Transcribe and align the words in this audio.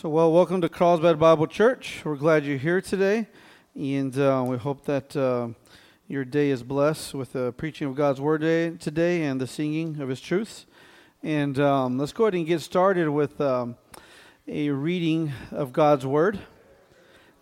So, 0.00 0.08
well, 0.08 0.30
welcome 0.32 0.60
to 0.60 0.68
Carlsbad 0.68 1.18
Bible 1.18 1.48
Church. 1.48 2.02
We're 2.04 2.14
glad 2.14 2.44
you're 2.44 2.56
here 2.56 2.80
today, 2.80 3.26
and 3.74 4.16
uh, 4.16 4.44
we 4.46 4.56
hope 4.56 4.84
that 4.84 5.16
uh, 5.16 5.48
your 6.06 6.24
day 6.24 6.50
is 6.50 6.62
blessed 6.62 7.14
with 7.14 7.32
the 7.32 7.50
preaching 7.54 7.88
of 7.88 7.96
God's 7.96 8.20
Word 8.20 8.42
day, 8.42 8.70
today 8.76 9.24
and 9.24 9.40
the 9.40 9.48
singing 9.48 10.00
of 10.00 10.08
His 10.08 10.20
truths. 10.20 10.66
And 11.24 11.58
um, 11.58 11.98
let's 11.98 12.12
go 12.12 12.26
ahead 12.26 12.34
and 12.34 12.46
get 12.46 12.60
started 12.60 13.10
with 13.10 13.40
um, 13.40 13.74
a 14.46 14.70
reading 14.70 15.32
of 15.50 15.72
God's 15.72 16.06
Word. 16.06 16.38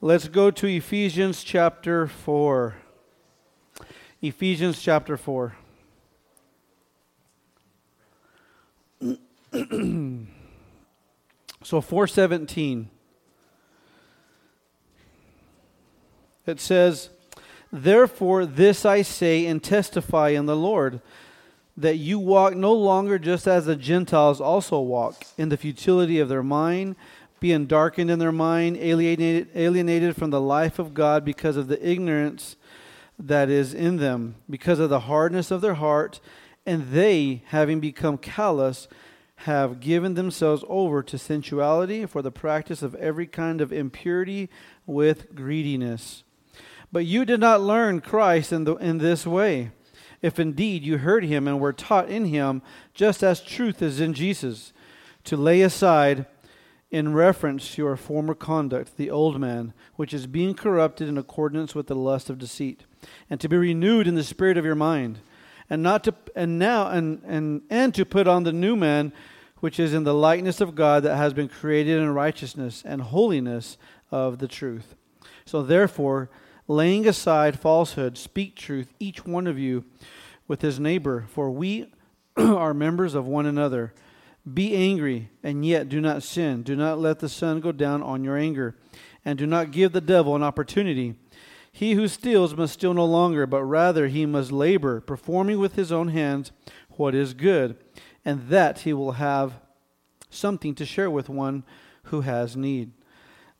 Let's 0.00 0.26
go 0.28 0.50
to 0.50 0.66
Ephesians 0.66 1.44
chapter 1.44 2.06
4. 2.06 2.74
Ephesians 4.22 4.80
chapter 4.80 5.18
4. 5.18 5.56
So 11.66 11.80
417. 11.80 12.90
It 16.46 16.60
says, 16.60 17.10
Therefore, 17.72 18.46
this 18.46 18.84
I 18.86 19.02
say 19.02 19.46
and 19.46 19.60
testify 19.60 20.28
in 20.28 20.46
the 20.46 20.54
Lord, 20.54 21.00
that 21.76 21.96
you 21.96 22.20
walk 22.20 22.54
no 22.54 22.72
longer 22.72 23.18
just 23.18 23.48
as 23.48 23.66
the 23.66 23.74
Gentiles 23.74 24.40
also 24.40 24.78
walk, 24.78 25.24
in 25.36 25.48
the 25.48 25.56
futility 25.56 26.20
of 26.20 26.28
their 26.28 26.44
mind, 26.44 26.94
being 27.40 27.66
darkened 27.66 28.12
in 28.12 28.20
their 28.20 28.30
mind, 28.30 28.76
alienated, 28.76 29.48
alienated 29.56 30.14
from 30.14 30.30
the 30.30 30.40
life 30.40 30.78
of 30.78 30.94
God 30.94 31.24
because 31.24 31.56
of 31.56 31.66
the 31.66 31.84
ignorance 31.84 32.54
that 33.18 33.50
is 33.50 33.74
in 33.74 33.96
them, 33.96 34.36
because 34.48 34.78
of 34.78 34.88
the 34.88 35.00
hardness 35.00 35.50
of 35.50 35.62
their 35.62 35.74
heart, 35.74 36.20
and 36.64 36.92
they, 36.92 37.42
having 37.46 37.80
become 37.80 38.18
callous, 38.18 38.86
have 39.40 39.80
given 39.80 40.14
themselves 40.14 40.64
over 40.68 41.02
to 41.02 41.18
sensuality 41.18 42.06
for 42.06 42.22
the 42.22 42.30
practice 42.30 42.82
of 42.82 42.94
every 42.96 43.26
kind 43.26 43.60
of 43.60 43.72
impurity 43.72 44.48
with 44.86 45.34
greediness. 45.34 46.24
But 46.90 47.04
you 47.06 47.24
did 47.24 47.40
not 47.40 47.60
learn 47.60 48.00
Christ 48.00 48.52
in, 48.52 48.64
the, 48.64 48.76
in 48.76 48.98
this 48.98 49.26
way, 49.26 49.70
if 50.22 50.38
indeed 50.38 50.82
you 50.82 50.98
heard 50.98 51.24
him 51.24 51.46
and 51.46 51.60
were 51.60 51.72
taught 51.72 52.08
in 52.08 52.26
him, 52.26 52.62
just 52.94 53.22
as 53.22 53.40
truth 53.40 53.82
is 53.82 54.00
in 54.00 54.14
Jesus, 54.14 54.72
to 55.24 55.36
lay 55.36 55.60
aside, 55.60 56.26
in 56.90 57.12
reference 57.12 57.74
to 57.74 57.82
your 57.82 57.96
former 57.96 58.34
conduct, 58.34 58.96
the 58.96 59.10
old 59.10 59.40
man, 59.40 59.74
which 59.96 60.14
is 60.14 60.26
being 60.26 60.54
corrupted 60.54 61.08
in 61.08 61.18
accordance 61.18 61.74
with 61.74 61.88
the 61.88 61.96
lust 61.96 62.30
of 62.30 62.38
deceit, 62.38 62.84
and 63.28 63.40
to 63.40 63.48
be 63.48 63.56
renewed 63.56 64.06
in 64.06 64.14
the 64.14 64.24
spirit 64.24 64.56
of 64.56 64.64
your 64.64 64.76
mind 64.76 65.18
and 65.68 65.82
not 65.82 66.04
to 66.04 66.14
and 66.34 66.58
now 66.58 66.88
and 66.88 67.22
and 67.24 67.62
and 67.70 67.94
to 67.94 68.04
put 68.04 68.28
on 68.28 68.44
the 68.44 68.52
new 68.52 68.76
man 68.76 69.12
which 69.60 69.80
is 69.80 69.94
in 69.94 70.04
the 70.04 70.14
likeness 70.14 70.60
of 70.60 70.74
God 70.74 71.02
that 71.02 71.16
has 71.16 71.32
been 71.32 71.48
created 71.48 71.98
in 71.98 72.12
righteousness 72.12 72.82
and 72.84 73.00
holiness 73.00 73.78
of 74.10 74.38
the 74.38 74.48
truth. 74.48 74.94
So 75.44 75.62
therefore, 75.62 76.30
laying 76.68 77.06
aside 77.06 77.58
falsehood, 77.58 78.18
speak 78.18 78.54
truth 78.56 78.92
each 79.00 79.24
one 79.24 79.46
of 79.46 79.58
you 79.58 79.84
with 80.46 80.62
his 80.62 80.78
neighbor, 80.78 81.24
for 81.28 81.50
we 81.50 81.90
are 82.36 82.74
members 82.74 83.14
of 83.14 83.26
one 83.26 83.46
another. 83.46 83.92
Be 84.52 84.74
angry 84.74 85.30
and 85.42 85.64
yet 85.64 85.88
do 85.88 86.00
not 86.00 86.22
sin. 86.22 86.62
Do 86.62 86.76
not 86.76 86.98
let 86.98 87.18
the 87.18 87.28
sun 87.28 87.60
go 87.60 87.72
down 87.72 88.02
on 88.02 88.22
your 88.22 88.36
anger, 88.36 88.76
and 89.24 89.38
do 89.38 89.46
not 89.46 89.72
give 89.72 89.92
the 89.92 90.00
devil 90.00 90.36
an 90.36 90.42
opportunity. 90.42 91.16
He 91.76 91.92
who 91.92 92.08
steals 92.08 92.56
must 92.56 92.72
steal 92.72 92.94
no 92.94 93.04
longer, 93.04 93.46
but 93.46 93.62
rather 93.62 94.06
he 94.08 94.24
must 94.24 94.50
labor, 94.50 94.98
performing 94.98 95.58
with 95.58 95.74
his 95.74 95.92
own 95.92 96.08
hands 96.08 96.50
what 96.92 97.14
is 97.14 97.34
good, 97.34 97.76
and 98.24 98.48
that 98.48 98.80
he 98.80 98.94
will 98.94 99.12
have 99.12 99.60
something 100.30 100.74
to 100.76 100.86
share 100.86 101.10
with 101.10 101.28
one 101.28 101.64
who 102.04 102.22
has 102.22 102.56
need. 102.56 102.92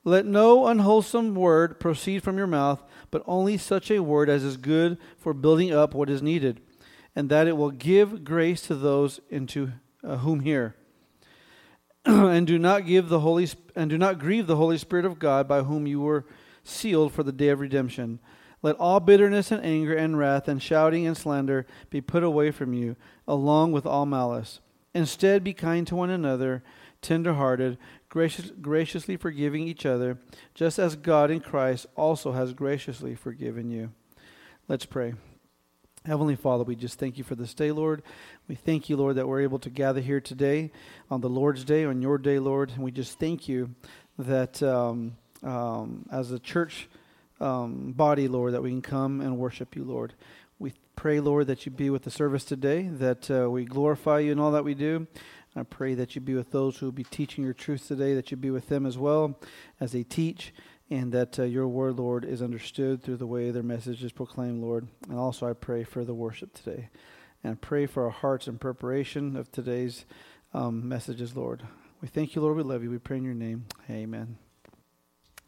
Let 0.03 0.25
no 0.25 0.67
unwholesome 0.67 1.35
word 1.35 1.79
proceed 1.79 2.23
from 2.23 2.39
your 2.39 2.47
mouth, 2.47 2.83
but 3.11 3.23
only 3.27 3.59
such 3.59 3.91
a 3.91 4.03
word 4.03 4.31
as 4.31 4.45
is 4.45 4.57
good 4.57 4.97
for 5.19 5.35
building 5.35 5.71
up 5.71 5.93
what 5.93 6.09
is 6.09 6.23
needed, 6.23 6.63
and 7.15 7.29
that 7.29 7.47
it 7.47 7.59
will 7.59 7.71
give 7.71 8.25
grace 8.25 8.63
to 8.63 8.77
those 8.77 9.21
into 9.29 9.73
uh, 10.03 10.17
whom 10.17 10.41
hear. 10.41 10.75
and 12.07 12.47
do 12.47 12.59
not 12.59 12.87
give 12.87 13.11
the 13.11 13.21
holy 13.21 13.47
and 13.75 13.91
do 13.91 13.99
not 13.99 14.19
grieve 14.19 14.47
the 14.47 14.57
Holy 14.57 14.79
Spirit 14.79 15.05
of 15.05 15.19
God, 15.19 15.47
by 15.47 15.61
whom 15.61 15.87
you 15.87 16.01
were 16.01 16.25
sealed 16.69 17.13
for 17.13 17.23
the 17.23 17.33
day 17.33 17.49
of 17.49 17.61
redemption. 17.61 18.21
Let 18.63 18.77
all 18.77 19.01
bitterness 19.01 19.51
and 19.51 19.65
anger 19.65 19.95
and 19.95 20.19
wrath 20.19 20.49
and 20.49 20.63
shouting 20.63 21.07
and 21.07 21.17
slander 21.17 21.67
be 21.91 22.01
put 22.01 22.23
away 22.23 22.51
from 22.51 22.73
you, 22.73 22.97
along 23.29 23.73
with 23.73 23.87
all 23.87 24.07
malice. 24.07 24.61
Instead, 24.95 25.45
be 25.45 25.53
kind 25.53 25.87
to 25.87 25.95
one 25.95 26.11
another, 26.11 26.63
tender 27.03 27.35
hearted, 27.35 27.77
gracious, 28.09 28.51
graciously 28.61 29.17
forgiving 29.17 29.69
each 29.69 29.85
other, 29.85 30.19
just 30.55 30.79
as 30.79 30.97
God 30.97 31.31
in 31.31 31.41
Christ 31.41 31.87
also 31.97 32.33
has 32.33 32.55
graciously 32.55 33.15
forgiven 33.15 33.71
you. 33.71 33.93
Let's 34.69 34.87
pray. 34.87 35.15
Heavenly 36.07 36.37
Father, 36.37 36.65
we 36.65 36.77
just 36.77 36.99
thank 36.99 37.19
you 37.19 37.25
for 37.25 37.35
this 37.35 37.53
day, 37.53 37.73
Lord. 37.73 38.03
We 38.49 38.55
thank 38.55 38.89
you, 38.89 38.97
Lord, 38.97 39.17
that 39.17 39.29
we're 39.29 39.43
able 39.43 39.59
to 39.59 39.71
gather 39.71 40.01
here 40.01 40.21
today 40.21 40.71
on 41.11 41.21
the 41.21 41.29
Lord's 41.29 41.65
day, 41.65 41.85
on 41.85 42.01
your 42.01 42.17
day, 42.17 42.39
Lord. 42.39 42.71
And 42.71 42.83
we 42.83 42.91
just 42.91 43.19
thank 43.19 43.49
you 43.49 43.75
that. 44.19 44.63
Um, 44.63 45.19
um, 45.47 46.07
as 46.11 46.33
a 46.33 46.39
church 46.39 46.89
um, 47.41 47.93
body, 47.93 48.29
Lord, 48.29 48.53
that 48.53 48.63
we 48.63 48.71
can 48.71 48.83
come 48.83 49.21
and 49.21 49.39
worship 49.39 49.77
you, 49.77 49.85
Lord. 49.85 50.15
We 50.59 50.73
pray, 50.97 51.21
Lord, 51.21 51.47
that 51.47 51.65
you 51.65 51.73
be 51.73 51.91
with 51.91 52.03
the 52.03 52.11
service 52.11 52.45
today, 52.45 52.89
that 52.91 53.31
uh, 53.31 53.51
we 53.51 53.65
glorify 53.65 54.21
you 54.21 54.33
in 54.33 54.41
all 54.41 54.51
that 54.53 54.65
we 54.65 54.75
do. 54.75 55.07
I 55.55 55.63
pray 55.63 55.95
that 55.95 56.15
you 56.15 56.21
be 56.21 56.35
with 56.35 56.51
those 56.51 56.77
who 56.77 56.87
will 56.87 56.93
be 56.93 57.05
teaching 57.05 57.45
your 57.45 57.55
truth 57.55 57.89
today, 57.89 58.15
that 58.15 58.31
you 58.31 58.37
be 58.37 58.51
with 58.51 58.69
them 58.69 58.85
as 58.85 58.99
well 58.99 59.39
as 59.81 59.93
they 59.93 60.03
teach, 60.03 60.53
and 60.91 61.13
that 61.13 61.39
uh, 61.39 61.45
your 61.45 61.67
word, 61.67 61.97
Lord, 61.97 62.25
is 62.25 62.43
understood 62.43 63.03
through 63.03 63.17
the 63.17 63.27
way 63.27 63.51
their 63.51 63.63
message 63.63 64.05
is 64.05 64.13
proclaimed, 64.13 64.63
Lord. 64.63 64.87
And 65.09 65.19
also 65.19 65.49
I 65.49 65.55
pray 65.55 65.85
for 65.85 66.05
the 66.05 66.15
worship 66.15 66.53
today. 66.53 66.91
And 67.43 67.53
I 67.53 67.57
pray 67.57 67.87
for 67.87 68.05
our 68.05 68.11
hearts 68.11 68.49
in 68.49 68.59
preparation 68.59 69.37
of 69.37 69.51
today's 69.51 70.05
um, 70.53 70.89
messages, 70.89 71.37
Lord. 71.37 71.63
We 72.01 72.09
thank 72.09 72.35
you, 72.35 72.43
Lord. 72.43 72.57
We 72.57 72.63
love 72.63 72.83
you. 72.83 72.91
We 72.91 72.99
pray 72.99 73.17
in 73.17 73.25
your 73.25 73.35
name. 73.35 73.67
Amen. 73.89 74.37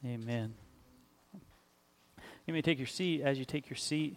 Amen. 0.06 0.54
You 2.47 2.54
may 2.54 2.62
take 2.62 2.78
your 2.78 2.86
seat. 2.86 3.22
As 3.22 3.36
you 3.36 3.44
take 3.44 3.69
your 3.69 3.76
seat, 3.76 4.16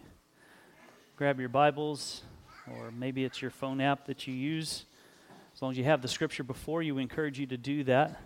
grab 1.16 1.40
your 1.40 1.48
Bibles, 1.48 2.22
or 2.70 2.92
maybe 2.92 3.24
it's 3.24 3.42
your 3.42 3.50
phone 3.50 3.80
app 3.80 4.06
that 4.06 4.28
you 4.28 4.32
use. 4.32 4.84
As 5.52 5.60
long 5.60 5.72
as 5.72 5.78
you 5.78 5.82
have 5.82 6.00
the 6.00 6.06
scripture 6.06 6.44
before 6.44 6.82
you, 6.82 6.94
we 6.94 7.02
encourage 7.02 7.40
you 7.40 7.48
to 7.48 7.56
do 7.56 7.82
that. 7.84 8.20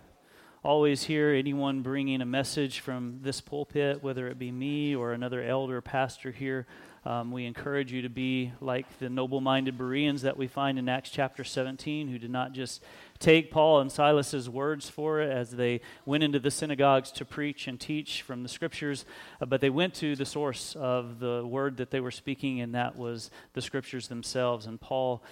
Always 0.63 1.01
hear 1.01 1.33
anyone 1.33 1.81
bringing 1.81 2.21
a 2.21 2.27
message 2.27 2.81
from 2.81 3.21
this 3.23 3.41
pulpit, 3.41 4.03
whether 4.03 4.27
it 4.27 4.37
be 4.37 4.51
me 4.51 4.95
or 4.95 5.13
another 5.13 5.41
elder 5.41 5.77
or 5.77 5.81
pastor 5.81 6.29
here. 6.29 6.67
Um, 7.07 7.31
we 7.31 7.45
encourage 7.45 7.93
you 7.93 8.01
to 8.01 8.09
be 8.09 8.51
like 8.59 8.99
the 8.99 9.09
noble 9.09 9.39
minded 9.39 9.77
Bereans 9.77 10.23
that 10.23 10.35
we 10.35 10.47
find 10.47 10.77
in 10.77 10.89
Acts 10.89 11.09
chapter 11.09 11.45
17, 11.45 12.09
who 12.09 12.19
did 12.19 12.29
not 12.29 12.51
just 12.51 12.83
take 13.17 13.49
Paul 13.49 13.79
and 13.79 13.89
Silas's 13.89 14.49
words 14.49 14.89
for 14.89 15.21
it 15.21 15.31
as 15.31 15.51
they 15.51 15.79
went 16.05 16.25
into 16.25 16.37
the 16.37 16.51
synagogues 16.51 17.09
to 17.11 17.23
preach 17.23 17.65
and 17.65 17.79
teach 17.79 18.23
from 18.23 18.43
the 18.43 18.49
scriptures, 18.49 19.05
uh, 19.39 19.45
but 19.45 19.61
they 19.61 19.69
went 19.69 19.93
to 19.93 20.17
the 20.17 20.25
source 20.25 20.75
of 20.75 21.19
the 21.19 21.47
word 21.47 21.77
that 21.77 21.91
they 21.91 22.01
were 22.01 22.11
speaking, 22.11 22.59
and 22.59 22.75
that 22.75 22.97
was 22.97 23.31
the 23.53 23.61
scriptures 23.61 24.09
themselves. 24.09 24.65
And 24.65 24.77
Paul 24.77 25.23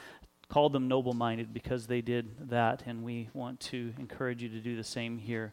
called 0.47 0.71
them 0.71 0.87
noble 0.87 1.13
minded 1.13 1.53
because 1.53 1.87
they 1.87 1.99
did 1.99 2.49
that, 2.51 2.83
and 2.85 3.03
we 3.03 3.27
want 3.33 3.59
to 3.59 3.93
encourage 3.99 4.41
you 4.41 4.47
to 4.47 4.61
do 4.61 4.77
the 4.77 4.83
same 4.85 5.17
here. 5.17 5.51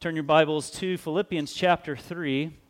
Turn 0.00 0.14
your 0.14 0.24
Bibles 0.24 0.70
to 0.70 0.96
Philippians 0.96 1.52
chapter 1.52 1.94
3. 1.94 2.61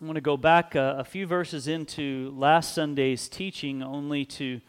I 0.00 0.04
want 0.04 0.14
to 0.14 0.20
go 0.20 0.36
back 0.36 0.76
a, 0.76 0.98
a 1.00 1.04
few 1.04 1.26
verses 1.26 1.66
into 1.66 2.32
last 2.36 2.72
Sunday's 2.72 3.28
teaching 3.28 3.82
only 3.82 4.24
to 4.26 4.60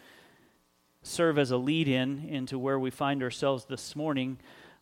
serve 1.03 1.38
as 1.38 1.51
a 1.51 1.57
lead 1.57 1.88
in 1.88 2.25
into 2.28 2.57
where 2.57 2.79
we 2.79 2.90
find 2.90 3.22
ourselves 3.22 3.66
this 3.66 3.95
morning. 3.95 4.39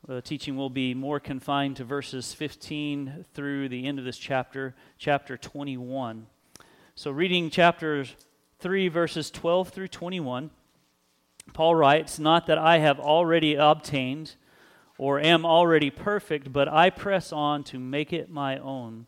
The 0.07 0.21
teaching 0.21 0.55
will 0.55 0.69
be 0.69 0.93
more 0.93 1.19
confined 1.19 1.75
to 1.77 1.83
verses 1.83 2.33
15 2.33 3.25
through 3.33 3.67
the 3.67 3.85
end 3.85 3.99
of 3.99 4.05
this 4.05 4.17
chapter, 4.17 4.73
chapter 4.97 5.35
21. 5.35 6.27
So, 6.95 7.11
reading 7.11 7.49
chapter 7.49 8.05
3, 8.59 8.87
verses 8.87 9.29
12 9.29 9.67
through 9.67 9.89
21, 9.89 10.49
Paul 11.51 11.75
writes, 11.75 12.19
Not 12.19 12.45
that 12.45 12.57
I 12.57 12.77
have 12.77 13.01
already 13.01 13.55
obtained 13.55 14.35
or 14.97 15.19
am 15.19 15.45
already 15.45 15.89
perfect, 15.89 16.53
but 16.53 16.69
I 16.69 16.89
press 16.89 17.33
on 17.33 17.65
to 17.65 17.79
make 17.79 18.13
it 18.13 18.29
my 18.29 18.57
own, 18.57 19.07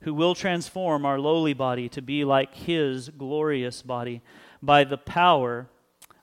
who 0.00 0.14
will 0.14 0.34
transform 0.34 1.04
our 1.04 1.18
lowly 1.18 1.54
body 1.54 1.88
to 1.88 2.02
be 2.02 2.24
like 2.24 2.54
his 2.54 3.08
glorious 3.10 3.82
body 3.82 4.22
by 4.62 4.84
the 4.84 4.98
power 4.98 5.68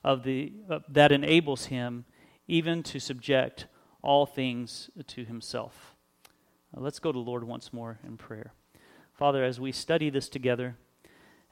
of 0.02 0.22
the 0.22 0.52
uh, 0.70 0.80
that 0.88 1.12
enables 1.12 1.66
him 1.66 2.04
even 2.46 2.82
to 2.82 3.00
subject 3.00 3.66
all 4.02 4.26
things 4.26 4.90
to 5.06 5.24
himself. 5.24 5.94
Uh, 6.76 6.80
let's 6.80 6.98
go 6.98 7.10
to 7.10 7.18
Lord 7.18 7.44
once 7.44 7.72
more 7.72 7.98
in 8.06 8.16
prayer. 8.16 8.52
Father, 9.14 9.44
as 9.44 9.58
we 9.58 9.72
study 9.72 10.10
this 10.10 10.28
together, 10.28 10.76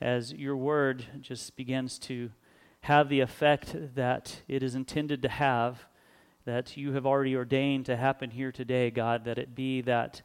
as 0.01 0.33
your 0.33 0.57
word 0.57 1.07
just 1.21 1.57
begins 1.57 1.99
to 2.01 2.31
have 2.83 3.09
the 3.09 3.21
effect 3.21 3.77
that 3.95 4.43
it 4.49 4.63
is 4.63 4.75
intended 4.75 5.23
to 5.23 5.29
have, 5.29 5.87
that 6.45 6.77
you 6.77 6.93
have 6.93 7.07
already 7.07 7.37
ordained 7.37 7.87
to 7.87 7.97
happen 7.97 8.31
here 8.31 8.51
today, 8.51 8.91
God, 8.91 9.25
that 9.25 9.39
it 9.39 9.55
be 9.55 9.81
that 9.83 10.23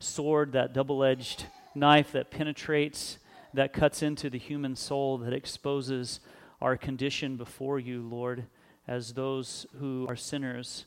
sword, 0.00 0.52
that 0.52 0.72
double 0.72 1.04
edged 1.04 1.46
knife 1.74 2.12
that 2.12 2.30
penetrates, 2.30 3.18
that 3.54 3.72
cuts 3.72 4.02
into 4.02 4.28
the 4.28 4.38
human 4.38 4.74
soul, 4.74 5.18
that 5.18 5.32
exposes 5.32 6.20
our 6.60 6.76
condition 6.76 7.36
before 7.36 7.78
you, 7.78 8.02
Lord, 8.02 8.46
as 8.88 9.12
those 9.12 9.66
who 9.78 10.06
are 10.08 10.16
sinners. 10.16 10.84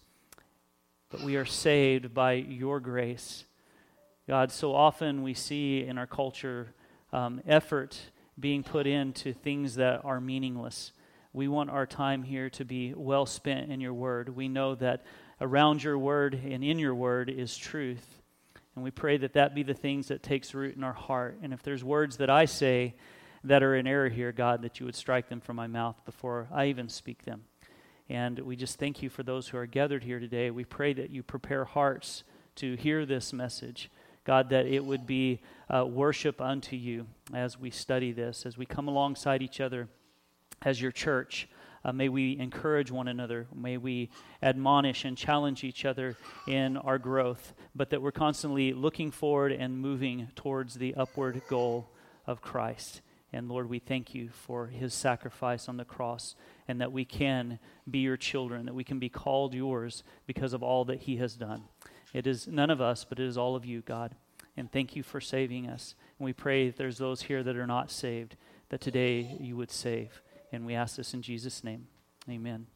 But 1.10 1.22
we 1.22 1.36
are 1.36 1.46
saved 1.46 2.14
by 2.14 2.34
your 2.34 2.80
grace. 2.80 3.46
God, 4.28 4.52
so 4.52 4.74
often 4.74 5.24
we 5.24 5.34
see 5.34 5.84
in 5.84 5.98
our 5.98 6.08
culture 6.08 6.74
um, 7.12 7.42
effort 7.48 8.00
being 8.40 8.64
put 8.64 8.88
into 8.88 9.34
things 9.34 9.76
that 9.76 10.04
are 10.04 10.20
meaningless. 10.20 10.92
We 11.34 11.48
want 11.48 11.70
our 11.70 11.86
time 11.86 12.24
here 12.24 12.50
to 12.52 12.66
be 12.66 12.94
well 12.94 13.26
spent 13.26 13.72
in 13.72 13.82
your 13.82 13.94
word. 13.94 14.30
We 14.36 14.48
know 14.48 14.76
that 14.76 15.04
around 15.42 15.84
your 15.84 15.98
word 15.98 16.34
and 16.34 16.64
in 16.64 16.80
your 16.80 16.96
word 16.96 17.30
is 17.30 17.58
truth. 17.58 18.23
And 18.76 18.84
we 18.84 18.92
pray 18.92 19.18
that 19.18 19.34
that 19.34 19.54
be 19.54 19.64
the 19.64 19.74
things 19.74 20.08
that 20.08 20.24
takes 20.24 20.54
root 20.54 20.76
in 20.76 20.84
our 20.84 20.94
heart. 20.94 21.38
And 21.42 21.54
if 21.54 21.62
there's 21.62 21.84
words 21.84 22.18
that 22.18 22.30
I 22.30 22.46
say 22.46 22.96
that 23.44 23.62
are 23.62 23.76
in 23.76 23.86
error 23.88 24.10
here, 24.10 24.32
God, 24.32 24.62
that 24.64 24.80
you 24.80 24.86
would 24.86 24.96
strike 24.96 25.30
them 25.30 25.42
from 25.42 25.56
my 25.56 25.68
mouth 25.68 25.96
before 26.06 26.48
I 26.52 26.68
even 26.68 26.90
speak 26.90 27.24
them. 27.26 27.44
And 28.10 28.40
we 28.40 28.56
just 28.56 28.80
thank 28.80 29.02
you 29.02 29.10
for 29.10 29.24
those 29.24 29.48
who 29.48 29.58
are 29.58 29.66
gathered 29.66 30.04
here 30.04 30.20
today. 30.20 30.50
We 30.52 30.66
pray 30.66 30.94
that 30.94 31.10
you 31.10 31.24
prepare 31.24 31.66
hearts 31.66 32.24
to 32.56 32.76
hear 32.76 33.06
this 33.06 33.34
message. 33.34 33.90
God, 34.26 34.50
that 34.50 34.66
it 34.66 34.84
would 34.84 35.06
be 35.06 35.42
uh, 35.70 35.86
worship 35.86 36.40
unto 36.40 36.76
you 36.76 37.08
as 37.34 37.60
we 37.60 37.70
study 37.70 38.12
this, 38.12 38.46
as 38.46 38.58
we 38.58 38.66
come 38.66 38.88
alongside 38.88 39.42
each 39.42 39.60
other 39.60 39.90
as 40.62 40.82
your 40.82 40.92
church. 40.92 41.50
Uh, 41.86 41.92
may 41.92 42.08
we 42.08 42.38
encourage 42.40 42.92
one 42.92 43.08
another. 43.08 43.48
May 43.54 43.78
we 43.78 44.10
admonish 44.42 45.04
and 45.04 45.18
challenge 45.18 45.64
each 45.64 45.84
other 45.84 46.16
in 46.48 46.78
our 46.78 46.98
growth, 46.98 47.54
but 47.76 47.90
that 47.90 48.02
we're 48.02 48.12
constantly 48.12 48.74
looking 48.74 49.12
forward 49.12 49.52
and 49.52 49.78
moving 49.78 50.30
towards 50.36 50.76
the 50.76 50.96
upward 50.96 51.42
goal 51.50 51.90
of 52.26 52.42
Christ. 52.42 53.02
And 53.34 53.50
Lord, 53.50 53.68
we 53.68 53.80
thank 53.80 54.14
you 54.14 54.30
for 54.30 54.68
his 54.68 54.94
sacrifice 54.94 55.68
on 55.68 55.78
the 55.78 55.86
cross 55.86 56.36
and 56.68 56.80
that 56.80 56.92
we 56.92 57.04
can 57.04 57.60
be 57.90 58.00
your 58.00 58.16
children, 58.16 58.66
that 58.68 58.76
we 58.76 58.84
can 58.84 59.00
be 59.00 59.10
called 59.10 59.54
yours 59.54 60.04
because 60.28 60.54
of 60.54 60.64
all 60.64 60.86
that 60.86 61.02
he 61.02 61.18
has 61.18 61.36
done. 61.36 61.64
It 62.14 62.28
is 62.28 62.48
none 62.48 62.70
of 62.70 62.80
us, 62.80 63.04
but 63.04 63.20
it 63.20 63.26
is 63.26 63.38
all 63.38 63.56
of 63.56 63.66
you, 63.66 63.82
God. 63.82 64.16
And 64.56 64.72
thank 64.72 64.96
you 64.96 65.02
for 65.02 65.20
saving 65.20 65.68
us. 65.68 65.96
And 66.20 66.26
we 66.26 66.34
pray 66.34 66.68
if 66.68 66.78
there's 66.78 67.00
those 67.00 67.24
here 67.24 67.42
that 67.42 67.58
are 67.58 67.68
not 67.68 67.90
saved, 67.90 68.36
that 68.70 68.82
today 68.82 69.36
you 69.40 69.58
would 69.58 69.72
save. 69.72 70.22
And 70.54 70.68
we 70.68 70.76
ask 70.76 70.98
this 70.98 71.16
in 71.16 71.24
Jesus' 71.24 71.64
name. 71.64 71.88
Amen. 72.30 72.68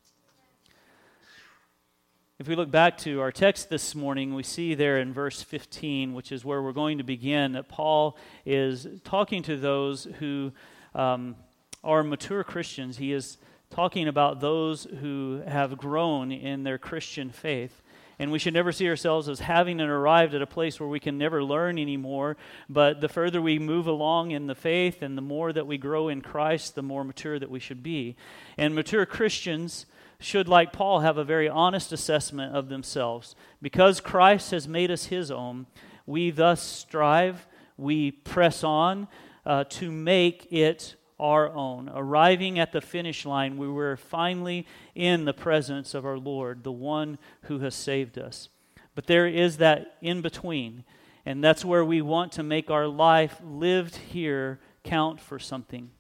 If 2.40 2.48
we 2.48 2.56
look 2.56 2.72
back 2.72 2.98
to 3.00 3.22
our 3.22 3.32
text 3.32 3.70
this 3.70 3.94
morning, 3.94 4.34
we 4.34 4.42
see 4.42 4.74
there 4.74 4.98
in 4.98 5.14
verse 5.14 5.44
15, 5.44 6.16
which 6.16 6.32
is 6.32 6.44
where 6.44 6.64
we're 6.64 6.72
going 6.72 6.98
to 6.98 7.04
begin, 7.04 7.52
that 7.52 7.70
Paul 7.70 8.18
is 8.48 8.88
talking 9.04 9.44
to 9.44 9.58
those 9.58 10.06
who 10.18 10.54
um, 10.96 11.36
are 11.84 12.02
mature 12.02 12.44
Christians. 12.44 12.98
He 12.98 13.14
is 13.14 13.38
talking 13.70 14.08
about 14.08 14.40
those 14.40 14.86
who 15.00 15.44
have 15.48 15.78
grown 15.78 16.32
in 16.32 16.64
their 16.64 16.80
Christian 16.80 17.30
faith. 17.30 17.84
And 18.19 18.31
we 18.31 18.40
should 18.40 18.54
never 18.54 18.72
see 18.72 18.90
ourselves 18.90 19.30
as 19.30 19.42
having 19.42 19.80
and 19.80 19.90
arrived 19.92 20.34
at 20.34 20.42
a 20.42 20.48
place 20.48 20.80
where 20.80 20.90
we 20.90 21.00
can 21.00 21.18
never 21.18 21.44
learn 21.44 21.78
anymore. 21.78 22.36
But 22.68 23.00
the 23.00 23.10
further 23.10 23.42
we 23.42 23.60
move 23.60 23.86
along 23.86 24.31
in 24.31 24.48
the 24.48 24.56
faith 24.56 25.04
and 25.04 25.16
the 25.16 25.22
more 25.22 25.54
that 25.54 25.68
we 25.68 25.78
grow 25.78 26.08
in 26.08 26.22
Christ, 26.22 26.74
the 26.74 26.81
more 26.81 27.04
mature 27.04 27.38
that 27.38 27.52
we 27.52 27.60
should 27.60 27.84
be. 27.84 28.16
And 28.58 28.74
mature 28.74 29.06
Christians 29.06 29.86
should, 30.19 30.48
like 30.48 30.74
Paul, 30.74 31.02
have 31.02 31.18
a 31.18 31.24
very 31.24 31.48
honest 31.48 31.92
assessment 31.92 32.56
of 32.56 32.69
themselves. 32.69 33.36
Because 33.62 34.02
Christ 34.02 34.50
has 34.50 34.68
made 34.68 34.90
us 34.90 35.06
his 35.06 35.30
own, 35.30 35.68
we 36.08 36.31
thus 36.31 36.64
strive, 36.64 37.46
we 37.78 38.12
press 38.12 38.64
on 38.64 39.08
uh, 39.46 39.66
to 39.66 39.92
make 39.92 40.52
it 40.52 40.96
our 41.19 41.50
own. 41.50 41.90
Arriving 41.94 42.60
at 42.60 42.72
the 42.72 42.81
finish 42.81 43.25
line, 43.25 43.58
we 43.58 43.68
were 43.68 43.98
finally 43.98 44.66
in 44.96 45.25
the 45.25 45.34
presence 45.34 45.94
of 45.94 46.06
our 46.06 46.18
Lord, 46.18 46.64
the 46.64 46.72
one 46.72 47.18
who 47.44 47.60
has 47.60 47.75
saved 47.75 48.18
us. 48.18 48.50
But 48.96 49.08
there 49.08 49.28
is 49.28 49.58
that 49.58 49.98
in 50.02 50.22
between, 50.22 50.84
and 51.25 51.44
that's 51.44 51.66
where 51.66 51.86
we 51.86 52.02
want 52.02 52.31
to 52.34 52.44
make 52.44 52.72
our 52.72 52.88
life 52.88 53.40
lived 53.44 53.96
here 53.96 54.60
count 54.84 55.19
for 55.19 55.40
something. 55.40 55.92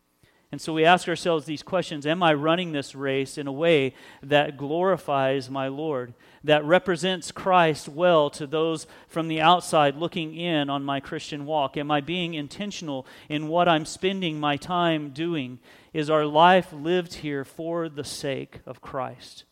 And 0.51 0.61
so 0.61 0.73
we 0.73 0.85
ask 0.85 1.09
ourselves 1.09 1.45
these 1.45 1.63
questions 1.63 2.05
Am 2.05 2.23
I 2.23 2.33
running 2.33 2.71
this 2.71 2.95
race 2.95 3.37
in 3.37 3.47
a 3.47 3.51
way 3.51 3.93
that 4.23 4.57
glorifies 4.57 5.49
my 5.49 5.67
Lord, 5.67 6.13
that 6.43 6.63
represents 6.63 7.31
Christ 7.33 7.89
well 7.89 8.29
to 8.29 8.47
those 8.47 8.87
from 9.09 9.27
the 9.27 9.41
outside 9.41 9.95
looking 9.97 10.35
in 10.35 10.69
on 10.69 10.83
my 10.83 11.01
Christian 11.01 11.45
walk? 11.45 11.75
Am 11.75 11.91
I 11.91 11.99
being 11.99 12.33
intentional 12.33 13.05
in 13.27 13.49
what 13.49 13.67
I'm 13.67 13.85
spending 13.85 14.39
my 14.39 14.55
time 14.55 15.09
doing? 15.09 15.59
Is 15.93 16.09
our 16.09 16.25
life 16.25 16.71
lived 16.71 17.15
here 17.15 17.43
for 17.43 17.89
the 17.89 18.05
sake 18.05 18.61
of 18.65 18.81
Christ? 18.81 19.43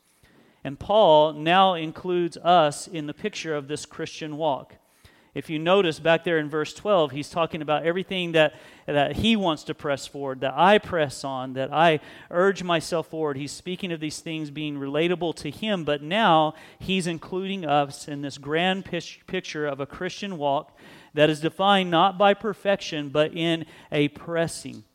And 0.64 0.80
Paul 0.80 1.34
now 1.34 1.74
includes 1.74 2.38
us 2.38 2.88
in 2.88 3.06
the 3.06 3.14
picture 3.14 3.54
of 3.54 3.68
this 3.68 3.86
Christian 3.86 4.38
walk. 4.38 4.76
If 5.36 5.50
you 5.50 5.60
notice 5.60 6.00
back 6.00 6.24
there 6.24 6.40
in 6.40 6.50
verse 6.50 6.74
12, 6.74 7.12
he's 7.12 7.30
talking 7.30 7.62
about 7.62 7.86
everything 7.86 8.32
that, 8.32 8.56
that 8.86 9.18
he 9.18 9.36
wants 9.36 9.66
to 9.66 9.74
press 9.74 10.08
forward, 10.08 10.40
that 10.40 10.54
I 10.56 10.78
press 10.78 11.26
on, 11.26 11.54
that 11.54 11.74
I 11.74 12.00
urge 12.32 12.64
myself 12.64 13.08
forward. 13.08 13.36
He's 13.36 13.52
speaking 13.52 13.92
of 13.92 14.00
these 14.00 14.22
things 14.22 14.50
being 14.50 14.78
relatable 14.78 15.36
to 15.36 15.52
him, 15.52 15.84
but 15.84 16.02
now 16.02 16.54
he's 16.80 17.06
including 17.06 17.66
us 17.66 18.08
in 18.08 18.22
this 18.22 18.38
grand 18.38 18.86
picture 18.86 19.68
of 19.68 19.82
a 19.82 19.86
Christian 19.86 20.38
walk 20.38 20.78
that 21.14 21.30
is 21.30 21.42
defined 21.42 21.92
not 21.92 22.18
by 22.18 22.34
perfection, 22.34 23.10
but 23.10 23.34
in 23.34 23.66
a 23.92 24.08
pressing 24.08 24.86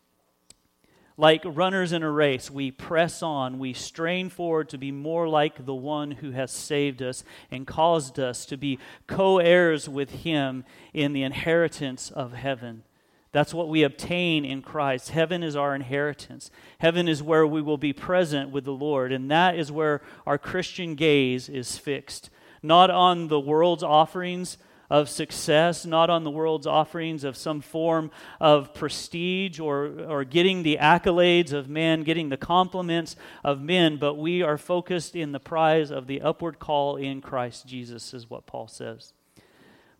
like 1.21 1.43
runners 1.45 1.93
in 1.93 2.03
a 2.03 2.11
race, 2.11 2.50
we 2.50 2.71
press 2.71 3.23
on, 3.23 3.59
we 3.59 3.75
strain 3.75 4.31
forward 4.31 4.71
to 4.71 4.79
be 4.79 4.91
more 4.91 5.29
like 5.29 5.67
the 5.67 5.75
one 5.75 6.12
who 6.12 6.31
has 6.31 6.50
saved 6.50 7.03
us 7.03 7.23
and 7.50 7.67
caused 7.67 8.19
us 8.19 8.47
to 8.47 8.57
be 8.57 8.79
co 9.07 9.39
heirs 9.39 9.87
with 9.87 10.11
him 10.11 10.65
in 10.95 11.12
the 11.12 11.23
inheritance 11.23 12.11
of 12.11 12.33
heaven. 12.33 12.85
That's 13.33 13.53
what 13.53 13.69
we 13.69 13.83
obtain 13.83 14.47
in 14.47 14.62
Christ. 14.62 15.11
Heaven 15.11 15.43
is 15.43 15.55
our 15.55 15.75
inheritance. 15.75 16.50
Heaven 16.79 17.07
is 17.07 17.23
where 17.23 17.47
we 17.47 17.61
will 17.61 17.79
be 17.79 17.93
present 17.93 18.49
with 18.49 18.65
the 18.65 18.73
Lord, 18.73 19.12
and 19.12 19.31
that 19.31 19.59
is 19.59 19.71
where 19.71 20.00
our 20.27 20.39
Christian 20.39 20.95
gaze 20.95 21.50
is 21.50 21.77
fixed. 21.77 22.31
Not 22.62 22.91
on 22.91 23.29
the 23.29 23.39
world's 23.39 23.83
offerings 23.83 24.57
of 24.91 25.09
success, 25.09 25.87
not 25.87 26.11
on 26.11 26.25
the 26.25 26.31
world's 26.31 26.67
offerings 26.67 27.23
of 27.23 27.37
some 27.37 27.61
form 27.61 28.11
of 28.41 28.75
prestige 28.75 29.61
or, 29.61 29.87
or 30.09 30.25
getting 30.25 30.65
the 30.65 30.79
accolades 30.81 31.53
of 31.53 31.69
men, 31.69 32.03
getting 32.03 32.29
the 32.29 32.37
compliments 32.37 33.15
of 33.45 33.63
men, 33.63 33.97
but 33.97 34.15
we 34.15 34.43
are 34.43 34.59
focused 34.59 35.15
in 35.15 35.31
the 35.31 35.41
prize 35.41 35.93
of 35.93 36.09
the 36.09 36.21
upward 36.21 36.59
call 36.59 36.97
in 36.97 37.21
Christ 37.21 37.67
Jesus, 37.67 38.13
is 38.13 38.29
what 38.29 38.47
Paul 38.47 38.67
says. 38.67 39.13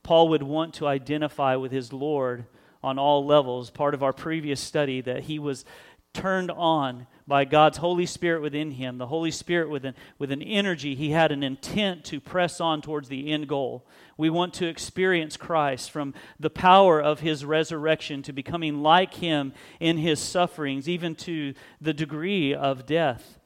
Paul 0.03 0.29
would 0.31 0.43
want 0.43 0.75
to 0.75 0.89
identify 0.89 1.55
with 1.55 1.71
his 1.71 1.93
Lord 1.93 2.47
on 2.83 2.99
all 2.99 3.25
levels. 3.25 3.71
Part 3.71 3.95
of 3.95 4.03
our 4.03 4.13
previous 4.13 4.61
study 4.61 5.01
that 5.03 5.25
he 5.25 5.39
was 5.39 5.65
turned 6.13 6.51
on 6.51 7.07
by 7.27 7.45
God's 7.45 7.79
Holy 7.79 8.07
Spirit 8.07 8.43
within 8.43 8.73
him, 8.73 8.99
the 8.99 9.07
Holy 9.07 9.31
Spirit 9.31 9.71
with 9.71 9.85
an, 9.85 9.95
with 10.19 10.33
an 10.33 10.43
energy. 10.43 10.95
He 10.95 11.11
had 11.11 11.31
an 11.31 11.43
intent 11.43 12.05
to 12.07 12.21
press 12.21 12.61
on 12.61 12.83
towards 12.83 13.09
the 13.09 13.31
end 13.31 13.49
goal. 13.49 13.87
We 14.17 14.31
want 14.31 14.53
to 14.55 14.67
experience 14.67 15.37
Christ 15.37 15.91
from 15.91 16.13
the 16.41 16.51
power 16.51 17.01
of 17.01 17.21
his 17.21 17.45
resurrection 17.45 18.23
to 18.23 18.33
becoming 18.33 18.83
like 18.83 19.15
him 19.15 19.53
in 19.79 19.99
his 19.99 20.19
sufferings, 20.19 20.89
even 20.89 21.15
to 21.17 21.55
the 21.81 21.95
degree 21.95 22.53
of 22.53 22.87
death. 22.87 23.39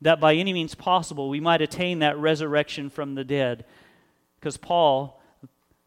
That 0.00 0.20
by 0.20 0.34
any 0.34 0.52
means 0.52 0.74
possible, 0.74 1.28
we 1.28 1.40
might 1.40 1.62
attain 1.62 1.98
that 1.98 2.18
resurrection 2.18 2.88
from 2.88 3.14
the 3.14 3.24
dead. 3.24 3.66
Because 4.40 4.56
Paul 4.56 5.20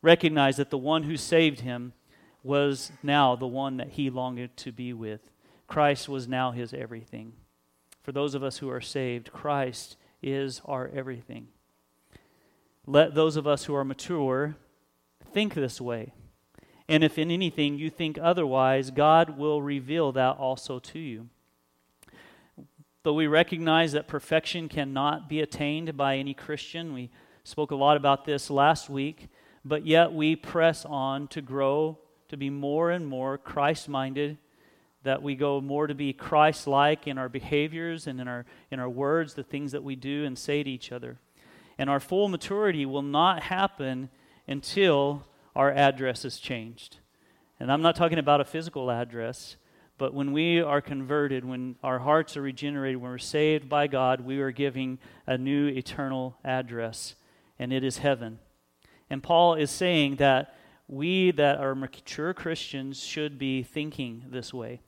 recognized 0.01 0.59
that 0.59 0.69
the 0.69 0.77
one 0.77 1.03
who 1.03 1.17
saved 1.17 1.61
him 1.61 1.93
was 2.43 2.91
now 3.03 3.35
the 3.35 3.47
one 3.47 3.77
that 3.77 3.89
he 3.89 4.09
longed 4.09 4.49
to 4.57 4.71
be 4.71 4.93
with. 4.93 5.21
Christ 5.69 6.09
was 6.09 6.27
now 6.27 6.49
his 6.49 6.73
everything. 6.73 7.33
For 8.01 8.11
those 8.11 8.33
of 8.33 8.43
us 8.43 8.57
who 8.57 8.71
are 8.71 8.81
saved, 8.81 9.31
Christ 9.31 9.97
is 10.21 10.61
our 10.65 10.89
everything. 10.93 11.47
Let 12.87 13.13
those 13.13 13.35
of 13.35 13.45
us 13.45 13.65
who 13.65 13.75
are 13.75 13.85
mature 13.85 14.55
think 15.31 15.53
this 15.53 15.79
way. 15.79 16.11
And 16.87 17.03
if 17.03 17.19
in 17.19 17.29
anything 17.29 17.77
you 17.77 17.91
think 17.91 18.17
otherwise, 18.19 18.89
God 18.89 19.37
will 19.37 19.61
reveal 19.61 20.11
that 20.13 20.37
also 20.37 20.79
to 20.79 20.97
you. 20.97 21.29
Though 23.03 23.13
we 23.13 23.27
recognize 23.27 23.91
that 23.91 24.07
perfection 24.07 24.69
cannot 24.69 25.29
be 25.29 25.39
attained 25.39 25.95
by 25.95 26.17
any 26.17 26.33
Christian, 26.33 26.93
we 26.95 27.11
spoke 27.43 27.69
a 27.69 27.75
lot 27.75 27.95
about 27.95 28.25
this 28.25 28.49
last 28.49 28.89
week, 28.89 29.27
but 29.63 29.85
yet 29.85 30.13
we 30.13 30.35
press 30.35 30.83
on 30.83 31.27
to 31.27 31.43
grow, 31.43 31.99
to 32.27 32.37
be 32.37 32.49
more 32.49 32.89
and 32.89 33.05
more 33.05 33.37
Christ 33.37 33.87
minded 33.87 34.39
that 35.03 35.23
we 35.23 35.35
go 35.35 35.61
more 35.61 35.87
to 35.87 35.95
be 35.95 36.11
Christ 36.13 36.67
like 36.67 37.07
in 37.07 37.17
our 37.17 37.29
behaviors 37.29 38.07
and 38.07 38.19
in 38.19 38.27
our, 38.27 38.45
in 38.69 38.79
our 38.79 38.89
words, 38.89 39.33
the 39.33 39.43
things 39.43 39.71
that 39.71 39.83
we 39.83 39.95
do 39.95 40.25
and 40.25 40.37
say 40.37 40.61
to 40.63 40.69
each 40.69 40.91
other. 40.91 41.17
And 41.77 41.89
our 41.89 41.99
full 41.99 42.27
maturity 42.27 42.85
will 42.85 43.01
not 43.01 43.43
happen 43.43 44.09
until 44.47 45.25
our 45.55 45.71
address 45.71 46.25
is 46.25 46.39
changed. 46.39 46.97
And 47.59 47.71
I'm 47.71 47.81
not 47.81 47.95
talking 47.95 48.19
about 48.19 48.41
a 48.41 48.45
physical 48.45 48.91
address, 48.91 49.55
but 49.97 50.13
when 50.13 50.31
we 50.31 50.61
are 50.61 50.81
converted, 50.81 51.45
when 51.45 51.75
our 51.83 51.99
hearts 51.99 52.35
are 52.37 52.41
regenerated, 52.41 53.01
when 53.01 53.11
we're 53.11 53.17
saved 53.17 53.69
by 53.69 53.87
God, 53.87 54.21
we 54.21 54.39
are 54.39 54.51
giving 54.51 54.97
a 55.27 55.37
new 55.37 55.67
eternal 55.67 56.37
address, 56.43 57.15
and 57.57 57.71
it 57.71 57.83
is 57.83 57.97
heaven. 57.97 58.39
And 59.09 59.23
Paul 59.23 59.55
is 59.55 59.71
saying 59.71 60.17
that 60.17 60.55
we 60.87 61.31
that 61.31 61.59
are 61.59 61.75
mature 61.75 62.33
Christians 62.33 63.03
should 63.03 63.37
be 63.37 63.61
thinking 63.63 64.25
this 64.29 64.53
way. 64.53 64.81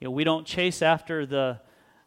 You 0.00 0.06
know, 0.06 0.10
we 0.12 0.24
don't 0.24 0.46
chase 0.46 0.82
after 0.82 1.26
the 1.26 1.60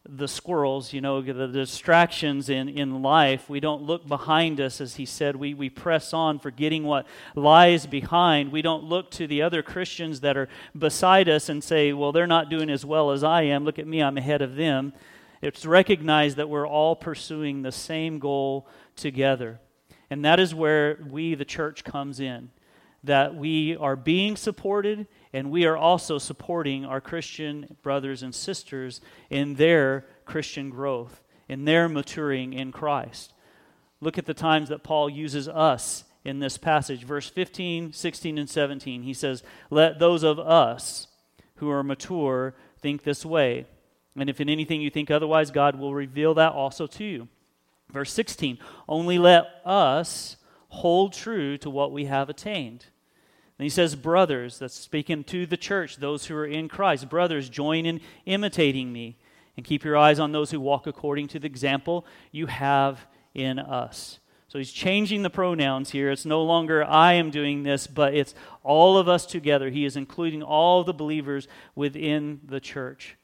the 0.08 0.26
squirrels, 0.26 0.92
you 0.92 1.00
know, 1.00 1.22
the 1.22 1.46
distractions 1.46 2.48
in, 2.48 2.68
in 2.68 3.02
life. 3.02 3.48
We 3.48 3.60
don't 3.60 3.82
look 3.82 4.06
behind 4.06 4.60
us, 4.60 4.80
as 4.80 4.96
he 4.96 5.06
said. 5.06 5.36
We, 5.36 5.54
we 5.54 5.70
press 5.70 6.12
on, 6.12 6.40
forgetting 6.40 6.82
what 6.82 7.06
lies 7.36 7.86
behind. 7.86 8.50
We 8.50 8.62
don't 8.62 8.82
look 8.82 9.12
to 9.12 9.28
the 9.28 9.42
other 9.42 9.62
Christians 9.62 10.20
that 10.20 10.36
are 10.36 10.48
beside 10.76 11.28
us 11.28 11.48
and 11.48 11.62
say, 11.62 11.92
well, 11.92 12.10
they're 12.10 12.26
not 12.26 12.50
doing 12.50 12.68
as 12.68 12.84
well 12.84 13.12
as 13.12 13.22
I 13.22 13.42
am. 13.42 13.64
Look 13.64 13.78
at 13.78 13.86
me, 13.86 14.02
I'm 14.02 14.18
ahead 14.18 14.42
of 14.42 14.56
them. 14.56 14.92
It's 15.40 15.64
recognized 15.64 16.36
that 16.36 16.48
we're 16.48 16.68
all 16.68 16.96
pursuing 16.96 17.62
the 17.62 17.72
same 17.72 18.18
goal 18.18 18.66
together. 18.96 19.60
And 20.10 20.24
that 20.24 20.40
is 20.40 20.52
where 20.52 20.98
we, 21.08 21.36
the 21.36 21.44
church, 21.44 21.84
comes 21.84 22.18
in. 22.18 22.50
That 23.04 23.36
we 23.36 23.76
are 23.76 23.96
being 23.96 24.36
supported 24.36 25.06
and 25.32 25.50
we 25.50 25.64
are 25.64 25.76
also 25.76 26.18
supporting 26.18 26.84
our 26.84 27.00
Christian 27.00 27.76
brothers 27.82 28.22
and 28.22 28.34
sisters 28.34 29.00
in 29.30 29.54
their 29.54 30.06
Christian 30.24 30.70
growth, 30.70 31.22
in 31.48 31.64
their 31.64 31.88
maturing 31.88 32.52
in 32.52 32.72
Christ. 32.72 33.32
Look 34.00 34.18
at 34.18 34.26
the 34.26 34.34
times 34.34 34.68
that 34.68 34.82
Paul 34.82 35.08
uses 35.08 35.48
us 35.48 36.04
in 36.24 36.38
this 36.38 36.58
passage. 36.58 37.04
Verse 37.04 37.28
15, 37.28 37.92
16, 37.92 38.38
and 38.38 38.50
17. 38.50 39.02
He 39.02 39.14
says, 39.14 39.42
Let 39.70 39.98
those 39.98 40.22
of 40.22 40.38
us 40.38 41.06
who 41.56 41.70
are 41.70 41.82
mature 41.82 42.54
think 42.80 43.02
this 43.02 43.24
way. 43.24 43.66
And 44.16 44.28
if 44.28 44.40
in 44.40 44.48
anything 44.48 44.82
you 44.82 44.90
think 44.90 45.10
otherwise, 45.10 45.50
God 45.50 45.78
will 45.78 45.94
reveal 45.94 46.34
that 46.34 46.52
also 46.52 46.86
to 46.86 47.04
you. 47.04 47.28
Verse 47.90 48.12
16, 48.12 48.58
only 48.88 49.18
let 49.18 49.46
us 49.64 50.36
hold 50.68 51.12
true 51.12 51.58
to 51.58 51.70
what 51.70 51.92
we 51.92 52.06
have 52.06 52.28
attained. 52.28 52.86
And 53.62 53.64
he 53.64 53.70
says, 53.70 53.94
Brothers, 53.94 54.58
that's 54.58 54.74
speaking 54.74 55.22
to 55.22 55.46
the 55.46 55.56
church, 55.56 55.98
those 55.98 56.26
who 56.26 56.34
are 56.34 56.44
in 56.44 56.66
Christ. 56.66 57.08
Brothers, 57.08 57.48
join 57.48 57.86
in 57.86 58.00
imitating 58.26 58.92
me 58.92 59.16
and 59.56 59.64
keep 59.64 59.84
your 59.84 59.96
eyes 59.96 60.18
on 60.18 60.32
those 60.32 60.50
who 60.50 60.58
walk 60.58 60.88
according 60.88 61.28
to 61.28 61.38
the 61.38 61.46
example 61.46 62.04
you 62.32 62.46
have 62.46 63.06
in 63.34 63.60
us. 63.60 64.18
So 64.48 64.58
he's 64.58 64.72
changing 64.72 65.22
the 65.22 65.30
pronouns 65.30 65.90
here. 65.90 66.10
It's 66.10 66.26
no 66.26 66.42
longer 66.42 66.82
I 66.82 67.12
am 67.12 67.30
doing 67.30 67.62
this, 67.62 67.86
but 67.86 68.14
it's 68.14 68.34
all 68.64 68.98
of 68.98 69.08
us 69.08 69.26
together. 69.26 69.70
He 69.70 69.84
is 69.84 69.96
including 69.96 70.42
all 70.42 70.82
the 70.82 70.92
believers 70.92 71.46
within 71.76 72.40
the 72.44 72.58
church. 72.58 73.16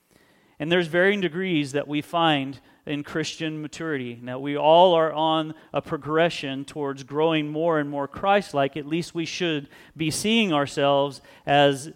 And 0.61 0.71
there's 0.71 0.87
varying 0.87 1.21
degrees 1.21 1.73
that 1.73 1.89
we 1.89 2.01
find 2.01 2.61
in 2.89 3.05
Christian 3.05 3.61
maturity. 3.61 4.19
Now, 4.21 4.39
we 4.39 4.57
all 4.57 4.95
are 4.95 5.13
on 5.13 5.55
a 5.75 5.83
progression 5.83 6.65
towards 6.65 7.05
growing 7.05 7.49
more 7.49 7.79
and 7.79 7.91
more 7.91 8.09
Christ 8.09 8.55
like. 8.55 8.77
At 8.77 8.87
least 8.87 9.15
we 9.15 9.27
should 9.27 9.69
be 9.95 10.11
seeing 10.11 10.53
ourselves 10.53 11.21
as, 11.47 11.93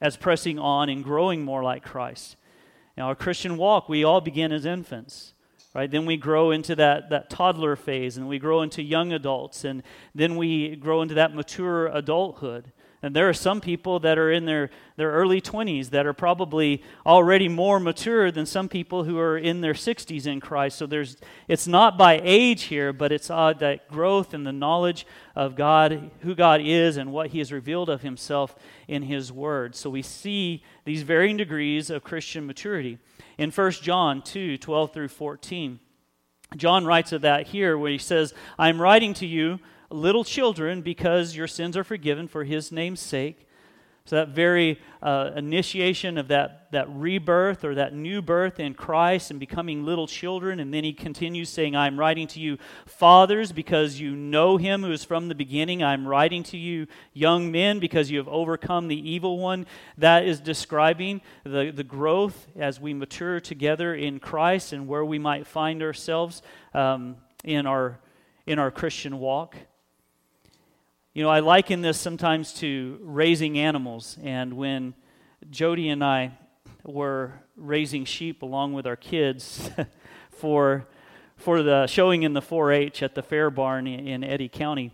as 0.00 0.16
pressing 0.16 0.58
on 0.58 0.88
and 0.88 1.04
growing 1.04 1.44
more 1.44 1.62
like 1.62 1.84
Christ. 1.84 2.36
Now, 2.96 3.06
our 3.06 3.14
Christian 3.14 3.56
walk, 3.56 3.88
we 3.88 4.02
all 4.02 4.20
begin 4.20 4.50
as 4.50 4.66
infants. 4.66 5.34
Right? 5.72 5.90
Then 5.90 6.06
we 6.06 6.16
grow 6.16 6.50
into 6.50 6.74
that, 6.76 7.10
that 7.10 7.30
toddler 7.30 7.76
phase, 7.76 8.16
and 8.16 8.26
we 8.26 8.38
grow 8.38 8.62
into 8.62 8.82
young 8.82 9.12
adults, 9.12 9.62
and 9.62 9.82
then 10.14 10.36
we 10.36 10.74
grow 10.74 11.02
into 11.02 11.14
that 11.14 11.34
mature 11.34 11.88
adulthood. 11.88 12.72
And 13.06 13.14
there 13.14 13.28
are 13.28 13.34
some 13.34 13.60
people 13.60 14.00
that 14.00 14.18
are 14.18 14.32
in 14.32 14.46
their, 14.46 14.68
their 14.96 15.12
early 15.12 15.40
20s 15.40 15.90
that 15.90 16.06
are 16.06 16.12
probably 16.12 16.82
already 17.06 17.48
more 17.48 17.78
mature 17.78 18.32
than 18.32 18.46
some 18.46 18.68
people 18.68 19.04
who 19.04 19.16
are 19.16 19.38
in 19.38 19.60
their 19.60 19.74
60s 19.74 20.26
in 20.26 20.40
Christ. 20.40 20.76
So 20.76 20.86
there's, 20.86 21.16
it's 21.46 21.68
not 21.68 21.96
by 21.96 22.20
age 22.24 22.64
here, 22.64 22.92
but 22.92 23.12
it's 23.12 23.30
uh, 23.30 23.52
that 23.60 23.88
growth 23.88 24.34
and 24.34 24.44
the 24.44 24.50
knowledge 24.50 25.06
of 25.36 25.54
God, 25.54 26.10
who 26.22 26.34
God 26.34 26.60
is, 26.60 26.96
and 26.96 27.12
what 27.12 27.28
He 27.28 27.38
has 27.38 27.52
revealed 27.52 27.88
of 27.88 28.02
Himself 28.02 28.56
in 28.88 29.04
His 29.04 29.30
Word. 29.30 29.76
So 29.76 29.88
we 29.88 30.02
see 30.02 30.64
these 30.84 31.02
varying 31.02 31.36
degrees 31.36 31.90
of 31.90 32.02
Christian 32.02 32.44
maturity. 32.44 32.98
In 33.38 33.52
1 33.52 33.70
John 33.70 34.20
2 34.20 34.58
12 34.58 34.92
through 34.92 35.08
14, 35.08 35.78
John 36.56 36.84
writes 36.84 37.12
of 37.12 37.22
that 37.22 37.46
here 37.46 37.78
where 37.78 37.92
he 37.92 37.98
says, 37.98 38.34
I'm 38.58 38.82
writing 38.82 39.14
to 39.14 39.26
you 39.26 39.60
little 39.90 40.24
children 40.24 40.82
because 40.82 41.36
your 41.36 41.46
sins 41.46 41.76
are 41.76 41.84
forgiven 41.84 42.28
for 42.28 42.44
his 42.44 42.72
name's 42.72 43.00
sake. 43.00 43.46
So, 44.06 44.14
that 44.14 44.28
very 44.28 44.80
uh, 45.02 45.32
initiation 45.34 46.16
of 46.16 46.28
that, 46.28 46.70
that 46.70 46.88
rebirth 46.88 47.64
or 47.64 47.74
that 47.74 47.92
new 47.92 48.22
birth 48.22 48.60
in 48.60 48.74
Christ 48.74 49.32
and 49.32 49.40
becoming 49.40 49.84
little 49.84 50.06
children. 50.06 50.60
And 50.60 50.72
then 50.72 50.84
he 50.84 50.92
continues 50.92 51.48
saying, 51.48 51.74
I'm 51.74 51.98
writing 51.98 52.28
to 52.28 52.40
you, 52.40 52.56
fathers, 52.86 53.50
because 53.50 53.98
you 53.98 54.14
know 54.14 54.58
him 54.58 54.82
who 54.82 54.92
is 54.92 55.02
from 55.02 55.26
the 55.26 55.34
beginning. 55.34 55.82
I'm 55.82 56.06
writing 56.06 56.44
to 56.44 56.56
you, 56.56 56.86
young 57.14 57.50
men, 57.50 57.80
because 57.80 58.08
you 58.08 58.18
have 58.18 58.28
overcome 58.28 58.86
the 58.86 59.10
evil 59.10 59.40
one. 59.40 59.66
That 59.98 60.24
is 60.24 60.38
describing 60.38 61.20
the, 61.42 61.72
the 61.74 61.82
growth 61.82 62.46
as 62.54 62.80
we 62.80 62.94
mature 62.94 63.40
together 63.40 63.92
in 63.92 64.20
Christ 64.20 64.72
and 64.72 64.86
where 64.86 65.04
we 65.04 65.18
might 65.18 65.48
find 65.48 65.82
ourselves 65.82 66.42
um, 66.74 67.16
in, 67.42 67.66
our, 67.66 67.98
in 68.46 68.60
our 68.60 68.70
Christian 68.70 69.18
walk. 69.18 69.56
You 71.16 71.22
know, 71.22 71.30
I 71.30 71.40
liken 71.40 71.80
this 71.80 71.98
sometimes 71.98 72.52
to 72.56 72.98
raising 73.00 73.58
animals. 73.58 74.18
And 74.22 74.52
when 74.52 74.92
Jody 75.48 75.88
and 75.88 76.04
I 76.04 76.32
were 76.84 77.32
raising 77.56 78.04
sheep 78.04 78.42
along 78.42 78.74
with 78.74 78.86
our 78.86 78.96
kids 78.96 79.70
for, 80.30 80.86
for 81.38 81.62
the 81.62 81.86
showing 81.86 82.22
in 82.22 82.34
the 82.34 82.42
4 82.42 82.70
H 82.70 83.02
at 83.02 83.14
the 83.14 83.22
fair 83.22 83.48
barn 83.48 83.86
in 83.86 84.22
Eddy 84.22 84.50
County, 84.50 84.92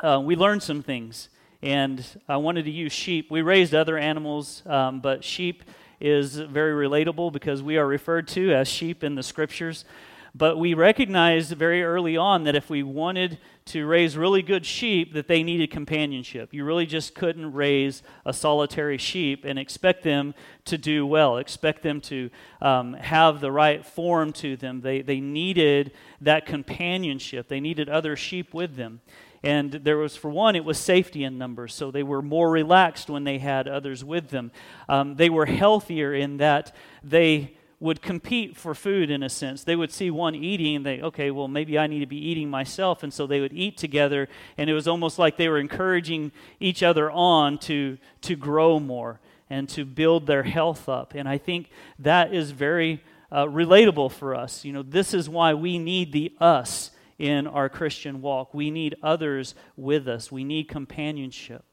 uh, 0.00 0.22
we 0.24 0.36
learned 0.36 0.62
some 0.62 0.82
things. 0.82 1.28
And 1.60 2.02
I 2.26 2.38
wanted 2.38 2.64
to 2.64 2.70
use 2.70 2.92
sheep. 2.92 3.30
We 3.30 3.42
raised 3.42 3.74
other 3.74 3.98
animals, 3.98 4.62
um, 4.64 5.00
but 5.00 5.22
sheep 5.22 5.64
is 6.00 6.36
very 6.36 6.88
relatable 6.88 7.30
because 7.34 7.62
we 7.62 7.76
are 7.76 7.86
referred 7.86 8.26
to 8.28 8.54
as 8.54 8.68
sheep 8.68 9.04
in 9.04 9.16
the 9.16 9.22
scriptures. 9.22 9.84
But 10.36 10.58
we 10.58 10.74
recognized 10.74 11.52
very 11.52 11.82
early 11.82 12.18
on 12.18 12.44
that 12.44 12.54
if 12.54 12.68
we 12.68 12.82
wanted 12.82 13.38
to 13.66 13.86
raise 13.86 14.18
really 14.18 14.42
good 14.42 14.66
sheep, 14.66 15.14
that 15.14 15.28
they 15.28 15.42
needed 15.42 15.70
companionship. 15.70 16.52
You 16.52 16.66
really 16.66 16.84
just 16.84 17.14
couldn't 17.14 17.54
raise 17.54 18.02
a 18.26 18.34
solitary 18.34 18.98
sheep 18.98 19.46
and 19.46 19.58
expect 19.58 20.02
them 20.02 20.34
to 20.66 20.76
do 20.76 21.06
well, 21.06 21.38
expect 21.38 21.82
them 21.82 22.02
to 22.02 22.28
um, 22.60 22.92
have 22.94 23.40
the 23.40 23.50
right 23.50 23.84
form 23.84 24.34
to 24.34 24.58
them. 24.58 24.82
They, 24.82 25.00
they 25.00 25.20
needed 25.20 25.92
that 26.20 26.44
companionship, 26.44 27.48
they 27.48 27.60
needed 27.60 27.88
other 27.88 28.14
sheep 28.14 28.52
with 28.52 28.76
them. 28.76 29.00
And 29.42 29.72
there 29.72 29.96
was, 29.96 30.16
for 30.16 30.30
one, 30.30 30.54
it 30.54 30.64
was 30.64 30.76
safety 30.76 31.24
in 31.24 31.38
numbers. 31.38 31.72
So 31.72 31.90
they 31.90 32.02
were 32.02 32.20
more 32.20 32.50
relaxed 32.50 33.08
when 33.08 33.24
they 33.24 33.38
had 33.38 33.68
others 33.68 34.04
with 34.04 34.28
them. 34.28 34.50
Um, 34.86 35.16
they 35.16 35.30
were 35.30 35.46
healthier 35.46 36.12
in 36.12 36.38
that 36.38 36.74
they 37.02 37.56
would 37.78 38.00
compete 38.00 38.56
for 38.56 38.74
food 38.74 39.10
in 39.10 39.22
a 39.22 39.28
sense. 39.28 39.64
They 39.64 39.76
would 39.76 39.92
see 39.92 40.10
one 40.10 40.34
eating 40.34 40.76
and 40.76 40.86
they, 40.86 41.00
okay, 41.02 41.30
well, 41.30 41.48
maybe 41.48 41.78
I 41.78 41.86
need 41.86 42.00
to 42.00 42.06
be 42.06 42.16
eating 42.16 42.48
myself. 42.48 43.02
And 43.02 43.12
so 43.12 43.26
they 43.26 43.40
would 43.40 43.52
eat 43.52 43.76
together. 43.76 44.28
And 44.56 44.70
it 44.70 44.74
was 44.74 44.88
almost 44.88 45.18
like 45.18 45.36
they 45.36 45.48
were 45.48 45.58
encouraging 45.58 46.32
each 46.58 46.82
other 46.82 47.10
on 47.10 47.58
to, 47.58 47.98
to 48.22 48.36
grow 48.36 48.80
more 48.80 49.20
and 49.50 49.68
to 49.70 49.84
build 49.84 50.26
their 50.26 50.42
health 50.42 50.88
up. 50.88 51.12
And 51.14 51.28
I 51.28 51.38
think 51.38 51.70
that 51.98 52.32
is 52.32 52.50
very 52.50 53.02
uh, 53.30 53.44
relatable 53.44 54.12
for 54.12 54.34
us. 54.34 54.64
You 54.64 54.72
know, 54.72 54.82
this 54.82 55.12
is 55.12 55.28
why 55.28 55.54
we 55.54 55.78
need 55.78 56.12
the 56.12 56.32
us 56.40 56.90
in 57.18 57.46
our 57.46 57.68
Christian 57.68 58.22
walk. 58.22 58.54
We 58.54 58.70
need 58.70 58.96
others 59.02 59.54
with 59.76 60.08
us, 60.08 60.32
we 60.32 60.44
need 60.44 60.68
companionship. 60.68 61.64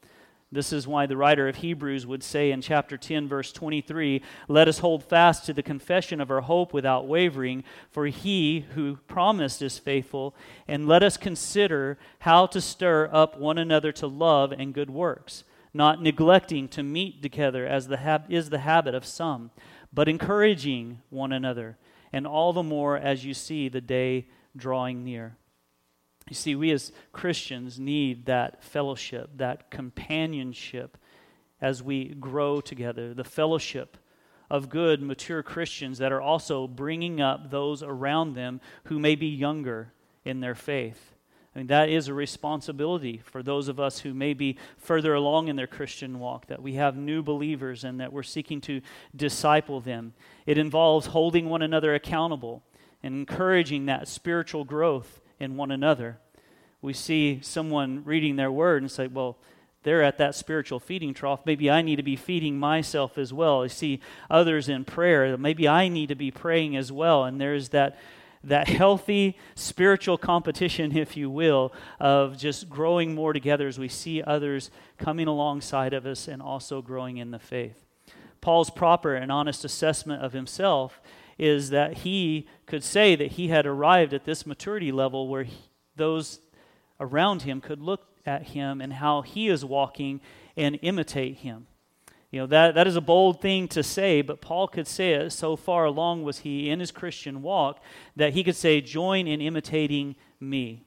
This 0.53 0.71
is 0.71 0.87
why 0.87 1.07
the 1.07 1.17
writer 1.17 1.47
of 1.47 1.57
Hebrews 1.57 2.05
would 2.05 2.21
say 2.21 2.51
in 2.51 2.61
chapter 2.61 2.95
10, 2.95 3.27
verse 3.27 3.51
23 3.51 4.21
Let 4.47 4.67
us 4.67 4.79
hold 4.79 5.03
fast 5.03 5.47
to 5.47 5.53
the 5.53 5.63
confession 5.63 6.21
of 6.21 6.29
our 6.29 6.41
hope 6.41 6.73
without 6.73 7.07
wavering, 7.07 7.63
for 7.89 8.05
he 8.05 8.65
who 8.75 8.97
promised 9.07 9.63
is 9.63 9.79
faithful. 9.79 10.35
And 10.67 10.87
let 10.87 11.01
us 11.01 11.17
consider 11.17 11.97
how 12.19 12.45
to 12.47 12.61
stir 12.61 13.09
up 13.11 13.39
one 13.39 13.57
another 13.57 13.91
to 13.93 14.05
love 14.05 14.51
and 14.51 14.75
good 14.75 14.91
works, 14.91 15.43
not 15.73 16.03
neglecting 16.03 16.67
to 16.69 16.83
meet 16.83 17.23
together 17.23 17.65
as 17.65 17.87
the 17.87 17.97
hab- 17.97 18.31
is 18.31 18.51
the 18.51 18.59
habit 18.59 18.93
of 18.93 19.05
some, 19.05 19.49
but 19.91 20.07
encouraging 20.07 21.01
one 21.09 21.31
another, 21.31 21.77
and 22.11 22.27
all 22.27 22.53
the 22.53 22.61
more 22.61 22.95
as 22.95 23.25
you 23.25 23.33
see 23.33 23.69
the 23.69 23.81
day 23.81 24.27
drawing 24.55 25.03
near. 25.03 25.35
You 26.29 26.35
see, 26.35 26.55
we 26.55 26.71
as 26.71 26.91
Christians 27.11 27.79
need 27.79 28.25
that 28.25 28.63
fellowship, 28.63 29.31
that 29.37 29.69
companionship 29.69 30.97
as 31.61 31.83
we 31.83 32.09
grow 32.09 32.61
together, 32.61 33.13
the 33.13 33.23
fellowship 33.23 33.97
of 34.49 34.69
good, 34.69 35.01
mature 35.01 35.41
Christians 35.41 35.97
that 35.97 36.11
are 36.11 36.21
also 36.21 36.67
bringing 36.67 37.21
up 37.21 37.49
those 37.49 37.81
around 37.81 38.35
them 38.35 38.61
who 38.85 38.99
may 38.99 39.15
be 39.15 39.27
younger 39.27 39.93
in 40.23 40.39
their 40.39 40.55
faith. 40.55 41.13
I 41.55 41.59
mean, 41.59 41.67
that 41.67 41.89
is 41.89 42.07
a 42.07 42.13
responsibility 42.13 43.21
for 43.23 43.43
those 43.43 43.67
of 43.67 43.79
us 43.79 43.99
who 43.99 44.13
may 44.13 44.33
be 44.33 44.57
further 44.77 45.13
along 45.13 45.49
in 45.49 45.55
their 45.55 45.67
Christian 45.67 46.19
walk, 46.19 46.47
that 46.47 46.61
we 46.61 46.73
have 46.73 46.97
new 46.97 47.21
believers 47.21 47.83
and 47.83 47.99
that 47.99 48.11
we're 48.11 48.23
seeking 48.23 48.59
to 48.61 48.81
disciple 49.15 49.79
them. 49.79 50.13
It 50.45 50.57
involves 50.57 51.07
holding 51.07 51.49
one 51.49 51.61
another 51.61 51.93
accountable 51.93 52.63
and 53.03 53.13
encouraging 53.13 53.85
that 53.85 54.07
spiritual 54.07 54.63
growth 54.63 55.21
in 55.43 55.55
one 55.55 55.69
another. 55.69 56.17
We 56.81 56.93
see 56.93 57.39
someone 57.41 58.03
reading 58.03 58.35
their 58.35 58.51
word 58.51 58.81
and 58.81 58.91
say, 58.91 59.07
well, 59.07 59.37
they're 59.83 60.01
at 60.01 60.17
that 60.17 60.33
spiritual 60.33 60.79
feeding 60.79 61.13
trough. 61.13 61.45
Maybe 61.45 61.69
I 61.69 61.81
need 61.81 61.97
to 61.97 62.03
be 62.03 62.15
feeding 62.15 62.57
myself 62.57 63.17
as 63.17 63.31
well. 63.31 63.63
I 63.63 63.67
see 63.67 63.99
others 64.29 64.69
in 64.69 64.85
prayer. 64.85 65.37
Maybe 65.37 65.67
I 65.67 65.89
need 65.89 66.09
to 66.09 66.15
be 66.15 66.31
praying 66.31 66.75
as 66.75 66.91
well. 66.91 67.25
And 67.25 67.39
there's 67.39 67.69
that, 67.69 67.97
that 68.43 68.67
healthy 68.69 69.37
spiritual 69.55 70.17
competition, 70.17 70.97
if 70.97 71.15
you 71.15 71.29
will, 71.29 71.73
of 71.99 72.37
just 72.37 72.69
growing 72.69 73.13
more 73.13 73.33
together 73.33 73.67
as 73.67 73.77
we 73.77 73.89
see 73.89 74.23
others 74.23 74.71
coming 74.97 75.27
alongside 75.27 75.93
of 75.93 76.05
us 76.05 76.27
and 76.27 76.41
also 76.41 76.81
growing 76.81 77.17
in 77.17 77.31
the 77.31 77.39
faith. 77.39 77.85
Paul's 78.41 78.69
proper 78.69 79.15
and 79.15 79.31
honest 79.31 79.63
assessment 79.63 80.21
of 80.21 80.33
himself 80.33 81.01
is 81.37 81.69
that 81.71 81.97
he 81.99 82.47
could 82.65 82.83
say 82.83 83.15
that 83.15 83.33
he 83.33 83.47
had 83.47 83.65
arrived 83.65 84.13
at 84.13 84.25
this 84.25 84.45
maturity 84.45 84.91
level 84.91 85.27
where 85.27 85.43
he, 85.43 85.57
those 85.95 86.39
around 86.99 87.43
him 87.43 87.61
could 87.61 87.81
look 87.81 88.07
at 88.25 88.43
him 88.43 88.81
and 88.81 88.93
how 88.93 89.21
he 89.21 89.47
is 89.47 89.65
walking 89.65 90.21
and 90.55 90.79
imitate 90.81 91.37
him. 91.37 91.67
You 92.31 92.39
know, 92.39 92.47
that, 92.47 92.73
that 92.75 92.87
is 92.87 92.95
a 92.95 93.01
bold 93.01 93.41
thing 93.41 93.67
to 93.69 93.83
say, 93.83 94.23
but 94.23 94.41
Paul 94.41 94.67
could 94.67 94.87
say 94.87 95.13
it 95.13 95.31
so 95.31 95.55
far 95.55 95.85
along 95.85 96.23
was 96.23 96.39
he 96.39 96.69
in 96.69 96.79
his 96.79 96.89
Christian 96.89 97.43
walk 97.43 97.79
that 98.15 98.33
he 98.33 98.43
could 98.43 98.55
say, 98.55 98.81
Join 98.81 99.27
in 99.27 99.39
imitating 99.39 100.15
me. 100.39 100.83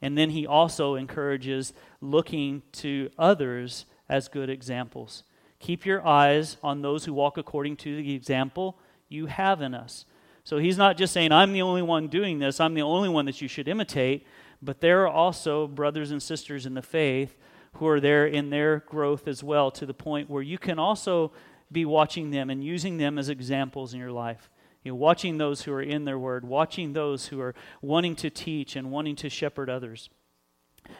And 0.00 0.16
then 0.16 0.30
he 0.30 0.46
also 0.46 0.94
encourages 0.94 1.72
looking 2.00 2.62
to 2.72 3.10
others 3.18 3.86
as 4.08 4.28
good 4.28 4.48
examples. 4.48 5.24
Keep 5.58 5.84
your 5.84 6.06
eyes 6.06 6.58
on 6.62 6.82
those 6.82 7.06
who 7.06 7.14
walk 7.14 7.38
according 7.38 7.76
to 7.78 7.96
the 7.96 8.14
example 8.14 8.78
you 9.14 9.26
have 9.26 9.62
in 9.62 9.74
us. 9.74 10.04
So 10.44 10.58
he's 10.58 10.76
not 10.76 10.98
just 10.98 11.12
saying, 11.14 11.32
I'm 11.32 11.52
the 11.52 11.62
only 11.62 11.80
one 11.80 12.08
doing 12.08 12.38
this, 12.38 12.60
I'm 12.60 12.74
the 12.74 12.82
only 12.82 13.08
one 13.08 13.24
that 13.24 13.40
you 13.40 13.48
should 13.48 13.68
imitate, 13.68 14.26
but 14.60 14.80
there 14.80 15.02
are 15.02 15.08
also 15.08 15.66
brothers 15.66 16.10
and 16.10 16.22
sisters 16.22 16.66
in 16.66 16.74
the 16.74 16.82
faith 16.82 17.38
who 17.74 17.86
are 17.88 18.00
there 18.00 18.26
in 18.26 18.50
their 18.50 18.80
growth 18.80 19.26
as 19.26 19.42
well, 19.42 19.70
to 19.70 19.86
the 19.86 19.94
point 19.94 20.30
where 20.30 20.42
you 20.42 20.58
can 20.58 20.78
also 20.78 21.32
be 21.72 21.84
watching 21.84 22.30
them 22.30 22.50
and 22.50 22.62
using 22.62 22.98
them 22.98 23.18
as 23.18 23.28
examples 23.28 23.94
in 23.94 24.00
your 24.00 24.12
life. 24.12 24.50
You 24.84 24.92
know, 24.92 24.96
watching 24.96 25.38
those 25.38 25.62
who 25.62 25.72
are 25.72 25.82
in 25.82 26.04
their 26.04 26.18
word, 26.18 26.44
watching 26.44 26.92
those 26.92 27.28
who 27.28 27.40
are 27.40 27.54
wanting 27.80 28.14
to 28.16 28.30
teach 28.30 28.76
and 28.76 28.90
wanting 28.90 29.16
to 29.16 29.30
shepherd 29.30 29.70
others. 29.70 30.10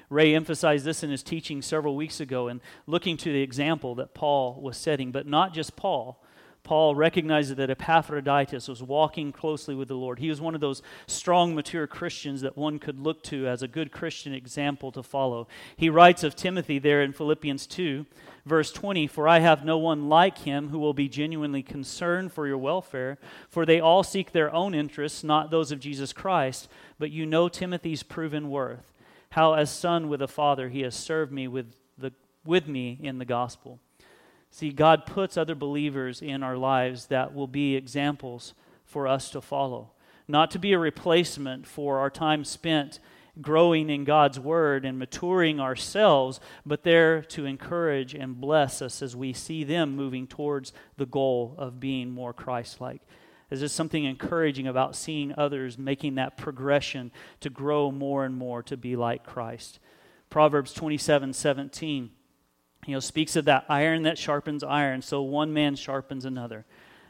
Ray 0.08 0.34
emphasized 0.34 0.86
this 0.86 1.02
in 1.02 1.10
his 1.10 1.22
teaching 1.22 1.60
several 1.60 1.94
weeks 1.94 2.18
ago 2.18 2.48
and 2.48 2.60
looking 2.86 3.18
to 3.18 3.30
the 3.30 3.42
example 3.42 3.94
that 3.96 4.14
Paul 4.14 4.58
was 4.60 4.78
setting, 4.78 5.12
but 5.12 5.26
not 5.26 5.52
just 5.52 5.76
Paul, 5.76 6.24
Paul 6.64 6.94
recognizes 6.94 7.56
that 7.56 7.68
Epaphroditus 7.68 8.68
was 8.68 8.82
walking 8.82 9.32
closely 9.32 9.74
with 9.74 9.88
the 9.88 9.94
Lord. 9.94 10.18
He 10.18 10.30
was 10.30 10.40
one 10.40 10.54
of 10.54 10.62
those 10.62 10.80
strong, 11.06 11.54
mature 11.54 11.86
Christians 11.86 12.40
that 12.40 12.56
one 12.56 12.78
could 12.78 12.98
look 12.98 13.22
to 13.24 13.46
as 13.46 13.62
a 13.62 13.68
good 13.68 13.92
Christian 13.92 14.32
example 14.32 14.90
to 14.92 15.02
follow. 15.02 15.46
He 15.76 15.90
writes 15.90 16.24
of 16.24 16.34
Timothy 16.34 16.78
there 16.78 17.02
in 17.02 17.12
Philippians 17.12 17.66
2, 17.66 18.06
verse 18.46 18.72
20 18.72 19.06
For 19.06 19.28
I 19.28 19.40
have 19.40 19.62
no 19.62 19.76
one 19.76 20.08
like 20.08 20.38
him 20.38 20.70
who 20.70 20.78
will 20.78 20.94
be 20.94 21.06
genuinely 21.06 21.62
concerned 21.62 22.32
for 22.32 22.46
your 22.46 22.58
welfare, 22.58 23.18
for 23.50 23.66
they 23.66 23.78
all 23.78 24.02
seek 24.02 24.32
their 24.32 24.52
own 24.52 24.74
interests, 24.74 25.22
not 25.22 25.50
those 25.50 25.70
of 25.70 25.80
Jesus 25.80 26.14
Christ. 26.14 26.68
But 26.98 27.10
you 27.10 27.26
know 27.26 27.50
Timothy's 27.50 28.02
proven 28.02 28.48
worth, 28.48 28.90
how 29.30 29.52
as 29.52 29.70
son 29.70 30.08
with 30.08 30.22
a 30.22 30.28
father 30.28 30.70
he 30.70 30.80
has 30.80 30.94
served 30.94 31.30
me 31.30 31.46
with, 31.46 31.74
the, 31.98 32.14
with 32.42 32.66
me 32.66 32.98
in 33.02 33.18
the 33.18 33.26
gospel. 33.26 33.80
See, 34.54 34.70
God 34.70 35.04
puts 35.04 35.36
other 35.36 35.56
believers 35.56 36.22
in 36.22 36.44
our 36.44 36.56
lives 36.56 37.06
that 37.06 37.34
will 37.34 37.48
be 37.48 37.74
examples 37.74 38.54
for 38.84 39.08
us 39.08 39.28
to 39.30 39.40
follow. 39.40 39.90
Not 40.28 40.52
to 40.52 40.60
be 40.60 40.72
a 40.72 40.78
replacement 40.78 41.66
for 41.66 41.98
our 41.98 42.08
time 42.08 42.44
spent 42.44 43.00
growing 43.40 43.90
in 43.90 44.04
God's 44.04 44.38
Word 44.38 44.84
and 44.84 44.96
maturing 44.96 45.58
ourselves, 45.58 46.38
but 46.64 46.84
there 46.84 47.20
to 47.22 47.46
encourage 47.46 48.14
and 48.14 48.40
bless 48.40 48.80
us 48.80 49.02
as 49.02 49.16
we 49.16 49.32
see 49.32 49.64
them 49.64 49.96
moving 49.96 50.28
towards 50.28 50.72
the 50.98 51.06
goal 51.06 51.56
of 51.58 51.80
being 51.80 52.12
more 52.12 52.32
Christ 52.32 52.80
like. 52.80 53.02
There's 53.48 53.60
just 53.60 53.74
something 53.74 54.04
encouraging 54.04 54.68
about 54.68 54.94
seeing 54.94 55.34
others 55.36 55.78
making 55.78 56.14
that 56.14 56.36
progression 56.36 57.10
to 57.40 57.50
grow 57.50 57.90
more 57.90 58.24
and 58.24 58.36
more 58.36 58.62
to 58.62 58.76
be 58.76 58.94
like 58.94 59.26
Christ. 59.26 59.80
Proverbs 60.30 60.72
27 60.72 61.32
17 61.32 62.10
you 62.86 62.94
know, 62.94 63.00
speaks 63.00 63.36
of 63.36 63.44
that 63.46 63.64
iron 63.68 64.02
that 64.02 64.18
sharpens 64.18 64.62
iron, 64.62 65.02
so 65.02 65.22
one 65.22 65.52
man 65.52 65.76
sharpens 65.76 66.24
another. 66.24 66.64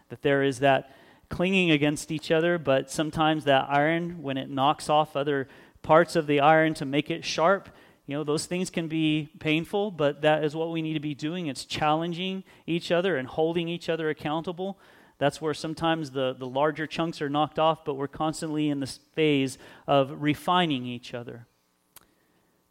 That 0.09 0.23
there 0.23 0.43
is 0.43 0.61
that 0.61 0.95
clinging 1.29 1.71
against 1.71 2.11
each 2.11 2.31
other, 2.31 2.59
but 2.59 2.91
sometimes 2.91 3.45
that 3.45 3.67
iron, 3.69 4.23
when 4.23 4.37
it 4.37 4.51
knocks 4.51 4.89
off 4.89 5.17
other 5.17 5.49
parts 5.83 6.17
of 6.17 6.27
the 6.27 6.41
iron 6.41 6.75
to 6.75 6.85
make 6.85 7.11
it 7.11 7.25
sharp, 7.25 7.69
you 8.07 8.17
know, 8.17 8.25
those 8.25 8.47
things 8.47 8.69
can 8.69 8.87
be 8.87 9.31
painful, 9.39 9.91
but 9.91 10.21
that 10.23 10.45
is 10.45 10.55
what 10.55 10.71
we 10.71 10.83
need 10.83 10.93
to 10.95 11.01
be 11.01 11.15
doing. 11.15 11.47
It's 11.47 11.65
challenging 11.65 12.45
each 12.67 12.93
other 12.93 13.17
and 13.17 13.27
holding 13.27 13.69
each 13.69 13.89
other 13.89 14.11
accountable. 14.11 14.79
That's 15.19 15.41
where 15.41 15.55
sometimes 15.55 16.11
the, 16.11 16.35
the 16.39 16.47
larger 16.47 16.87
chunks 16.87 17.23
are 17.23 17.31
knocked 17.31 17.59
off, 17.59 17.85
but 17.85 17.95
we're 17.95 18.09
constantly 18.09 18.69
in 18.69 18.81
this 18.81 18.99
phase 19.15 19.57
of 19.87 20.23
refining 20.23 20.85
each 20.85 21.15
other. 21.15 21.47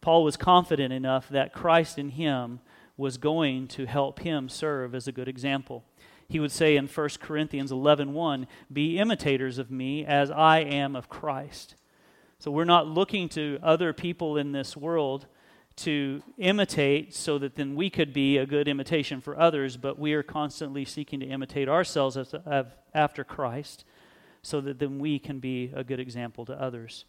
Paul 0.00 0.22
was 0.22 0.36
confident 0.36 0.92
enough 0.92 1.28
that 1.30 1.52
Christ 1.52 1.98
in 1.98 2.10
him 2.10 2.60
was 2.96 3.16
going 3.16 3.66
to 3.68 3.86
help 3.86 4.20
him 4.20 4.48
serve 4.48 4.94
as 4.94 5.08
a 5.08 5.12
good 5.12 5.28
example. 5.28 5.84
He 6.28 6.40
would 6.40 6.52
say 6.52 6.76
in 6.76 6.86
1 6.86 7.20
Corinthians 7.20 7.70
11:1, 7.70 8.46
"Be 8.72 8.98
imitators 8.98 9.58
of 9.58 9.70
me 9.70 10.04
as 10.04 10.30
I 10.30 10.60
am 10.60 10.96
of 10.96 11.08
Christ." 11.08 11.76
So 12.38 12.50
we're 12.50 12.64
not 12.64 12.86
looking 12.86 13.28
to 13.30 13.58
other 13.62 13.92
people 13.92 14.36
in 14.36 14.52
this 14.52 14.76
world 14.76 15.26
to 15.76 16.22
imitate 16.38 17.14
so 17.14 17.38
that 17.38 17.56
then 17.56 17.74
we 17.74 17.90
could 17.90 18.12
be 18.12 18.38
a 18.38 18.46
good 18.46 18.68
imitation 18.68 19.20
for 19.20 19.38
others, 19.38 19.76
but 19.76 19.98
we 19.98 20.12
are 20.12 20.22
constantly 20.22 20.84
seeking 20.84 21.20
to 21.20 21.26
imitate 21.26 21.68
ourselves 21.68 22.16
as, 22.16 22.32
as, 22.46 22.66
after 22.94 23.24
Christ 23.24 23.84
so 24.42 24.60
that 24.60 24.78
then 24.78 24.98
we 24.98 25.18
can 25.18 25.40
be 25.40 25.72
a 25.74 25.82
good 25.82 25.98
example 25.98 26.44
to 26.44 26.60
others. 26.60 27.06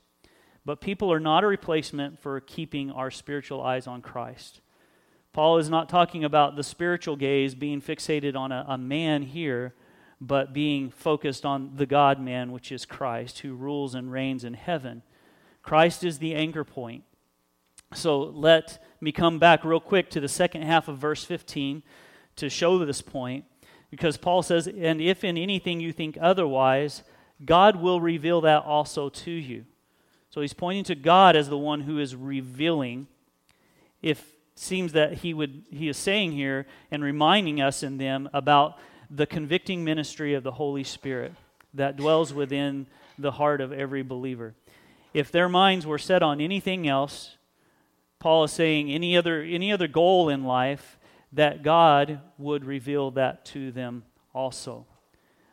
But 0.66 0.82
people 0.82 1.12
are 1.12 1.20
not 1.20 1.44
a 1.44 1.48
replacement 1.48 2.20
for 2.20 2.40
keeping 2.40 2.90
our 2.90 3.12
spiritual 3.12 3.62
eyes 3.62 3.86
on 3.86 4.02
Christ. 4.02 4.62
Paul 5.36 5.58
is 5.58 5.70
not 5.70 5.90
talking 5.90 6.24
about 6.24 6.56
the 6.56 6.64
spiritual 6.64 7.18
gaze 7.18 7.56
being 7.56 7.82
fixated 7.82 8.38
on 8.38 8.54
a, 8.54 8.64
a 8.70 8.78
man 8.78 9.22
here, 9.22 9.74
but 10.22 10.54
being 10.54 10.90
focused 10.90 11.46
on 11.46 11.72
the 11.76 11.86
God 11.86 12.22
man, 12.22 12.54
which 12.54 12.72
is 12.72 12.86
Christ, 12.86 13.40
who 13.40 13.54
rules 13.54 13.96
and 13.96 14.10
reigns 14.10 14.46
in 14.46 14.54
heaven. 14.54 15.04
Christ 15.62 16.06
is 16.06 16.20
the 16.20 16.34
anchor 16.34 16.64
point. 16.64 17.04
So 17.94 18.18
let 18.18 18.82
me 19.02 19.12
come 19.12 19.38
back 19.38 19.66
real 19.66 19.82
quick 19.82 20.10
to 20.12 20.22
the 20.22 20.30
second 20.30 20.62
half 20.62 20.88
of 20.88 21.00
verse 21.00 21.26
15 21.26 21.84
to 22.38 22.50
show 22.50 22.86
this 22.86 23.02
point, 23.02 23.44
because 23.92 24.16
Paul 24.16 24.42
says, 24.42 24.68
And 24.68 25.02
if 25.02 25.26
in 25.26 25.38
anything 25.38 25.82
you 25.82 25.92
think 25.92 26.18
otherwise, 26.22 27.04
God 27.44 27.76
will 27.82 28.00
reveal 28.00 28.40
that 28.40 28.64
also 28.64 29.10
to 29.10 29.32
you. 29.32 29.66
So 30.30 30.40
he's 30.40 30.54
pointing 30.54 30.86
to 30.86 30.96
God 30.96 31.36
as 31.36 31.50
the 31.50 31.58
one 31.58 31.82
who 31.82 32.00
is 32.00 32.16
revealing. 32.16 33.08
If 34.02 34.35
seems 34.56 34.94
that 34.94 35.14
he 35.16 35.34
would 35.34 35.64
he 35.70 35.88
is 35.88 35.98
saying 35.98 36.32
here 36.32 36.66
and 36.92 37.04
reminding 37.04 37.62
us 37.62 37.84
in 37.84 37.98
them 37.98 38.30
about 38.34 38.80
the 39.10 39.26
convicting 39.26 39.84
ministry 39.84 40.34
of 40.34 40.44
the 40.44 40.54
Holy 40.54 40.84
Spirit 40.84 41.34
that 41.74 41.98
dwells 41.98 42.34
within 42.34 42.88
the 43.18 43.32
heart 43.32 43.62
of 43.62 43.72
every 43.72 44.02
believer. 44.02 44.54
If 45.14 45.32
their 45.32 45.50
minds 45.50 45.86
were 45.86 45.98
set 45.98 46.24
on 46.24 46.42
anything 46.42 46.88
else, 46.88 47.38
Paul 48.20 48.46
is 48.46 48.52
saying 48.52 48.92
any 48.92 49.18
other 49.18 49.42
any 49.42 49.72
other 49.72 49.88
goal 49.88 50.30
in 50.30 50.44
life 50.44 50.98
that 51.34 51.64
God 51.64 52.22
would 52.38 52.66
reveal 52.66 53.12
that 53.12 53.46
to 53.46 53.72
them 53.72 54.04
also 54.34 54.86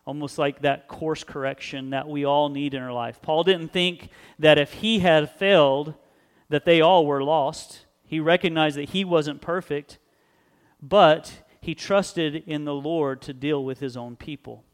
almost 0.05 0.39
like 0.39 0.63
that 0.63 0.89
course 0.89 1.25
correction 1.25 1.91
that 1.91 2.09
we 2.09 2.25
all 2.25 2.49
need 2.49 2.75
in 2.75 2.83
our 2.83 2.93
life. 2.93 3.21
Paul 3.23 3.45
didn't 3.45 3.73
think 3.73 4.09
that 4.39 4.59
if 4.59 4.73
he 4.75 4.99
had 4.99 5.31
failed, 5.31 5.95
that 6.49 6.65
they 6.65 6.81
all 6.81 7.07
were 7.07 7.23
lost. 7.23 7.87
He 8.13 8.21
recognized 8.21 8.77
that 8.77 8.91
he 8.91 9.07
wasn't 9.07 9.41
perfect, 9.41 9.97
but 10.83 11.33
he 11.63 11.75
trusted 11.75 12.45
in 12.47 12.67
the 12.67 12.75
Lord 12.75 13.23
to 13.23 13.33
deal 13.33 13.65
with 13.65 13.81
his 13.81 13.97
own 13.97 14.17
people. 14.17 14.65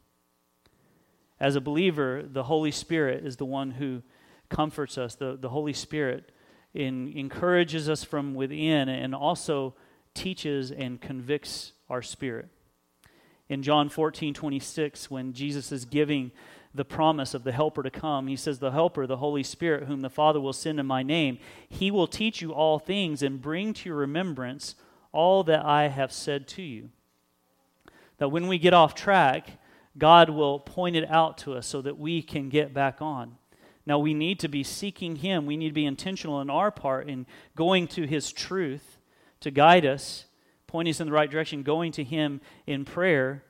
As 1.39 1.55
a 1.55 1.61
believer, 1.61 2.21
the 2.29 2.43
Holy 2.43 2.71
Spirit 2.71 3.25
is 3.25 3.37
the 3.37 3.45
one 3.45 3.71
who 3.71 4.03
comforts 4.49 4.97
us. 4.97 5.15
The, 5.15 5.37
the 5.39 5.47
Holy 5.47 5.71
Spirit 5.71 6.33
in, 6.73 7.13
encourages 7.17 7.87
us 7.87 8.03
from 8.03 8.33
within 8.33 8.89
and 8.89 9.15
also 9.15 9.73
teaches 10.13 10.69
and 10.69 10.99
convicts 10.99 11.71
our 11.89 12.01
spirit 12.01 12.49
in 13.49 13.63
John 13.63 13.89
14, 13.89 14.35
26, 14.35 15.09
when 15.09 15.33
Jesus 15.33 15.71
is 15.71 15.85
giving 15.85 16.31
the 16.73 16.85
promise 16.85 17.33
of 17.33 17.43
the 17.43 17.51
Helper 17.51 17.83
to 17.83 17.89
come, 17.89 18.27
he 18.27 18.35
says, 18.35 18.59
The 18.59 18.71
Helper, 18.71 19.07
the 19.07 19.17
Holy 19.17 19.43
Spirit, 19.43 19.85
whom 19.85 20.01
the 20.01 20.09
Father 20.09 20.39
will 20.39 20.53
send 20.53 20.79
in 20.79 20.85
my 20.85 21.03
name, 21.03 21.39
he 21.67 21.89
will 21.89 22.07
teach 22.07 22.41
you 22.41 22.53
all 22.53 22.79
things 22.79 23.23
and 23.23 23.41
bring 23.41 23.73
to 23.73 23.89
your 23.89 23.97
remembrance 23.97 24.75
all 25.11 25.43
that 25.45 25.65
I 25.65 25.87
have 25.87 26.11
said 26.11 26.47
to 26.49 26.61
you. 26.61 26.89
That 28.17 28.29
when 28.29 28.47
we 28.47 28.59
get 28.59 28.73
off 28.73 28.93
track, 28.93 29.59
God 29.97 30.29
will 30.29 30.59
point 30.59 30.95
it 30.95 31.09
out 31.09 31.37
to 31.39 31.53
us 31.53 31.65
so 31.65 31.81
that 31.81 31.97
we 31.97 32.21
can 32.21 32.49
get 32.49 32.73
back 32.73 33.01
on. 33.01 33.37
Now, 33.85 33.97
we 33.97 34.13
need 34.13 34.39
to 34.41 34.47
be 34.47 34.63
seeking 34.63 35.15
Him. 35.15 35.47
We 35.47 35.57
need 35.57 35.69
to 35.69 35.73
be 35.73 35.85
intentional 35.85 36.41
in 36.41 36.49
our 36.49 36.69
part 36.69 37.09
in 37.09 37.25
going 37.55 37.87
to 37.87 38.05
His 38.05 38.31
truth 38.31 38.97
to 39.39 39.49
guide 39.49 39.85
us 39.85 40.25
pointing 40.67 40.91
us 40.91 40.99
in 40.99 41.07
the 41.07 41.13
right 41.13 41.31
direction, 41.31 41.63
going 41.63 41.91
to 41.93 42.03
Him 42.03 42.39
in 42.67 42.85
prayer. 42.85 43.43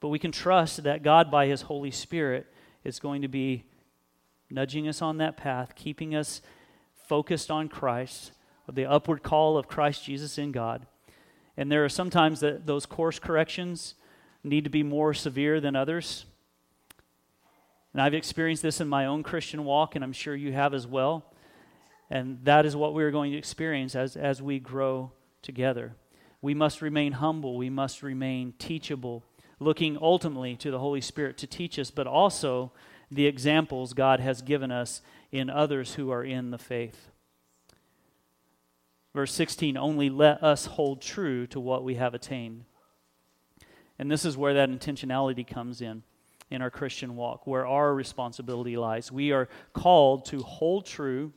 But 0.00 0.08
we 0.08 0.18
can 0.18 0.30
trust 0.30 0.82
that 0.82 1.02
God, 1.02 1.30
by 1.30 1.46
His 1.46 1.62
Holy 1.62 1.90
Spirit, 1.90 2.46
is 2.88 2.98
going 2.98 3.22
to 3.22 3.28
be 3.28 3.64
nudging 4.50 4.88
us 4.88 5.00
on 5.02 5.18
that 5.18 5.36
path, 5.36 5.74
keeping 5.76 6.14
us 6.14 6.42
focused 7.06 7.50
on 7.50 7.68
Christ, 7.68 8.32
the 8.72 8.86
upward 8.86 9.22
call 9.22 9.56
of 9.56 9.68
Christ 9.68 10.04
Jesus 10.04 10.38
in 10.38 10.52
God. 10.52 10.86
And 11.56 11.70
there 11.70 11.84
are 11.84 11.88
sometimes 11.88 12.40
that 12.40 12.66
those 12.66 12.86
course 12.86 13.18
corrections 13.18 13.94
need 14.42 14.64
to 14.64 14.70
be 14.70 14.82
more 14.82 15.14
severe 15.14 15.60
than 15.60 15.76
others. 15.76 16.24
And 17.92 18.02
I've 18.02 18.14
experienced 18.14 18.62
this 18.62 18.80
in 18.80 18.88
my 18.88 19.06
own 19.06 19.22
Christian 19.22 19.64
walk, 19.64 19.94
and 19.94 20.04
I'm 20.04 20.12
sure 20.12 20.34
you 20.34 20.52
have 20.52 20.74
as 20.74 20.86
well. 20.86 21.32
And 22.10 22.38
that 22.44 22.64
is 22.64 22.76
what 22.76 22.94
we're 22.94 23.10
going 23.10 23.32
to 23.32 23.38
experience 23.38 23.94
as, 23.94 24.16
as 24.16 24.40
we 24.40 24.58
grow 24.58 25.12
together. 25.42 25.94
We 26.40 26.54
must 26.54 26.80
remain 26.80 27.12
humble. 27.12 27.56
We 27.56 27.70
must 27.70 28.02
remain 28.02 28.54
teachable, 28.58 29.24
looking 29.60 29.98
ultimately 30.00 30.56
to 30.56 30.70
the 30.70 30.78
Holy 30.78 31.00
Spirit 31.00 31.36
to 31.38 31.46
teach 31.46 31.78
us, 31.78 31.90
but 31.90 32.06
also 32.06 32.72
the 33.10 33.26
examples 33.26 33.92
God 33.92 34.20
has 34.20 34.42
given 34.42 34.70
us 34.70 35.00
in 35.32 35.50
others 35.50 35.94
who 35.94 36.10
are 36.10 36.24
in 36.24 36.50
the 36.50 36.58
faith. 36.58 37.10
Verse 39.14 39.32
16 39.32 39.76
only 39.76 40.10
let 40.10 40.42
us 40.42 40.66
hold 40.66 41.02
true 41.02 41.46
to 41.48 41.58
what 41.58 41.82
we 41.82 41.96
have 41.96 42.14
attained. 42.14 42.64
And 43.98 44.10
this 44.10 44.24
is 44.24 44.36
where 44.36 44.54
that 44.54 44.70
intentionality 44.70 45.46
comes 45.46 45.80
in 45.80 46.02
in 46.50 46.62
our 46.62 46.70
Christian 46.70 47.16
walk, 47.16 47.46
where 47.46 47.66
our 47.66 47.94
responsibility 47.94 48.76
lies. 48.76 49.12
We 49.12 49.32
are 49.32 49.48
called 49.72 50.24
to 50.26 50.40
hold 50.40 50.86
true 50.86 51.32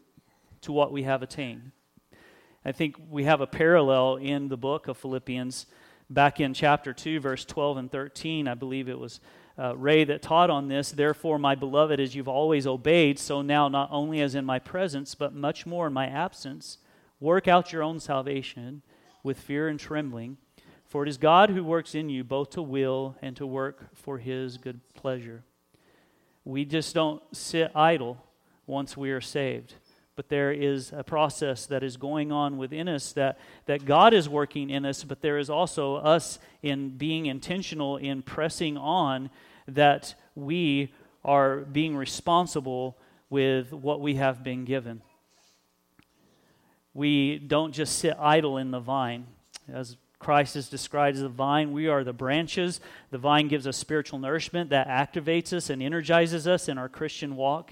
to 0.62 0.72
what 0.72 0.92
we 0.92 1.04
have 1.04 1.24
attained. 1.24 1.72
I 2.64 2.72
think 2.72 2.96
we 3.10 3.24
have 3.24 3.42
a 3.42 3.48
parallel 3.48 4.18
in 4.18 4.48
the 4.48 4.58
book 4.58 4.88
of 4.88 4.98
Philippians 4.98 5.66
back 6.14 6.40
in 6.40 6.54
chapter 6.54 6.94
2, 6.94 7.20
verse 7.20 7.46
12 7.46 7.78
and 7.78 7.92
13. 7.92 8.48
I 8.48 8.54
believe 8.54 8.90
it 8.90 9.00
was 9.00 9.20
uh, 9.58 9.76
Ray 9.76 10.04
that 10.04 10.22
taught 10.22 10.50
on 10.50 10.68
this. 10.68 10.92
Therefore, 10.92 11.40
my 11.40 11.56
beloved, 11.56 12.00
as 12.00 12.16
you've 12.16 12.28
always 12.28 12.68
obeyed, 12.68 13.18
so 13.18 13.42
now 13.42 13.68
not 13.68 13.90
only 13.92 14.22
as 14.22 14.36
in 14.36 14.46
my 14.46 14.60
presence, 14.60 15.16
but 15.16 15.34
much 15.34 15.66
more 15.66 15.88
in 15.88 15.94
my 15.94 16.08
absence, 16.08 16.78
work 17.20 17.48
out 17.48 17.72
your 17.72 17.84
own 17.84 18.00
salvation 18.00 18.82
with 19.24 19.40
fear 19.40 19.68
and 19.68 19.80
trembling. 19.80 20.38
For 20.88 21.04
it 21.04 21.10
is 21.10 21.18
God 21.18 21.52
who 21.52 21.64
works 21.64 21.96
in 21.96 22.10
you 22.10 22.24
both 22.24 22.50
to 22.52 22.62
will 22.62 23.16
and 23.22 23.36
to 23.38 23.48
work 23.48 23.96
for 23.96 24.18
his 24.18 24.58
good 24.58 24.82
pleasure. 24.94 25.44
We 26.44 26.66
just 26.66 26.94
don't 26.94 27.22
sit 27.36 27.72
idle 27.76 28.18
once 28.66 28.98
we 28.98 29.12
are 29.12 29.22
saved 29.22 29.76
but 30.16 30.30
there 30.30 30.52
is 30.52 30.92
a 30.96 31.04
process 31.04 31.66
that 31.68 31.84
is 31.84 31.98
going 31.98 32.32
on 32.32 32.58
within 32.58 32.88
us 32.88 33.14
that, 33.14 33.40
that 33.66 33.86
God 33.86 34.14
is 34.14 34.28
working 34.28 34.70
in 34.70 34.86
us, 34.86 35.04
but 35.04 35.22
there 35.22 35.38
is 35.38 35.50
also 35.50 35.96
us 35.96 36.40
in 36.62 36.90
being 36.98 37.26
intentional 37.28 37.98
in 37.98 38.22
pressing 38.22 38.78
on 38.78 39.30
that 39.68 40.16
we 40.36 40.94
are 41.24 41.58
being 41.58 41.96
responsible 41.96 42.98
with 43.30 43.72
what 43.72 44.02
we 44.02 44.16
have 44.16 44.44
been 44.44 44.66
given. 44.66 45.02
We 46.94 47.40
don't 47.40 47.72
just 47.72 48.00
sit 48.00 48.18
idle 48.20 48.58
in 48.58 48.72
the 48.72 48.80
vine. 48.80 49.26
As 49.72 49.96
Christ 50.20 50.56
is 50.56 50.70
described 50.70 51.16
as 51.16 51.24
the 51.24 51.30
vine, 51.30 51.72
we 51.72 51.88
are 51.88 52.04
the 52.04 52.14
branches. 52.14 52.80
The 53.10 53.18
vine 53.18 53.48
gives 53.48 53.66
us 53.66 53.78
spiritual 53.78 54.20
nourishment 54.20 54.70
that 54.70 54.88
activates 54.88 55.54
us 55.54 55.70
and 55.70 55.82
energizes 55.82 56.48
us 56.48 56.68
in 56.68 56.78
our 56.78 56.90
Christian 56.90 57.36
walk. 57.36 57.72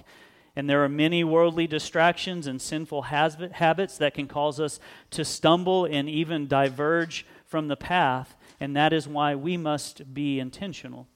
And 0.56 0.70
there 0.70 0.84
are 0.84 0.90
many 0.90 1.24
worldly 1.24 1.68
distractions 1.68 2.48
and 2.48 2.62
sinful 2.62 3.04
habits 3.04 3.98
that 3.98 4.14
can 4.14 4.28
cause 4.28 4.60
us 4.60 4.80
to 5.12 5.24
stumble 5.24 5.86
and 5.86 6.10
even 6.10 6.48
diverge 6.48 7.26
from 7.46 7.68
the 7.68 7.78
path. 7.78 8.36
And 8.60 8.76
that 8.76 8.92
is 8.92 9.08
why 9.08 9.36
we 9.36 9.58
must 9.58 10.14
be 10.14 10.40
intentional. 10.40 11.08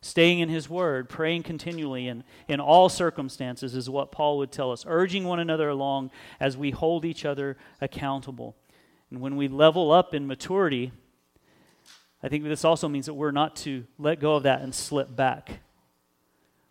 Staying 0.00 0.38
in 0.38 0.48
His 0.48 0.70
Word, 0.70 1.08
praying 1.08 1.42
continually 1.42 2.06
in, 2.06 2.22
in 2.46 2.60
all 2.60 2.88
circumstances 2.88 3.74
is 3.74 3.90
what 3.90 4.12
Paul 4.12 4.38
would 4.38 4.52
tell 4.52 4.70
us, 4.70 4.84
urging 4.86 5.24
one 5.24 5.40
another 5.40 5.68
along 5.68 6.10
as 6.38 6.56
we 6.56 6.70
hold 6.70 7.04
each 7.04 7.24
other 7.24 7.56
accountable. 7.80 8.56
And 9.10 9.20
when 9.20 9.36
we 9.36 9.48
level 9.48 9.90
up 9.90 10.14
in 10.14 10.26
maturity, 10.26 10.92
I 12.22 12.28
think 12.28 12.44
this 12.44 12.64
also 12.64 12.88
means 12.88 13.06
that 13.06 13.14
we're 13.14 13.32
not 13.32 13.56
to 13.56 13.84
let 13.98 14.20
go 14.20 14.36
of 14.36 14.44
that 14.44 14.62
and 14.62 14.74
slip 14.74 15.14
back 15.14 15.60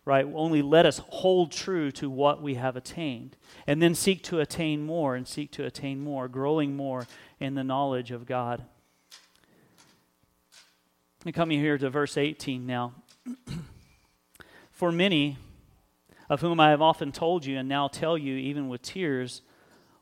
right? 0.08 0.26
Only 0.34 0.62
let 0.62 0.86
us 0.86 1.02
hold 1.10 1.52
true 1.52 1.90
to 1.90 2.08
what 2.08 2.40
we 2.40 2.54
have 2.54 2.76
attained 2.76 3.36
and 3.66 3.82
then 3.82 3.94
seek 3.94 4.22
to 4.22 4.40
attain 4.40 4.86
more 4.86 5.14
and 5.14 5.28
seek 5.28 5.52
to 5.52 5.66
attain 5.66 6.00
more, 6.00 6.28
growing 6.28 6.74
more 6.74 7.06
in 7.38 7.54
the 7.54 7.62
knowledge 7.62 8.10
of 8.10 8.24
God. 8.24 8.64
And 11.26 11.34
coming 11.34 11.60
here 11.60 11.76
to 11.76 11.90
verse 11.90 12.16
18 12.16 12.64
now. 12.64 12.94
For 14.70 14.90
many, 14.90 15.36
of 16.30 16.40
whom 16.40 16.58
I 16.58 16.70
have 16.70 16.80
often 16.80 17.12
told 17.12 17.44
you 17.44 17.58
and 17.58 17.68
now 17.68 17.86
tell 17.86 18.16
you, 18.16 18.34
even 18.34 18.70
with 18.70 18.80
tears, 18.80 19.42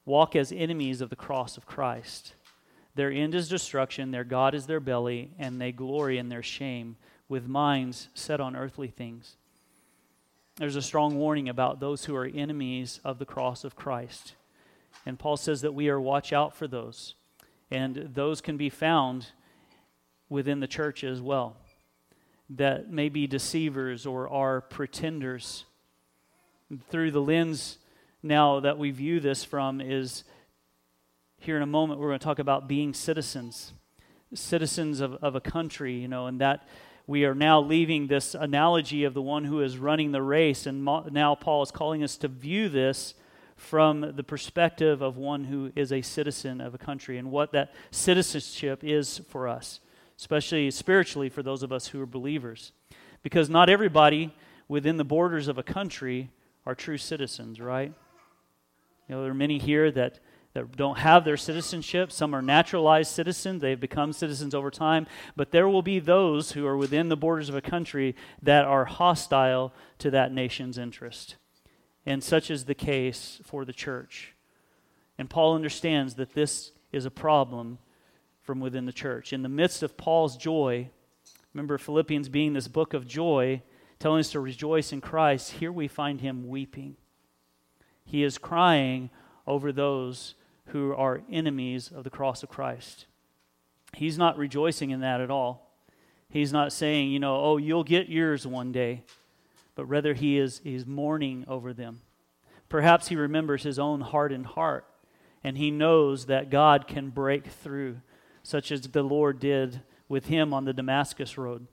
walk 0.04 0.36
as 0.36 0.52
enemies 0.52 1.00
of 1.00 1.10
the 1.10 1.16
cross 1.16 1.56
of 1.56 1.66
Christ. 1.66 2.34
Their 2.94 3.10
end 3.10 3.34
is 3.34 3.48
destruction, 3.48 4.12
their 4.12 4.22
God 4.22 4.54
is 4.54 4.66
their 4.66 4.78
belly, 4.78 5.32
and 5.36 5.60
they 5.60 5.72
glory 5.72 6.16
in 6.16 6.28
their 6.28 6.44
shame, 6.44 6.96
with 7.28 7.48
minds 7.48 8.08
set 8.14 8.40
on 8.40 8.54
earthly 8.54 8.86
things 8.86 9.34
there's 10.56 10.76
a 10.76 10.82
strong 10.82 11.16
warning 11.16 11.48
about 11.48 11.80
those 11.80 12.04
who 12.04 12.16
are 12.16 12.24
enemies 12.24 13.00
of 13.04 13.18
the 13.18 13.26
cross 13.26 13.64
of 13.64 13.76
Christ. 13.76 14.34
And 15.04 15.18
Paul 15.18 15.36
says 15.36 15.60
that 15.60 15.74
we 15.74 15.88
are 15.88 16.00
watch 16.00 16.32
out 16.32 16.54
for 16.54 16.66
those. 16.66 17.14
And 17.70 18.10
those 18.14 18.40
can 18.40 18.56
be 18.56 18.70
found 18.70 19.28
within 20.28 20.60
the 20.60 20.66
church 20.66 21.04
as 21.04 21.20
well 21.20 21.56
that 22.48 22.90
may 22.90 23.08
be 23.08 23.26
deceivers 23.26 24.06
or 24.06 24.28
are 24.28 24.60
pretenders. 24.60 25.64
Through 26.90 27.10
the 27.10 27.20
lens 27.20 27.78
now 28.22 28.60
that 28.60 28.78
we 28.78 28.90
view 28.90 29.20
this 29.20 29.44
from 29.44 29.80
is 29.80 30.24
here 31.38 31.56
in 31.56 31.62
a 31.62 31.66
moment 31.66 32.00
we're 32.00 32.08
going 32.08 32.18
to 32.18 32.24
talk 32.24 32.38
about 32.38 32.66
being 32.66 32.92
citizens 32.92 33.72
citizens 34.34 35.00
of, 35.00 35.14
of 35.22 35.36
a 35.36 35.40
country 35.40 35.94
you 35.94 36.08
know 36.08 36.26
and 36.26 36.40
that 36.40 36.66
we 37.06 37.24
are 37.24 37.34
now 37.34 37.60
leaving 37.60 38.08
this 38.08 38.34
analogy 38.34 39.04
of 39.04 39.14
the 39.14 39.22
one 39.22 39.44
who 39.44 39.60
is 39.60 39.78
running 39.78 40.12
the 40.12 40.22
race, 40.22 40.66
and 40.66 40.84
now 40.84 41.34
Paul 41.34 41.62
is 41.62 41.70
calling 41.70 42.02
us 42.02 42.16
to 42.18 42.28
view 42.28 42.68
this 42.68 43.14
from 43.54 44.12
the 44.16 44.24
perspective 44.24 45.00
of 45.00 45.16
one 45.16 45.44
who 45.44 45.72
is 45.74 45.92
a 45.92 46.02
citizen 46.02 46.60
of 46.60 46.74
a 46.74 46.78
country 46.78 47.16
and 47.16 47.30
what 47.30 47.52
that 47.52 47.72
citizenship 47.90 48.80
is 48.82 49.20
for 49.28 49.48
us, 49.48 49.80
especially 50.18 50.70
spiritually 50.70 51.28
for 51.28 51.42
those 51.42 51.62
of 51.62 51.72
us 51.72 51.88
who 51.88 52.00
are 52.02 52.06
believers. 52.06 52.72
Because 53.22 53.48
not 53.48 53.70
everybody 53.70 54.34
within 54.68 54.96
the 54.96 55.04
borders 55.04 55.48
of 55.48 55.58
a 55.58 55.62
country 55.62 56.30
are 56.66 56.74
true 56.74 56.98
citizens, 56.98 57.60
right? 57.60 57.92
You 59.08 59.14
know, 59.14 59.22
there 59.22 59.30
are 59.30 59.34
many 59.34 59.58
here 59.58 59.90
that, 59.92 60.18
that 60.56 60.74
don't 60.74 60.98
have 60.98 61.24
their 61.24 61.36
citizenship. 61.36 62.10
Some 62.10 62.34
are 62.34 62.40
naturalized 62.40 63.12
citizens. 63.12 63.60
They've 63.60 63.78
become 63.78 64.14
citizens 64.14 64.54
over 64.54 64.70
time. 64.70 65.06
But 65.36 65.50
there 65.50 65.68
will 65.68 65.82
be 65.82 65.98
those 65.98 66.52
who 66.52 66.66
are 66.66 66.78
within 66.78 67.10
the 67.10 67.16
borders 67.16 67.50
of 67.50 67.54
a 67.54 67.60
country 67.60 68.16
that 68.42 68.64
are 68.64 68.86
hostile 68.86 69.74
to 69.98 70.10
that 70.12 70.32
nation's 70.32 70.78
interest. 70.78 71.36
And 72.06 72.24
such 72.24 72.50
is 72.50 72.64
the 72.64 72.74
case 72.74 73.38
for 73.44 73.66
the 73.66 73.74
church. 73.74 74.34
And 75.18 75.28
Paul 75.28 75.54
understands 75.54 76.14
that 76.14 76.32
this 76.32 76.72
is 76.90 77.04
a 77.04 77.10
problem 77.10 77.78
from 78.40 78.58
within 78.58 78.86
the 78.86 78.92
church. 78.92 79.34
In 79.34 79.42
the 79.42 79.50
midst 79.50 79.82
of 79.82 79.98
Paul's 79.98 80.38
joy, 80.38 80.88
remember 81.52 81.76
Philippians 81.76 82.30
being 82.30 82.54
this 82.54 82.68
book 82.68 82.94
of 82.94 83.06
joy, 83.06 83.60
telling 83.98 84.20
us 84.20 84.30
to 84.30 84.40
rejoice 84.40 84.90
in 84.90 85.02
Christ, 85.02 85.52
here 85.52 85.72
we 85.72 85.86
find 85.86 86.22
him 86.22 86.48
weeping. 86.48 86.96
He 88.04 88.22
is 88.22 88.38
crying 88.38 89.10
over 89.46 89.70
those 89.70 90.34
who 90.66 90.94
are 90.94 91.22
enemies 91.30 91.90
of 91.94 92.04
the 92.04 92.10
cross 92.10 92.42
of 92.42 92.48
Christ. 92.48 93.06
He's 93.94 94.18
not 94.18 94.38
rejoicing 94.38 94.90
in 94.90 95.00
that 95.00 95.20
at 95.20 95.30
all. 95.30 95.70
He's 96.28 96.52
not 96.52 96.72
saying, 96.72 97.10
you 97.10 97.18
know, 97.18 97.36
oh, 97.36 97.56
you'll 97.56 97.84
get 97.84 98.08
yours 98.08 98.46
one 98.46 98.72
day, 98.72 99.04
but 99.74 99.86
rather 99.86 100.14
he 100.14 100.38
is 100.38 100.60
he's 100.64 100.86
mourning 100.86 101.44
over 101.48 101.72
them. 101.72 102.00
Perhaps 102.68 103.08
he 103.08 103.16
remembers 103.16 103.62
his 103.62 103.78
own 103.78 104.00
hardened 104.00 104.46
heart, 104.46 104.84
and 105.44 105.56
he 105.56 105.70
knows 105.70 106.26
that 106.26 106.50
God 106.50 106.88
can 106.88 107.10
break 107.10 107.46
through, 107.46 108.00
such 108.42 108.72
as 108.72 108.80
the 108.82 109.02
Lord 109.02 109.38
did 109.38 109.82
with 110.08 110.26
him 110.26 110.52
on 110.52 110.64
the 110.64 110.72
Damascus 110.72 111.38
road 111.38 111.68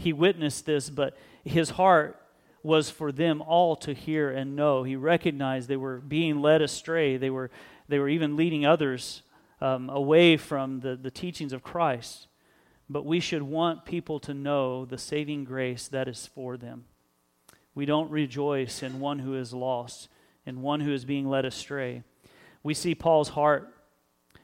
he 0.00 0.12
witnessed 0.12 0.66
this, 0.66 0.90
but 0.90 1.16
his 1.44 1.70
heart 1.70 2.20
was 2.62 2.90
for 2.90 3.10
them 3.10 3.42
all 3.42 3.76
to 3.76 3.94
hear 3.94 4.30
and 4.30 4.54
know. 4.54 4.82
He 4.82 4.96
recognized 4.96 5.68
they 5.68 5.76
were 5.76 5.98
being 5.98 6.42
led 6.42 6.62
astray. 6.62 7.16
They 7.16 7.30
were, 7.30 7.50
they 7.88 7.98
were 7.98 8.08
even 8.08 8.36
leading 8.36 8.66
others 8.66 9.22
um, 9.60 9.88
away 9.88 10.36
from 10.36 10.80
the, 10.80 10.96
the 10.96 11.10
teachings 11.10 11.52
of 11.52 11.62
Christ. 11.62 12.26
But 12.88 13.06
we 13.06 13.20
should 13.20 13.42
want 13.42 13.84
people 13.84 14.18
to 14.20 14.34
know 14.34 14.84
the 14.84 14.98
saving 14.98 15.44
grace 15.44 15.88
that 15.88 16.08
is 16.08 16.26
for 16.26 16.56
them. 16.56 16.84
We 17.74 17.86
don't 17.86 18.10
rejoice 18.10 18.82
in 18.82 19.00
one 19.00 19.20
who 19.20 19.34
is 19.36 19.52
lost, 19.54 20.08
in 20.44 20.60
one 20.60 20.80
who 20.80 20.92
is 20.92 21.04
being 21.04 21.28
led 21.28 21.44
astray. 21.44 22.02
We 22.62 22.74
see 22.74 22.94
Paul's 22.94 23.30
heart 23.30 23.72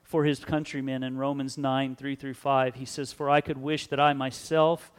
for 0.05 0.25
his 0.25 0.45
countrymen 0.45 1.03
in 1.03 1.17
Romans 1.17 1.59
9 1.59 1.97
3 1.97 2.15
through 2.15 2.35
5. 2.35 2.77
He 2.77 2.85
says, 2.85 3.13
For 3.13 3.29
I 3.29 3.41
could 3.41 3.59
wish 3.59 3.89
that 3.89 3.99
I 3.99 4.13
myself 4.13 4.93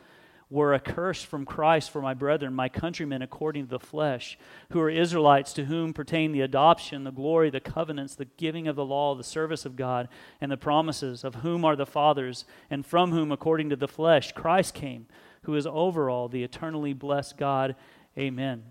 were 0.50 0.74
accursed 0.74 1.26
from 1.26 1.46
Christ 1.46 1.92
for 1.92 2.02
my 2.02 2.14
brethren, 2.14 2.54
my 2.54 2.70
countrymen 2.70 3.22
according 3.22 3.66
to 3.66 3.70
the 3.70 3.80
flesh, 3.80 4.40
who 4.72 4.80
are 4.80 4.90
Israelites, 4.90 5.52
to 5.54 5.66
whom 5.66 5.94
pertain 5.94 6.32
the 6.32 6.42
adoption, 6.42 7.04
the 7.04 7.12
glory, 7.12 7.50
the 7.50 7.60
covenants, 7.60 8.16
the 8.16 8.26
giving 8.38 8.68
of 8.68 8.78
the 8.78 8.86
law, 8.86 9.14
the 9.14 9.24
service 9.24 9.66
of 9.66 9.76
God, 9.76 10.08
and 10.40 10.50
the 10.50 10.58
promises, 10.58 11.26
of 11.26 11.36
whom 11.36 11.66
are 11.66 11.76
the 11.76 11.86
fathers, 11.86 12.46
and 12.70 12.86
from 12.86 13.12
whom, 13.12 13.32
according 13.32 13.70
to 13.70 13.76
the 13.76 13.90
flesh, 13.90 14.32
Christ 14.32 14.74
came, 14.74 15.08
who 15.44 15.56
is 15.56 15.68
over 15.68 16.10
all, 16.10 16.30
the 16.30 16.44
eternally 16.44 16.94
blessed 16.94 17.38
God. 17.38 17.76
Amen. 18.18 18.64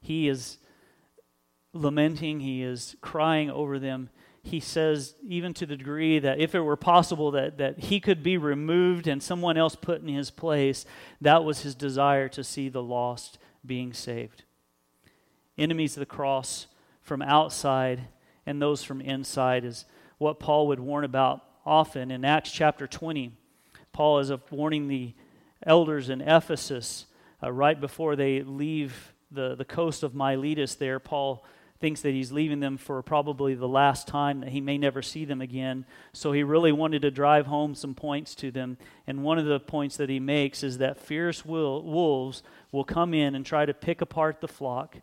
He 0.00 0.28
is 0.28 0.58
lamenting, 1.74 2.40
he 2.40 2.62
is 2.62 2.96
crying 3.02 3.50
over 3.50 3.78
them 3.78 4.08
he 4.44 4.60
says, 4.60 5.14
even 5.26 5.54
to 5.54 5.64
the 5.64 5.76
degree 5.76 6.18
that 6.18 6.38
if 6.38 6.54
it 6.54 6.60
were 6.60 6.76
possible 6.76 7.30
that, 7.30 7.56
that 7.56 7.78
he 7.78 7.98
could 7.98 8.22
be 8.22 8.36
removed 8.36 9.06
and 9.06 9.22
someone 9.22 9.56
else 9.56 9.74
put 9.74 10.02
in 10.02 10.08
his 10.08 10.30
place, 10.30 10.84
that 11.22 11.44
was 11.44 11.62
his 11.62 11.74
desire 11.74 12.28
to 12.28 12.44
see 12.44 12.68
the 12.68 12.82
lost 12.82 13.38
being 13.64 13.94
saved. 13.94 14.44
Enemies 15.56 15.96
of 15.96 16.00
the 16.00 16.06
cross 16.06 16.66
from 17.00 17.22
outside 17.22 18.08
and 18.44 18.60
those 18.60 18.84
from 18.84 19.00
inside 19.00 19.64
is 19.64 19.86
what 20.18 20.38
Paul 20.38 20.66
would 20.68 20.80
warn 20.80 21.04
about 21.04 21.42
often. 21.64 22.10
In 22.10 22.22
Acts 22.22 22.52
chapter 22.52 22.86
20, 22.86 23.32
Paul 23.92 24.18
is 24.18 24.30
warning 24.50 24.88
the 24.88 25.14
elders 25.64 26.10
in 26.10 26.20
Ephesus 26.20 27.06
uh, 27.42 27.50
right 27.50 27.80
before 27.80 28.14
they 28.14 28.42
leave 28.42 29.14
the, 29.30 29.54
the 29.54 29.64
coast 29.64 30.02
of 30.02 30.14
Miletus 30.14 30.74
there. 30.74 31.00
Paul 31.00 31.44
thinks 31.80 32.00
that 32.02 32.12
he's 32.12 32.32
leaving 32.32 32.60
them 32.60 32.76
for 32.76 33.02
probably 33.02 33.54
the 33.54 33.68
last 33.68 34.06
time, 34.06 34.40
that 34.40 34.50
he 34.50 34.60
may 34.60 34.78
never 34.78 35.02
see 35.02 35.24
them 35.24 35.40
again. 35.40 35.84
So 36.12 36.32
he 36.32 36.42
really 36.42 36.72
wanted 36.72 37.02
to 37.02 37.10
drive 37.10 37.46
home 37.46 37.74
some 37.74 37.94
points 37.94 38.34
to 38.36 38.50
them. 38.50 38.78
And 39.06 39.22
one 39.22 39.38
of 39.38 39.46
the 39.46 39.60
points 39.60 39.96
that 39.96 40.08
he 40.08 40.20
makes 40.20 40.62
is 40.62 40.78
that 40.78 40.98
fierce 40.98 41.44
wolves 41.44 42.42
will 42.72 42.84
come 42.84 43.12
in 43.12 43.34
and 43.34 43.44
try 43.44 43.66
to 43.66 43.74
pick 43.74 44.00
apart 44.00 44.40
the 44.40 44.48
flock, 44.48 44.98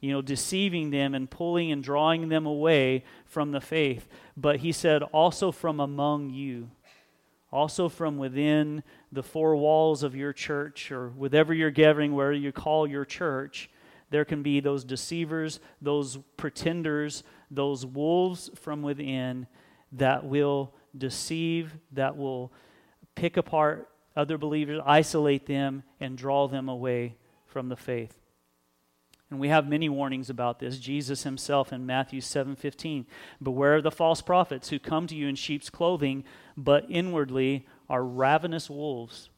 you 0.00 0.12
know, 0.12 0.22
deceiving 0.22 0.90
them 0.90 1.14
and 1.14 1.30
pulling 1.30 1.72
and 1.72 1.82
drawing 1.82 2.28
them 2.28 2.46
away 2.46 3.04
from 3.24 3.52
the 3.52 3.60
faith. 3.60 4.06
But 4.36 4.56
he 4.56 4.72
said, 4.72 5.02
also 5.02 5.50
from 5.50 5.80
among 5.80 6.30
you 6.30 6.70
also 7.52 7.88
from 7.88 8.16
within 8.16 8.82
the 9.10 9.22
four 9.22 9.56
walls 9.56 10.02
of 10.02 10.14
your 10.14 10.32
church 10.32 10.92
or 10.92 11.08
whatever 11.08 11.52
you're 11.52 11.70
gathering 11.70 12.14
where 12.14 12.32
you 12.32 12.52
call 12.52 12.86
your 12.86 13.04
church 13.04 13.68
there 14.10 14.24
can 14.24 14.42
be 14.42 14.60
those 14.60 14.84
deceivers, 14.84 15.60
those 15.80 16.18
pretenders, 16.36 17.22
those 17.50 17.86
wolves 17.86 18.50
from 18.54 18.82
within 18.82 19.46
that 19.92 20.24
will 20.24 20.74
deceive, 20.96 21.76
that 21.92 22.16
will 22.16 22.52
pick 23.14 23.36
apart 23.36 23.88
other 24.16 24.36
believers, 24.36 24.80
isolate 24.84 25.46
them, 25.46 25.82
and 26.00 26.18
draw 26.18 26.48
them 26.48 26.68
away 26.68 27.16
from 27.46 27.68
the 27.68 27.76
faith. 27.76 28.16
And 29.30 29.38
we 29.38 29.48
have 29.48 29.68
many 29.68 29.88
warnings 29.88 30.28
about 30.28 30.58
this. 30.58 30.78
Jesus 30.78 31.22
himself 31.22 31.72
in 31.72 31.86
Matthew 31.86 32.20
7:15, 32.20 33.06
"Beware 33.40 33.76
of 33.76 33.84
the 33.84 33.90
false 33.92 34.20
prophets 34.20 34.70
who 34.70 34.80
come 34.80 35.06
to 35.06 35.14
you 35.14 35.28
in 35.28 35.36
sheep's 35.36 35.70
clothing, 35.70 36.24
but 36.56 36.84
inwardly 36.88 37.66
are 37.88 38.04
ravenous 38.04 38.68
wolves." 38.68 39.30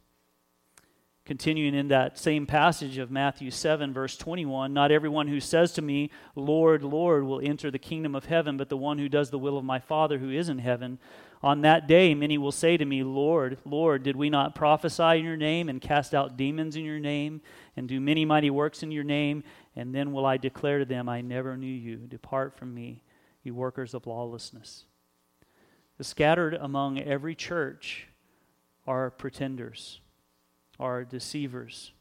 Continuing 1.24 1.76
in 1.76 1.86
that 1.86 2.18
same 2.18 2.46
passage 2.46 2.98
of 2.98 3.12
Matthew 3.12 3.52
7, 3.52 3.92
verse 3.94 4.16
21 4.16 4.72
Not 4.72 4.90
everyone 4.90 5.28
who 5.28 5.38
says 5.38 5.72
to 5.74 5.82
me, 5.82 6.10
Lord, 6.34 6.82
Lord, 6.82 7.22
will 7.24 7.40
enter 7.40 7.70
the 7.70 7.78
kingdom 7.78 8.16
of 8.16 8.24
heaven, 8.24 8.56
but 8.56 8.68
the 8.68 8.76
one 8.76 8.98
who 8.98 9.08
does 9.08 9.30
the 9.30 9.38
will 9.38 9.56
of 9.56 9.64
my 9.64 9.78
Father 9.78 10.18
who 10.18 10.30
is 10.30 10.48
in 10.48 10.58
heaven. 10.58 10.98
On 11.40 11.60
that 11.60 11.86
day, 11.86 12.12
many 12.14 12.38
will 12.38 12.50
say 12.50 12.76
to 12.76 12.84
me, 12.84 13.04
Lord, 13.04 13.58
Lord, 13.64 14.02
did 14.02 14.16
we 14.16 14.30
not 14.30 14.56
prophesy 14.56 15.18
in 15.18 15.24
your 15.24 15.36
name 15.36 15.68
and 15.68 15.80
cast 15.80 16.12
out 16.12 16.36
demons 16.36 16.74
in 16.74 16.84
your 16.84 17.00
name 17.00 17.40
and 17.76 17.88
do 17.88 18.00
many 18.00 18.24
mighty 18.24 18.50
works 18.50 18.82
in 18.82 18.90
your 18.90 19.04
name? 19.04 19.44
And 19.76 19.94
then 19.94 20.12
will 20.12 20.26
I 20.26 20.38
declare 20.38 20.80
to 20.80 20.84
them, 20.84 21.08
I 21.08 21.20
never 21.20 21.56
knew 21.56 21.66
you. 21.66 21.98
Depart 21.98 22.56
from 22.56 22.74
me, 22.74 23.02
you 23.44 23.54
workers 23.54 23.94
of 23.94 24.08
lawlessness. 24.08 24.86
The 25.98 26.04
scattered 26.04 26.54
among 26.54 27.00
every 27.00 27.36
church 27.36 28.08
are 28.86 29.10
pretenders 29.10 30.00
are 30.78 31.04
deceivers. 31.04 31.92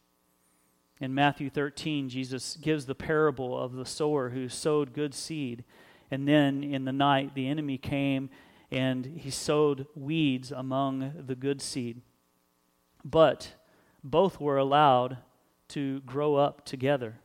In 0.99 1.13
Matthew 1.13 1.49
13, 1.49 2.09
Jesus 2.09 2.57
gives 2.61 2.85
the 2.85 2.95
parable 2.95 3.57
of 3.57 3.73
the 3.73 3.85
sower 3.85 4.29
who 4.29 4.47
sowed 4.47 4.93
good 4.93 5.13
seed. 5.13 5.63
And 6.11 6.27
then 6.27 6.63
in 6.63 6.85
the 6.85 6.91
night, 6.91 7.33
the 7.33 7.47
enemy 7.47 7.77
came 7.77 8.29
and 8.69 9.05
he 9.05 9.29
sowed 9.29 9.87
weeds 9.95 10.51
among 10.51 11.25
the 11.25 11.35
good 11.35 11.61
seed. 11.61 12.01
But 13.03 13.53
both 14.03 14.39
were 14.39 14.57
allowed 14.57 15.17
to 15.69 16.01
grow 16.01 16.35
up 16.35 16.65
together. 16.65 17.15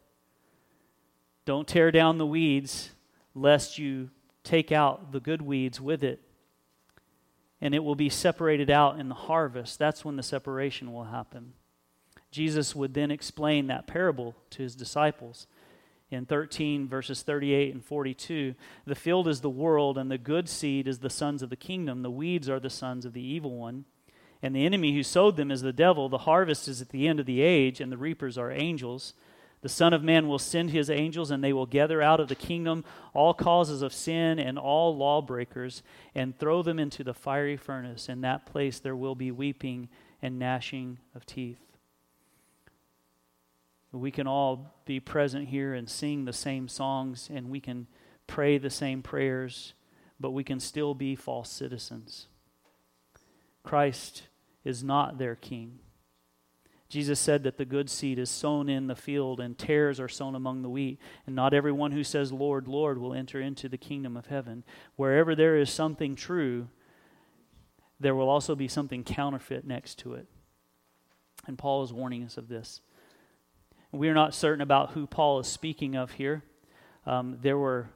Don't 1.44 1.68
tear 1.68 1.90
down 1.90 2.18
the 2.18 2.26
weeds, 2.26 2.90
lest 3.34 3.78
you 3.78 4.10
take 4.42 4.72
out 4.72 5.12
the 5.12 5.20
good 5.20 5.42
weeds 5.42 5.80
with 5.80 6.02
it 6.02 6.25
and 7.60 7.74
it 7.74 7.84
will 7.84 7.94
be 7.94 8.08
separated 8.08 8.70
out 8.70 8.98
in 8.98 9.08
the 9.08 9.14
harvest. 9.14 9.78
That's 9.78 10.04
when 10.04 10.16
the 10.16 10.22
separation 10.22 10.92
will 10.92 11.04
happen. 11.04 11.54
Jesus 12.30 12.74
would 12.74 12.94
then 12.94 13.10
explain 13.10 13.66
that 13.66 13.86
parable 13.86 14.34
to 14.50 14.62
his 14.62 14.74
disciples. 14.74 15.46
In 16.10 16.26
13, 16.26 16.86
verses 16.86 17.22
38 17.22 17.74
and 17.74 17.84
42, 17.84 18.54
the 18.84 18.94
field 18.94 19.26
is 19.26 19.40
the 19.40 19.50
world, 19.50 19.98
and 19.98 20.10
the 20.10 20.18
good 20.18 20.48
seed 20.48 20.86
is 20.86 20.98
the 20.98 21.10
sons 21.10 21.42
of 21.42 21.50
the 21.50 21.56
kingdom. 21.56 22.02
The 22.02 22.10
weeds 22.10 22.48
are 22.48 22.60
the 22.60 22.70
sons 22.70 23.04
of 23.04 23.12
the 23.12 23.26
evil 23.26 23.56
one. 23.56 23.86
And 24.42 24.54
the 24.54 24.66
enemy 24.66 24.94
who 24.94 25.02
sowed 25.02 25.36
them 25.36 25.50
is 25.50 25.62
the 25.62 25.72
devil. 25.72 26.08
The 26.08 26.18
harvest 26.18 26.68
is 26.68 26.80
at 26.80 26.90
the 26.90 27.08
end 27.08 27.18
of 27.18 27.26
the 27.26 27.40
age, 27.40 27.80
and 27.80 27.90
the 27.90 27.96
reapers 27.96 28.38
are 28.38 28.52
angels. 28.52 29.14
The 29.62 29.68
Son 29.68 29.92
of 29.92 30.02
Man 30.02 30.28
will 30.28 30.38
send 30.38 30.70
his 30.70 30.90
angels, 30.90 31.30
and 31.30 31.42
they 31.42 31.52
will 31.52 31.66
gather 31.66 32.00
out 32.00 32.20
of 32.20 32.28
the 32.28 32.34
kingdom 32.34 32.84
all 33.14 33.34
causes 33.34 33.82
of 33.82 33.92
sin 33.92 34.38
and 34.38 34.58
all 34.58 34.96
lawbreakers, 34.96 35.82
and 36.14 36.38
throw 36.38 36.62
them 36.62 36.78
into 36.78 37.02
the 37.02 37.14
fiery 37.14 37.56
furnace. 37.56 38.08
In 38.08 38.20
that 38.20 38.46
place 38.46 38.78
there 38.78 38.96
will 38.96 39.14
be 39.14 39.30
weeping 39.30 39.88
and 40.22 40.38
gnashing 40.38 40.98
of 41.14 41.26
teeth. 41.26 41.58
We 43.92 44.10
can 44.10 44.26
all 44.26 44.74
be 44.84 45.00
present 45.00 45.48
here 45.48 45.72
and 45.72 45.88
sing 45.88 46.24
the 46.26 46.32
same 46.32 46.68
songs, 46.68 47.30
and 47.32 47.48
we 47.48 47.60
can 47.60 47.86
pray 48.26 48.58
the 48.58 48.70
same 48.70 49.02
prayers, 49.02 49.72
but 50.20 50.32
we 50.32 50.44
can 50.44 50.60
still 50.60 50.94
be 50.94 51.16
false 51.16 51.50
citizens. 51.50 52.28
Christ 53.62 54.24
is 54.64 54.84
not 54.84 55.18
their 55.18 55.34
king. 55.34 55.78
Jesus 56.88 57.18
said 57.18 57.42
that 57.42 57.56
the 57.56 57.64
good 57.64 57.90
seed 57.90 58.18
is 58.18 58.30
sown 58.30 58.68
in 58.68 58.86
the 58.86 58.94
field 58.94 59.40
and 59.40 59.58
tares 59.58 59.98
are 59.98 60.08
sown 60.08 60.34
among 60.34 60.62
the 60.62 60.68
wheat. 60.68 61.00
And 61.26 61.34
not 61.34 61.52
everyone 61.52 61.90
who 61.90 62.04
says, 62.04 62.32
Lord, 62.32 62.68
Lord, 62.68 62.98
will 62.98 63.12
enter 63.12 63.40
into 63.40 63.68
the 63.68 63.78
kingdom 63.78 64.16
of 64.16 64.26
heaven. 64.26 64.62
Wherever 64.94 65.34
there 65.34 65.56
is 65.56 65.70
something 65.70 66.14
true, 66.14 66.68
there 67.98 68.14
will 68.14 68.28
also 68.28 68.54
be 68.54 68.68
something 68.68 69.02
counterfeit 69.02 69.66
next 69.66 69.98
to 70.00 70.14
it. 70.14 70.26
And 71.46 71.58
Paul 71.58 71.82
is 71.82 71.92
warning 71.92 72.24
us 72.24 72.36
of 72.36 72.48
this. 72.48 72.80
We 73.90 74.08
are 74.08 74.14
not 74.14 74.34
certain 74.34 74.60
about 74.60 74.92
who 74.92 75.06
Paul 75.06 75.40
is 75.40 75.46
speaking 75.46 75.96
of 75.96 76.12
here. 76.12 76.42
Um, 77.04 77.38
there 77.40 77.58
were 77.58 77.90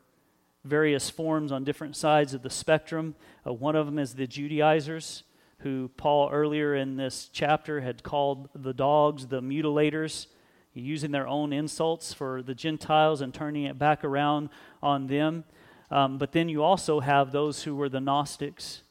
various 0.64 1.10
forms 1.10 1.52
on 1.52 1.64
different 1.64 1.96
sides 1.96 2.34
of 2.34 2.42
the 2.42 2.50
spectrum. 2.50 3.14
Uh, 3.46 3.52
one 3.52 3.76
of 3.76 3.86
them 3.86 3.98
is 3.98 4.14
the 4.14 4.26
Judaizers 4.26 5.22
who 5.62 5.90
Paul 5.96 6.30
earlier 6.32 6.74
in 6.74 6.96
this 6.96 7.28
chapter 7.32 7.80
had 7.80 8.02
called 8.02 8.48
the 8.54 8.72
dogs 8.72 9.26
the 9.26 9.42
mutilators, 9.42 10.26
using 10.72 11.10
their 11.10 11.26
own 11.26 11.52
insults 11.52 12.14
for 12.14 12.42
the 12.42 12.54
Gentiles 12.54 13.20
and 13.20 13.34
turning 13.34 13.64
it 13.64 13.78
back 13.78 14.04
around 14.04 14.48
on 14.82 15.06
them. 15.06 15.44
Um, 15.90 16.18
but 16.18 16.32
then 16.32 16.48
you 16.48 16.62
also 16.62 17.00
have 17.00 17.32
those 17.32 17.64
who 17.64 17.74
were 17.74 17.88
the 17.88 18.00
Gnostics, 18.00 18.82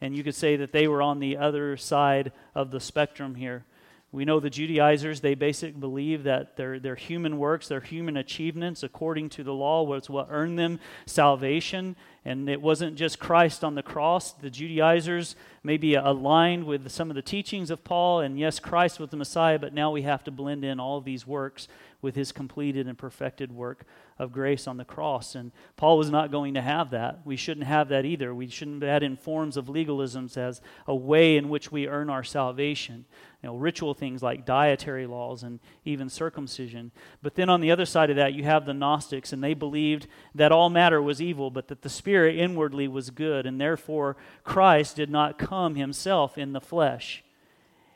and 0.00 0.16
you 0.16 0.22
could 0.22 0.34
say 0.34 0.56
that 0.56 0.72
they 0.72 0.86
were 0.86 1.02
on 1.02 1.18
the 1.18 1.36
other 1.36 1.76
side 1.76 2.32
of 2.54 2.70
the 2.70 2.80
spectrum 2.80 3.34
here. 3.34 3.64
We 4.14 4.24
know 4.24 4.38
the 4.38 4.48
Judaizers, 4.48 5.22
they 5.22 5.34
basically 5.34 5.80
believe 5.80 6.22
that 6.22 6.56
their, 6.56 6.78
their 6.78 6.94
human 6.94 7.36
works, 7.36 7.66
their 7.66 7.80
human 7.80 8.16
achievements 8.16 8.84
according 8.84 9.30
to 9.30 9.42
the 9.42 9.52
law 9.52 9.82
was 9.82 10.08
what 10.08 10.28
earned 10.30 10.56
them 10.56 10.78
salvation. 11.04 11.96
And 12.24 12.48
it 12.48 12.62
wasn't 12.62 12.94
just 12.94 13.18
Christ 13.18 13.64
on 13.64 13.74
the 13.74 13.82
cross. 13.82 14.30
The 14.30 14.50
Judaizers 14.50 15.34
may 15.64 15.78
be 15.78 15.96
aligned 15.96 16.62
with 16.62 16.88
some 16.92 17.10
of 17.10 17.16
the 17.16 17.22
teachings 17.22 17.70
of 17.70 17.82
Paul, 17.82 18.20
and 18.20 18.38
yes, 18.38 18.60
Christ 18.60 19.00
was 19.00 19.10
the 19.10 19.16
Messiah, 19.16 19.58
but 19.58 19.74
now 19.74 19.90
we 19.90 20.02
have 20.02 20.22
to 20.24 20.30
blend 20.30 20.64
in 20.64 20.78
all 20.78 20.96
of 20.96 21.04
these 21.04 21.26
works 21.26 21.66
with 22.04 22.14
his 22.14 22.30
completed 22.30 22.86
and 22.86 22.98
perfected 22.98 23.50
work 23.50 23.84
of 24.18 24.30
grace 24.30 24.68
on 24.68 24.76
the 24.76 24.84
cross. 24.84 25.34
And 25.34 25.50
Paul 25.76 25.96
was 25.98 26.10
not 26.10 26.30
going 26.30 26.54
to 26.54 26.60
have 26.60 26.90
that. 26.90 27.20
We 27.24 27.34
shouldn't 27.34 27.66
have 27.66 27.88
that 27.88 28.04
either. 28.04 28.32
We 28.34 28.46
shouldn't 28.46 28.84
add 28.84 29.02
in 29.02 29.16
forms 29.16 29.56
of 29.56 29.66
legalisms 29.66 30.36
as 30.36 30.60
a 30.86 30.94
way 30.94 31.36
in 31.36 31.48
which 31.48 31.72
we 31.72 31.88
earn 31.88 32.10
our 32.10 32.22
salvation. 32.22 33.06
You 33.42 33.48
know, 33.48 33.56
ritual 33.56 33.94
things 33.94 34.22
like 34.22 34.46
dietary 34.46 35.06
laws 35.06 35.42
and 35.42 35.58
even 35.84 36.08
circumcision. 36.08 36.92
But 37.22 37.34
then 37.34 37.48
on 37.48 37.60
the 37.60 37.72
other 37.72 37.86
side 37.86 38.10
of 38.10 38.16
that, 38.16 38.34
you 38.34 38.44
have 38.44 38.66
the 38.66 38.74
Gnostics, 38.74 39.32
and 39.32 39.42
they 39.42 39.54
believed 39.54 40.06
that 40.34 40.52
all 40.52 40.70
matter 40.70 41.02
was 41.02 41.20
evil, 41.20 41.50
but 41.50 41.68
that 41.68 41.82
the 41.82 41.88
Spirit 41.88 42.36
inwardly 42.36 42.86
was 42.86 43.10
good, 43.10 43.46
and 43.46 43.60
therefore 43.60 44.16
Christ 44.44 44.96
did 44.96 45.10
not 45.10 45.38
come 45.38 45.74
himself 45.74 46.38
in 46.38 46.52
the 46.52 46.60
flesh 46.60 47.23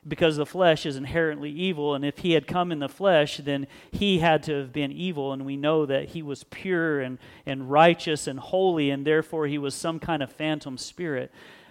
because 0.09 0.37
the 0.37 0.47
flesh 0.47 0.87
is 0.87 0.97
inherently 0.97 1.51
evil. 1.51 1.95
And 1.95 2.05
if 2.05 2.19
he 2.19 2.33
had 2.33 2.47
come 2.47 2.73
in 2.73 2.79
the 2.79 2.89
flesh, 2.89 3.39
then 3.39 3.67
he 3.91 4.19
had 4.19 4.43
to 4.45 4.55
have 4.55 4.73
been 4.73 4.93
evil. 4.93 5.33
And 5.33 5.45
we 5.45 5.57
know 5.57 5.87
that 5.87 6.11
he 6.11 6.23
was 6.23 6.45
pure 6.45 7.01
and, 7.01 7.19
and 7.45 7.71
righteous 7.71 8.27
and 8.27 8.39
holy, 8.39 8.91
and 8.91 9.07
therefore 9.07 9.47
he 9.47 9.59
was 9.59 9.75
some 9.75 10.01
kind 10.01 10.23
of 10.23 10.33
phantom 10.33 10.79
spirit. 10.79 11.31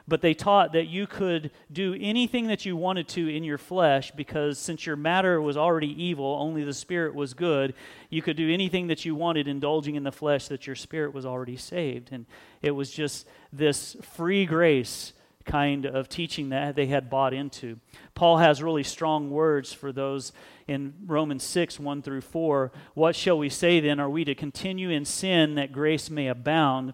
But 0.10 0.22
they 0.22 0.34
taught 0.34 0.72
that 0.72 0.88
you 0.88 1.06
could 1.06 1.52
do 1.72 1.98
anything 2.00 2.48
that 2.48 2.66
you 2.66 2.78
wanted 2.78 3.10
to 3.10 3.28
in 3.28 3.44
your 3.44 3.58
flesh 3.58 4.12
because 4.12 4.58
since 4.58 4.86
your 4.86 4.96
matter 4.96 5.42
was 5.42 5.58
already 5.58 6.02
evil, 6.02 6.38
only 6.40 6.64
the 6.64 6.74
spirit 6.74 7.14
was 7.14 7.34
good, 7.34 7.74
you 8.10 8.22
could 8.22 8.38
do 8.38 8.50
anything 8.50 8.88
that 8.88 9.04
you 9.04 9.16
wanted, 9.16 9.50
indulging 9.50 9.96
in 9.96 10.04
the 10.04 10.12
flesh, 10.14 10.48
that 10.48 10.66
your 10.66 10.78
spirit 10.78 11.14
was 11.14 11.26
already 11.26 11.58
saved. 11.58 12.14
And 12.14 12.26
it 12.62 12.72
was 12.72 12.90
just 12.90 13.28
this 13.52 13.98
free 14.16 14.46
grace 14.46 15.12
kind 15.48 15.86
of 15.86 16.10
teaching 16.10 16.50
that 16.50 16.76
they 16.76 16.86
had 16.86 17.10
bought 17.10 17.34
into. 17.34 17.80
Paul 18.14 18.38
has 18.38 18.62
really 18.62 18.84
strong 18.84 19.32
words 19.32 19.74
for 19.74 19.92
those 19.92 20.32
in 20.68 20.94
Romans 21.06 21.44
6 21.44 21.80
1 21.80 22.02
through 22.04 22.22
4. 22.22 22.72
What 22.94 23.16
shall 23.16 23.38
we 23.40 23.50
say 23.50 23.80
then? 23.80 24.00
Are 24.00 24.10
we 24.10 24.24
to 24.26 24.36
continue 24.36 24.90
in 24.90 25.06
sin 25.06 25.56
that 25.56 25.72
grace 25.72 26.10
may 26.10 26.28
abound? 26.28 26.94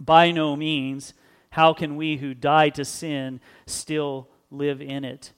By 0.00 0.30
no 0.30 0.56
means. 0.56 1.12
How 1.50 1.74
can 1.74 1.96
we 1.96 2.16
who 2.16 2.34
died 2.34 2.74
to 2.76 2.84
sin 2.84 3.40
still 3.66 4.28
live 4.50 4.80
in 4.80 5.04
it? 5.04 5.32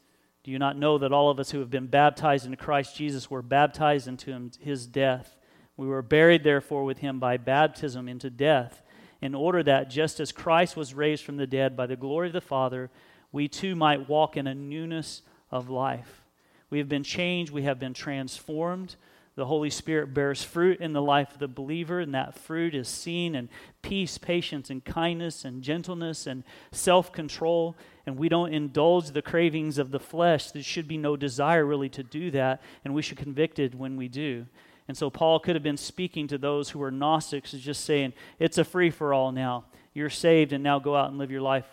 Do 0.45 0.51
you 0.51 0.59
not 0.59 0.79
know 0.79 0.97
that 0.99 1.13
all 1.13 1.29
of 1.29 1.41
us 1.41 1.51
who 1.51 1.59
have 1.59 1.71
been 1.71 1.89
baptized 1.89 2.45
into 2.45 2.57
Christ 2.57 2.97
Jesus 2.97 3.31
were 3.31 3.43
baptized 3.43 4.07
into 4.07 4.51
his 4.61 4.87
death? 4.87 5.37
We 5.77 5.89
were 5.89 6.03
buried, 6.03 6.45
therefore, 6.45 6.85
with 6.85 6.99
him 6.99 7.19
by 7.19 7.37
baptism 7.37 8.09
into 8.09 8.31
death 8.31 8.83
in 9.21 9.35
order 9.35 9.63
that, 9.63 9.91
just 9.91 10.21
as 10.21 10.33
Christ 10.33 10.77
was 10.77 10.95
raised 10.95 11.25
from 11.25 11.37
the 11.37 11.47
dead 11.47 11.77
by 11.77 11.87
the 11.87 11.97
glory 11.97 12.29
of 12.29 12.33
the 12.33 12.41
Father, 12.41 12.91
we 13.33 13.49
too 13.49 13.75
might 13.75 14.09
walk 14.09 14.37
in 14.37 14.47
a 14.47 14.55
newness 14.55 15.23
of 15.51 15.69
life. 15.69 16.23
We 16.71 16.79
have 16.79 16.89
been 16.89 17.05
changed, 17.05 17.53
we 17.53 17.63
have 17.63 17.79
been 17.79 17.95
transformed. 17.95 18.97
The 19.37 19.45
Holy 19.45 19.69
Spirit 19.69 20.15
bears 20.15 20.43
fruit 20.43 20.81
in 20.81 20.95
the 20.95 21.03
life 21.03 21.33
of 21.33 21.39
the 21.39 21.47
believer, 21.47 22.01
and 22.01 22.15
that 22.15 22.39
fruit 22.39 22.75
is 22.75 22.89
seen 22.89 23.35
in 23.35 23.51
peace, 23.83 24.17
patience, 24.17 24.71
and 24.71 24.83
kindness, 24.83 25.45
and 25.45 25.63
gentleness, 25.63 26.27
and 26.27 26.43
self 26.73 27.13
control. 27.13 27.77
And 28.07 28.17
we 28.17 28.31
don't 28.31 28.55
indulge 28.55 29.11
the 29.11 29.21
cravings 29.21 29.77
of 29.77 29.91
the 29.91 30.01
flesh. 30.01 30.51
There 30.51 30.63
should 30.63 30.89
be 30.89 30.97
no 30.97 31.17
desire 31.17 31.67
really 31.67 31.91
to 31.91 32.03
do 32.03 32.31
that, 32.31 32.63
and 32.83 32.95
we 32.95 33.03
should 33.03 33.19
be 33.19 33.25
convicted 33.25 33.75
when 33.75 33.99
we 33.99 34.09
do. 34.09 34.47
And 34.89 34.97
so 34.97 35.11
Paul 35.11 35.41
could 35.41 35.57
have 35.57 35.63
been 35.63 35.77
speaking 35.77 36.29
to 36.29 36.39
those 36.39 36.71
who 36.71 36.79
were 36.79 36.91
Gnostics, 36.91 37.53
just 37.53 37.85
saying, 37.85 38.13
it's 38.39 38.59
a 38.59 38.65
free 38.65 38.91
for 38.91 39.13
all 39.13 39.33
now. 39.33 39.65
You're 39.95 40.11
saved, 40.11 40.53
and 40.53 40.63
now 40.63 40.79
go 40.79 40.95
out 40.95 41.09
and 41.09 41.19
live 41.19 41.31
your 41.31 41.41
life 41.41 41.67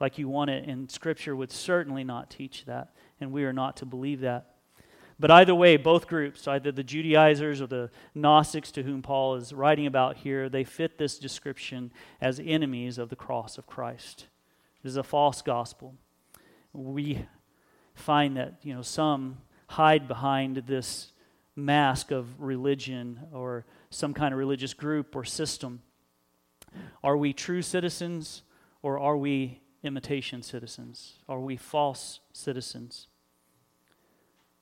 like 0.00 0.18
you 0.18 0.28
want 0.28 0.50
it. 0.50 0.68
And 0.68 0.90
Scripture 0.90 1.34
would 1.34 1.50
certainly 1.50 2.04
not 2.04 2.30
teach 2.30 2.64
that, 2.66 2.88
and 3.20 3.32
we 3.32 3.44
are 3.44 3.52
not 3.52 3.76
to 3.78 3.86
believe 3.86 4.20
that. 4.20 4.54
But 5.20 5.30
either 5.30 5.54
way, 5.54 5.76
both 5.76 6.06
groups, 6.06 6.46
either 6.46 6.70
the 6.70 6.84
Judaizers 6.84 7.60
or 7.60 7.66
the 7.66 7.90
Gnostics 8.14 8.70
to 8.72 8.82
whom 8.82 9.02
Paul 9.02 9.34
is 9.34 9.52
writing 9.52 9.86
about 9.86 10.18
here, 10.18 10.48
they 10.48 10.62
fit 10.62 10.98
this 10.98 11.18
description 11.18 11.90
as 12.20 12.40
enemies 12.44 12.98
of 12.98 13.08
the 13.08 13.16
cross 13.16 13.58
of 13.58 13.66
Christ. 13.66 14.26
This 14.82 14.90
is 14.90 14.96
a 14.96 15.02
false 15.02 15.42
gospel. 15.42 15.94
We 16.72 17.26
find 17.94 18.36
that, 18.36 18.60
you 18.62 18.74
know, 18.74 18.82
some 18.82 19.38
hide 19.70 20.06
behind 20.06 20.58
this 20.68 21.12
mask 21.58 22.10
of 22.10 22.40
religion 22.40 23.20
or 23.32 23.66
some 23.90 24.14
kind 24.14 24.32
of 24.32 24.38
religious 24.38 24.74
group 24.74 25.16
or 25.16 25.24
system. 25.24 25.82
Are 27.02 27.16
we 27.16 27.32
true 27.32 27.62
citizens 27.62 28.42
or 28.82 28.98
are 28.98 29.16
we 29.16 29.60
imitation 29.82 30.42
citizens? 30.42 31.14
Are 31.28 31.40
we 31.40 31.56
false 31.56 32.20
citizens? 32.32 33.08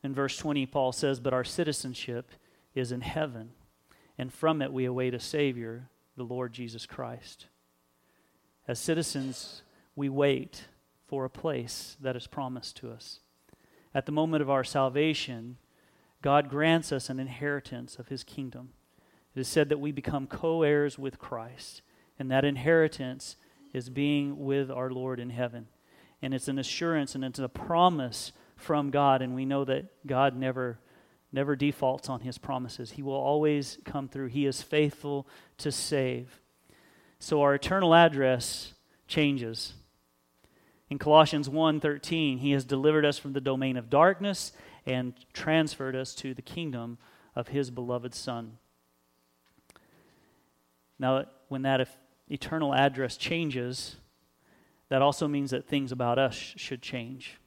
In 0.02 0.14
verse 0.14 0.36
20, 0.36 0.66
Paul 0.66 0.92
says, 0.92 1.20
But 1.20 1.34
our 1.34 1.44
citizenship 1.44 2.30
is 2.74 2.92
in 2.92 3.00
heaven, 3.00 3.50
and 4.16 4.32
from 4.32 4.62
it 4.62 4.72
we 4.72 4.84
await 4.84 5.14
a 5.14 5.20
Savior, 5.20 5.90
the 6.16 6.22
Lord 6.22 6.52
Jesus 6.52 6.86
Christ. 6.86 7.46
As 8.68 8.78
citizens, 8.78 9.62
we 9.94 10.08
wait 10.08 10.66
for 11.06 11.24
a 11.24 11.30
place 11.30 11.96
that 12.00 12.16
is 12.16 12.26
promised 12.26 12.76
to 12.78 12.90
us. 12.90 13.20
At 13.94 14.06
the 14.06 14.12
moment 14.12 14.42
of 14.42 14.50
our 14.50 14.64
salvation, 14.64 15.56
God 16.22 16.48
grants 16.48 16.92
us 16.92 17.08
an 17.08 17.20
inheritance 17.20 17.98
of 17.98 18.08
his 18.08 18.24
kingdom. 18.24 18.70
It 19.34 19.40
is 19.40 19.48
said 19.48 19.68
that 19.68 19.80
we 19.80 19.92
become 19.92 20.26
co 20.26 20.62
heirs 20.62 20.98
with 20.98 21.18
Christ, 21.18 21.82
and 22.18 22.30
that 22.30 22.44
inheritance 22.44 23.36
is 23.72 23.90
being 23.90 24.44
with 24.44 24.70
our 24.70 24.90
Lord 24.90 25.20
in 25.20 25.30
heaven. 25.30 25.68
And 26.22 26.32
it's 26.32 26.48
an 26.48 26.58
assurance 26.58 27.14
and 27.14 27.22
it's 27.22 27.38
a 27.38 27.48
promise 27.48 28.32
from 28.56 28.90
God, 28.90 29.20
and 29.20 29.34
we 29.34 29.44
know 29.44 29.64
that 29.64 30.06
God 30.06 30.36
never 30.36 30.78
never 31.32 31.54
defaults 31.54 32.08
on 32.08 32.20
his 32.20 32.38
promises. 32.38 32.92
He 32.92 33.02
will 33.02 33.12
always 33.12 33.78
come 33.84 34.08
through. 34.08 34.28
He 34.28 34.46
is 34.46 34.62
faithful 34.62 35.28
to 35.58 35.70
save. 35.70 36.40
So 37.18 37.42
our 37.42 37.54
eternal 37.54 37.94
address 37.94 38.72
changes. 39.06 39.74
In 40.88 40.98
Colossians 40.98 41.48
1:13, 41.48 42.38
he 42.38 42.52
has 42.52 42.64
delivered 42.64 43.04
us 43.04 43.18
from 43.18 43.32
the 43.32 43.40
domain 43.40 43.76
of 43.76 43.90
darkness 43.90 44.52
and 44.86 45.14
transferred 45.32 45.96
us 45.96 46.14
to 46.14 46.32
the 46.32 46.42
kingdom 46.42 46.98
of 47.34 47.48
his 47.48 47.70
beloved 47.70 48.14
Son. 48.14 48.58
Now, 50.98 51.24
when 51.48 51.62
that 51.62 51.88
eternal 52.28 52.74
address 52.74 53.16
changes, 53.16 53.96
that 54.88 55.02
also 55.02 55.28
means 55.28 55.50
that 55.50 55.66
things 55.66 55.92
about 55.92 56.18
us 56.18 56.34
should 56.34 56.80
change. 56.80 57.38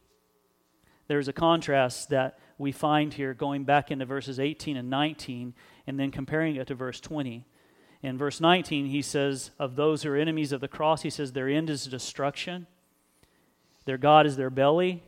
There's 1.08 1.28
a 1.28 1.34
contrast 1.34 2.10
that 2.10 2.38
we 2.58 2.72
find 2.72 3.14
here 3.14 3.34
going 3.34 3.64
back 3.64 3.90
into 3.90 4.06
verses 4.06 4.40
18 4.40 4.78
and 4.78 4.90
19 4.90 5.56
and 5.88 6.00
then 6.00 6.12
comparing 6.12 6.56
it 6.56 6.68
to 6.68 6.76
verse 6.76 7.00
20. 7.00 7.46
In 8.04 8.18
verse 8.18 8.40
19, 8.40 8.86
he 8.86 9.02
says, 9.02 9.52
Of 9.58 9.76
those 9.76 10.04
who 10.04 10.12
are 10.12 10.16
enemies 10.16 10.52
of 10.52 10.62
the 10.62 10.68
cross, 10.68 11.02
he 11.02 11.10
says, 11.10 11.32
Their 11.32 11.50
end 11.50 11.70
is 11.70 11.86
destruction, 11.86 12.68
their 13.86 13.98
God 13.98 14.28
is 14.28 14.38
their 14.38 14.52
belly, 14.52 15.02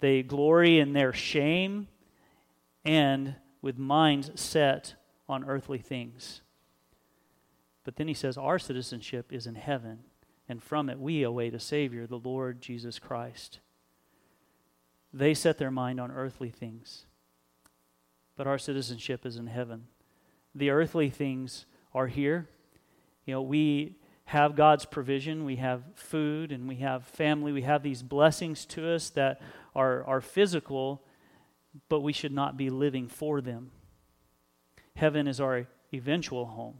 they 0.00 0.22
glory 0.22 0.78
in 0.78 0.92
their 0.92 1.12
shame, 1.12 1.88
and 2.84 3.36
with 3.62 3.78
minds 3.78 4.30
set 4.40 4.94
on 5.28 5.44
earthly 5.44 5.78
things. 5.78 6.40
But 7.84 7.96
then 7.96 8.08
he 8.08 8.14
says, 8.14 8.36
Our 8.36 8.58
citizenship 8.58 9.32
is 9.32 9.46
in 9.46 9.54
heaven, 9.54 10.00
and 10.48 10.62
from 10.62 10.88
it 10.88 10.98
we 10.98 11.22
await 11.22 11.54
a 11.54 11.60
Savior, 11.60 12.06
the 12.06 12.18
Lord 12.18 12.60
Jesus 12.60 12.98
Christ. 12.98 13.60
They 15.12 15.34
set 15.34 15.58
their 15.58 15.70
mind 15.70 16.00
on 16.00 16.10
earthly 16.10 16.50
things, 16.50 17.06
but 18.36 18.46
our 18.46 18.58
citizenship 18.58 19.26
is 19.26 19.36
in 19.36 19.48
heaven. 19.48 19.86
The 20.54 20.70
earthly 20.70 21.10
things 21.10 21.66
are 21.94 22.06
here. 22.06 22.48
You 23.26 23.34
know, 23.34 23.42
we 23.42 23.96
have 24.30 24.54
God's 24.54 24.84
provision, 24.84 25.44
we 25.44 25.56
have 25.56 25.82
food, 25.96 26.52
and 26.52 26.68
we 26.68 26.76
have 26.76 27.04
family, 27.04 27.50
we 27.50 27.62
have 27.62 27.82
these 27.82 28.00
blessings 28.00 28.64
to 28.66 28.88
us 28.94 29.10
that 29.10 29.42
are, 29.74 30.04
are 30.04 30.20
physical, 30.20 31.02
but 31.88 31.98
we 31.98 32.12
should 32.12 32.30
not 32.30 32.56
be 32.56 32.70
living 32.70 33.08
for 33.08 33.40
them. 33.40 33.72
Heaven 34.94 35.26
is 35.26 35.40
our 35.40 35.66
eventual 35.92 36.46
home. 36.46 36.76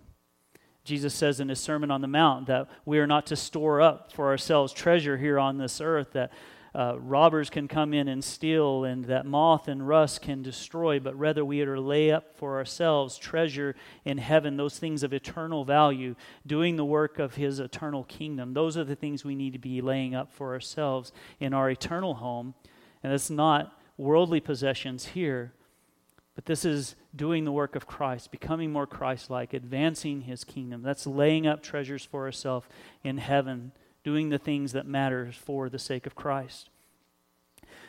Jesus 0.84 1.12
says 1.12 1.40
in 1.40 1.48
his 1.48 1.58
Sermon 1.58 1.90
on 1.90 2.02
the 2.02 2.06
Mount 2.06 2.46
that 2.46 2.68
we 2.84 3.00
are 3.00 3.06
not 3.08 3.26
to 3.26 3.34
store 3.34 3.80
up 3.80 4.12
for 4.12 4.28
ourselves 4.28 4.72
treasure 4.72 5.16
here 5.16 5.40
on 5.40 5.58
this 5.58 5.80
earth, 5.80 6.12
that 6.12 6.32
uh, 6.74 6.98
robbers 6.98 7.50
can 7.50 7.66
come 7.66 7.92
in 7.92 8.06
and 8.08 8.22
steal, 8.22 8.84
and 8.84 9.04
that 9.06 9.26
moth 9.26 9.66
and 9.68 9.86
rust 9.86 10.22
can 10.22 10.42
destroy, 10.42 11.00
but 11.00 11.18
rather 11.18 11.44
we 11.44 11.60
are 11.60 11.74
to 11.74 11.80
lay 11.80 12.10
up 12.10 12.36
for 12.36 12.56
ourselves 12.56 13.18
treasure 13.18 13.74
in 14.04 14.18
heaven, 14.18 14.56
those 14.56 14.78
things 14.78 15.02
of 15.02 15.12
eternal 15.12 15.64
value, 15.64 16.14
doing 16.46 16.76
the 16.76 16.84
work 16.84 17.18
of 17.18 17.34
his 17.34 17.58
eternal 17.58 18.04
kingdom. 18.04 18.54
Those 18.54 18.76
are 18.76 18.84
the 18.84 18.96
things 18.96 19.24
we 19.24 19.34
need 19.34 19.52
to 19.52 19.58
be 19.58 19.80
laying 19.80 20.14
up 20.14 20.32
for 20.32 20.52
ourselves 20.52 21.12
in 21.40 21.52
our 21.52 21.70
eternal 21.70 22.14
home. 22.14 22.54
And 23.02 23.12
it's 23.12 23.30
not 23.30 23.80
worldly 23.96 24.40
possessions 24.40 25.06
here, 25.06 25.52
but 26.34 26.46
this 26.46 26.64
is 26.64 26.94
doing 27.14 27.44
the 27.44 27.52
work 27.52 27.74
of 27.76 27.86
Christ, 27.86 28.30
becoming 28.30 28.72
more 28.72 28.86
Christ 28.86 29.28
like, 29.28 29.52
advancing 29.52 30.22
his 30.22 30.44
kingdom. 30.44 30.82
That's 30.82 31.06
laying 31.06 31.46
up 31.46 31.62
treasures 31.62 32.04
for 32.04 32.24
ourselves 32.24 32.66
in 33.02 33.18
heaven, 33.18 33.72
doing 34.10 34.28
the 34.28 34.38
things 34.38 34.72
that 34.72 34.88
matter 34.88 35.30
for 35.30 35.68
the 35.68 35.78
sake 35.78 36.04
of 36.04 36.16
Christ. 36.16 36.68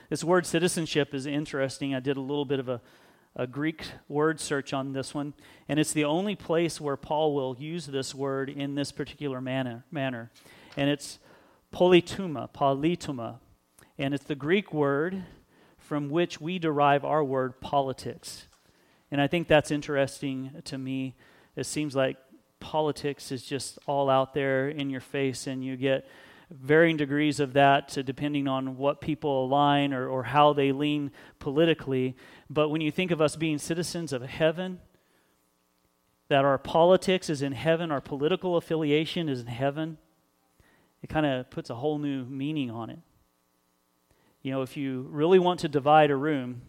This 0.07 0.23
word 0.23 0.45
citizenship 0.45 1.15
is 1.15 1.25
interesting. 1.25 1.95
I 1.95 1.99
did 1.99 2.15
a 2.15 2.21
little 2.21 2.45
bit 2.45 2.59
of 2.59 2.69
a, 2.69 2.79
a 3.35 3.47
Greek 3.47 3.85
word 4.07 4.39
search 4.39 4.71
on 4.71 4.93
this 4.93 5.15
one, 5.15 5.33
and 5.67 5.79
it's 5.79 5.93
the 5.93 6.05
only 6.05 6.35
place 6.35 6.79
where 6.79 6.95
Paul 6.95 7.33
will 7.33 7.55
use 7.57 7.87
this 7.87 8.13
word 8.13 8.51
in 8.51 8.75
this 8.75 8.91
particular 8.91 9.41
manner. 9.41 9.83
manner. 9.89 10.29
And 10.77 10.91
it's 10.91 11.17
politeuma, 11.73 12.53
politeuma. 12.53 13.39
And 13.97 14.13
it's 14.13 14.25
the 14.25 14.35
Greek 14.35 14.71
word 14.71 15.23
from 15.79 16.11
which 16.11 16.39
we 16.39 16.59
derive 16.59 17.03
our 17.03 17.23
word 17.23 17.59
politics. 17.61 18.45
And 19.09 19.19
I 19.19 19.25
think 19.25 19.47
that's 19.47 19.71
interesting 19.71 20.51
to 20.65 20.77
me. 20.77 21.15
It 21.55 21.65
seems 21.65 21.95
like 21.95 22.17
politics 22.61 23.31
is 23.31 23.43
just 23.43 23.77
all 23.87 24.09
out 24.09 24.33
there 24.33 24.69
in 24.69 24.89
your 24.89 25.01
face, 25.01 25.47
and 25.47 25.65
you 25.65 25.75
get 25.75 26.07
varying 26.49 26.97
degrees 26.97 27.39
of 27.39 27.53
that 27.53 27.97
depending 28.05 28.47
on 28.47 28.77
what 28.77 28.99
people 28.99 29.45
align 29.45 29.93
or, 29.93 30.07
or 30.07 30.23
how 30.23 30.53
they 30.53 30.71
lean 30.71 31.11
politically. 31.39 32.15
But 32.49 32.69
when 32.69 32.81
you 32.81 32.91
think 32.91 33.11
of 33.11 33.21
us 33.21 33.35
being 33.35 33.57
citizens 33.57 34.13
of 34.13 34.21
heaven, 34.21 34.79
that 36.27 36.45
our 36.45 36.57
politics 36.57 37.29
is 37.29 37.41
in 37.41 37.53
heaven, 37.53 37.91
our 37.91 38.01
political 38.01 38.55
affiliation 38.57 39.27
is 39.27 39.41
in 39.41 39.47
heaven, 39.47 39.97
it 41.01 41.09
kind 41.09 41.25
of 41.25 41.49
puts 41.49 41.69
a 41.69 41.75
whole 41.75 41.97
new 41.97 42.23
meaning 42.25 42.69
on 42.69 42.89
it. 42.89 42.99
You 44.41 44.51
know, 44.51 44.61
if 44.61 44.77
you 44.77 45.07
really 45.11 45.39
want 45.39 45.59
to 45.61 45.67
divide 45.67 46.09
a 46.09 46.15
room, 46.15 46.61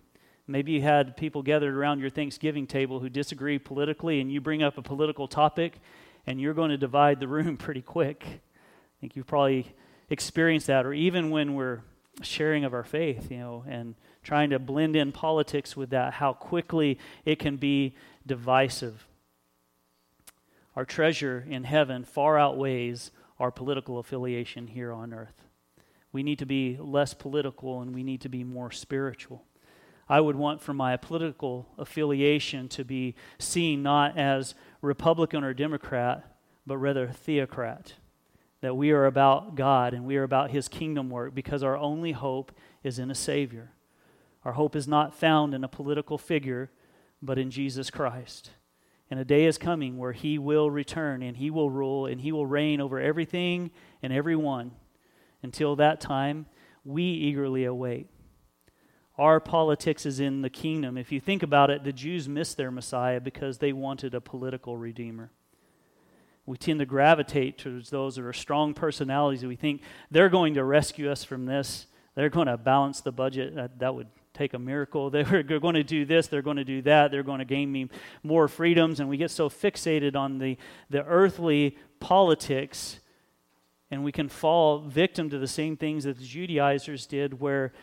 maybe 0.53 0.73
you 0.73 0.83
had 0.83 1.17
people 1.17 1.43
gathered 1.43 1.75
around 1.75 1.99
your 1.99 2.11
Thanksgiving 2.11 2.67
table 2.67 3.01
who 3.01 3.09
disagree 3.09 3.59
politically, 3.59 4.21
and 4.21 4.31
you 4.31 4.41
bring 4.41 4.63
up 4.63 4.77
a 4.77 4.83
political 4.83 5.27
topic, 5.27 5.81
and 6.27 6.39
you're 6.39 6.53
going 6.53 6.71
to 6.71 6.77
divide 6.77 7.21
the 7.21 7.27
room 7.27 7.57
pretty 7.67 7.81
quick. 7.81 8.23
I 8.27 8.95
think 9.01 9.17
you've 9.17 9.27
probably 9.27 9.75
experienced 10.11 10.67
that, 10.67 10.85
or 10.85 10.93
even 10.93 11.31
when 11.31 11.55
we're 11.55 11.81
sharing 12.21 12.65
of 12.65 12.75
our 12.75 12.85
faith, 12.85 13.31
you 13.31 13.39
know, 13.39 13.65
and 13.67 13.95
trying 14.23 14.51
to 14.51 14.59
blend 14.59 14.95
in 14.95 15.11
politics 15.11 15.75
with 15.75 15.91
that, 15.91 16.13
how 16.13 16.35
quickly 16.35 16.99
it 17.25 17.39
can 17.39 17.57
be 17.57 17.97
divisive. 18.27 19.07
Our 20.77 20.85
treasure 20.85 21.47
in 21.49 21.65
heaven 21.65 22.05
far 22.05 22.39
outweighs 22.39 23.11
our 23.41 23.51
political 23.51 23.99
affiliation 23.99 24.67
here 24.67 24.93
on 24.93 25.15
earth. 25.15 25.47
We 26.13 26.23
need 26.23 26.39
to 26.41 26.47
be 26.47 26.77
less 26.79 27.15
political 27.15 27.81
and 27.81 27.95
we 27.95 28.03
need 28.03 28.21
to 28.21 28.29
be 28.29 28.45
more 28.45 28.71
spiritual. 28.71 29.45
I 30.13 30.21
would 30.21 30.37
want 30.37 30.61
for 30.61 30.75
my 30.75 30.99
political 30.99 31.67
affiliation 31.79 32.69
to 32.69 32.85
be 32.85 33.15
seen 33.39 33.83
not 33.83 34.19
as 34.19 34.55
Republican 34.83 35.43
or 35.43 35.55
Democrat, 35.55 36.37
but 36.67 36.77
rather 36.77 37.09
theocrat. 37.09 37.95
That 38.61 38.77
we 38.77 38.91
are 38.91 39.07
about 39.07 39.55
God 39.55 39.95
and 39.95 40.05
we 40.05 40.19
are 40.19 40.23
about 40.23 40.51
His 40.51 40.69
kingdom 40.69 41.09
work 41.09 41.35
because 41.35 41.63
our 41.63 41.79
only 41.79 42.13
hope 42.13 42.53
is 42.83 42.99
in 42.99 43.11
a 43.11 43.15
Savior. 43.15 43.73
Our 44.45 44.53
hope 44.53 44.77
is 44.77 44.87
not 44.87 45.15
found 45.15 45.55
in 45.55 45.65
a 45.65 45.69
political 45.69 46.19
figure, 46.19 46.71
but 47.23 47.39
in 47.39 47.51
Jesus 47.51 47.89
Christ. 47.89 48.51
And 49.11 49.19
a 49.19 49.25
day 49.25 49.47
is 49.47 49.57
coming 49.57 49.97
where 49.97 50.13
He 50.13 50.37
will 50.39 50.71
return 50.71 51.23
and 51.23 51.39
He 51.39 51.49
will 51.49 51.71
rule 51.71 52.05
and 52.05 52.21
He 52.21 52.33
will 52.33 52.47
reign 52.47 52.83
over 52.83 53.01
everything 53.01 53.71
and 54.03 54.13
everyone. 54.13 54.73
Until 55.43 55.75
that 55.77 56.03
time, 56.03 56.45
we 56.85 57.03
eagerly 57.03 57.65
await. 57.65 58.12
Our 59.19 59.41
politics 59.41 60.07
is 60.07 60.21
in 60.21 60.41
the 60.41 60.51
kingdom. 60.51 60.97
If 60.97 61.13
you 61.13 61.21
think 61.21 61.43
about 61.43 61.71
it, 61.71 61.85
the 61.85 61.93
Jews 61.93 62.29
missed 62.29 62.57
their 62.57 62.71
Messiah 62.71 63.21
because 63.21 63.59
they 63.59 63.73
wanted 63.73 64.15
a 64.15 64.21
political 64.21 64.77
redeemer. 64.77 65.31
We 66.47 66.57
tend 66.57 66.81
to 66.81 66.87
gravitate 66.87 67.59
towards 67.59 67.91
those 67.91 68.17
that 68.17 68.25
are 68.25 68.33
strong 68.33 68.75
personalities. 68.75 69.45
We 69.45 69.57
think 69.57 69.83
they're 70.11 70.29
going 70.29 70.55
to 70.55 70.65
rescue 70.65 71.11
us 71.11 71.25
from 71.25 71.47
this. 71.47 71.87
They're 72.15 72.31
going 72.31 72.49
to 72.49 72.57
balance 72.57 73.01
the 73.01 73.13
budget. 73.13 73.55
That, 73.55 73.79
that 73.79 73.95
would 73.95 74.09
take 74.35 74.55
a 74.55 74.59
miracle. 74.59 75.11
They're 75.11 75.43
going 75.43 75.75
to 75.75 75.85
do 75.85 76.05
this. 76.05 76.27
They're 76.27 76.43
going 76.43 76.57
to 76.57 76.65
do 76.65 76.83
that. 76.83 77.11
They're 77.11 77.23
going 77.23 77.39
to 77.39 77.45
gain 77.45 77.71
me 77.71 77.89
more 78.23 78.49
freedoms. 78.49 78.99
And 78.99 79.09
we 79.09 79.17
get 79.17 79.31
so 79.31 79.49
fixated 79.49 80.17
on 80.17 80.39
the, 80.39 80.57
the 80.91 81.05
earthly 81.05 81.79
politics 82.01 82.99
and 83.93 84.03
we 84.03 84.11
can 84.11 84.31
fall 84.31 84.79
victim 84.81 85.29
to 85.29 85.39
the 85.39 85.47
same 85.47 85.77
things 85.77 86.05
that 86.05 86.17
the 86.17 86.25
Judaizers 86.25 87.05
did, 87.05 87.39
where 87.39 87.75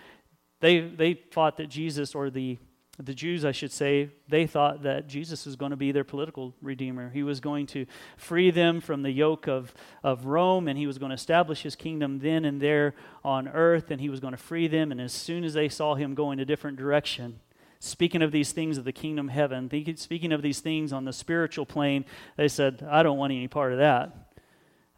they, 0.60 0.80
they 0.82 1.14
thought 1.14 1.58
that 1.58 1.68
Jesus, 1.70 2.16
or 2.16 2.30
the, 2.30 2.58
the 2.98 3.14
Jews, 3.14 3.46
I 3.46 3.54
should 3.54 3.72
say, 3.72 4.10
they 4.28 4.46
thought 4.46 4.84
that 4.84 5.08
Jesus 5.08 5.46
was 5.46 5.56
going 5.56 5.72
to 5.72 5.78
be 5.78 5.92
their 5.92 6.04
political 6.04 6.54
redeemer. 6.62 7.10
He 7.10 7.24
was 7.24 7.40
going 7.40 7.66
to 7.68 7.86
free 8.18 8.52
them 8.52 8.82
from 8.82 9.04
the 9.04 9.12
yoke 9.12 9.48
of, 9.48 9.74
of 10.04 10.26
Rome, 10.26 10.68
and 10.68 10.78
he 10.78 10.86
was 10.86 10.98
going 10.98 11.10
to 11.10 11.16
establish 11.16 11.62
his 11.62 11.76
kingdom 11.76 12.20
then 12.20 12.44
and 12.44 12.62
there 12.62 12.94
on 13.24 13.48
earth, 13.48 13.90
and 13.90 14.02
he 14.02 14.10
was 14.10 14.20
going 14.20 14.34
to 14.34 14.38
free 14.38 14.68
them. 14.68 14.92
And 14.92 15.00
as 15.00 15.14
soon 15.14 15.46
as 15.46 15.54
they 15.54 15.70
saw 15.70 15.96
him 15.96 16.14
going 16.14 16.40
a 16.40 16.46
different 16.46 16.78
direction, 16.78 17.40
speaking 17.80 18.22
of 18.22 18.34
these 18.34 18.52
things 18.52 18.78
of 18.78 18.84
the 18.84 18.92
kingdom 18.92 19.30
heaven, 19.30 19.70
speaking 19.96 20.34
of 20.34 20.42
these 20.42 20.60
things 20.60 20.92
on 20.92 21.06
the 21.06 21.14
spiritual 21.14 21.66
plane, 21.66 22.04
they 22.36 22.50
said, 22.50 22.86
I 22.90 23.02
don't 23.02 23.18
want 23.18 23.32
any 23.32 23.48
part 23.48 23.72
of 23.72 23.78
that. 23.78 24.14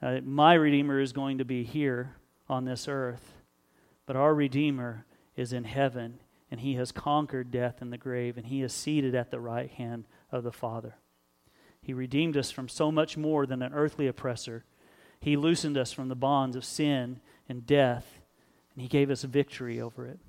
Uh, 0.02 0.20
my 0.24 0.56
Redeemer 0.56 1.00
is 1.00 1.14
going 1.14 1.38
to 1.38 1.46
be 1.46 1.64
here 1.64 2.16
on 2.50 2.66
this 2.66 2.88
earth, 2.88 3.34
but 4.08 4.16
our 4.16 4.34
Redeemer 4.34 5.06
is 5.42 5.52
in 5.52 5.66
heaven, 5.66 6.20
and 6.50 6.62
he 6.62 6.76
has 6.76 6.92
conquered 6.92 7.52
death 7.52 7.82
and 7.82 7.92
the 7.92 7.98
grave, 7.98 8.38
and 8.38 8.46
he 8.46 8.62
is 8.62 8.72
seated 8.72 9.14
at 9.14 9.32
the 9.32 9.40
right 9.40 9.70
hand 9.72 10.06
of 10.32 10.44
the 10.44 10.52
Father. 10.52 10.96
He 11.82 11.94
redeemed 11.94 12.38
us 12.38 12.52
from 12.52 12.70
so 12.70 12.92
much 12.92 13.18
more 13.18 13.46
than 13.46 13.62
an 13.62 13.74
earthly 13.74 14.08
oppressor. 14.08 14.64
He 15.20 15.36
loosened 15.36 15.78
us 15.78 15.92
from 15.92 16.08
the 16.08 16.16
bonds 16.16 16.56
of 16.56 16.64
sin 16.64 17.20
and 17.50 17.66
death, 17.66 18.20
and 18.74 18.82
he 18.82 18.88
gave 18.88 19.10
us 19.10 19.24
victory 19.24 19.82
over 19.82 20.06
it. 20.06 20.20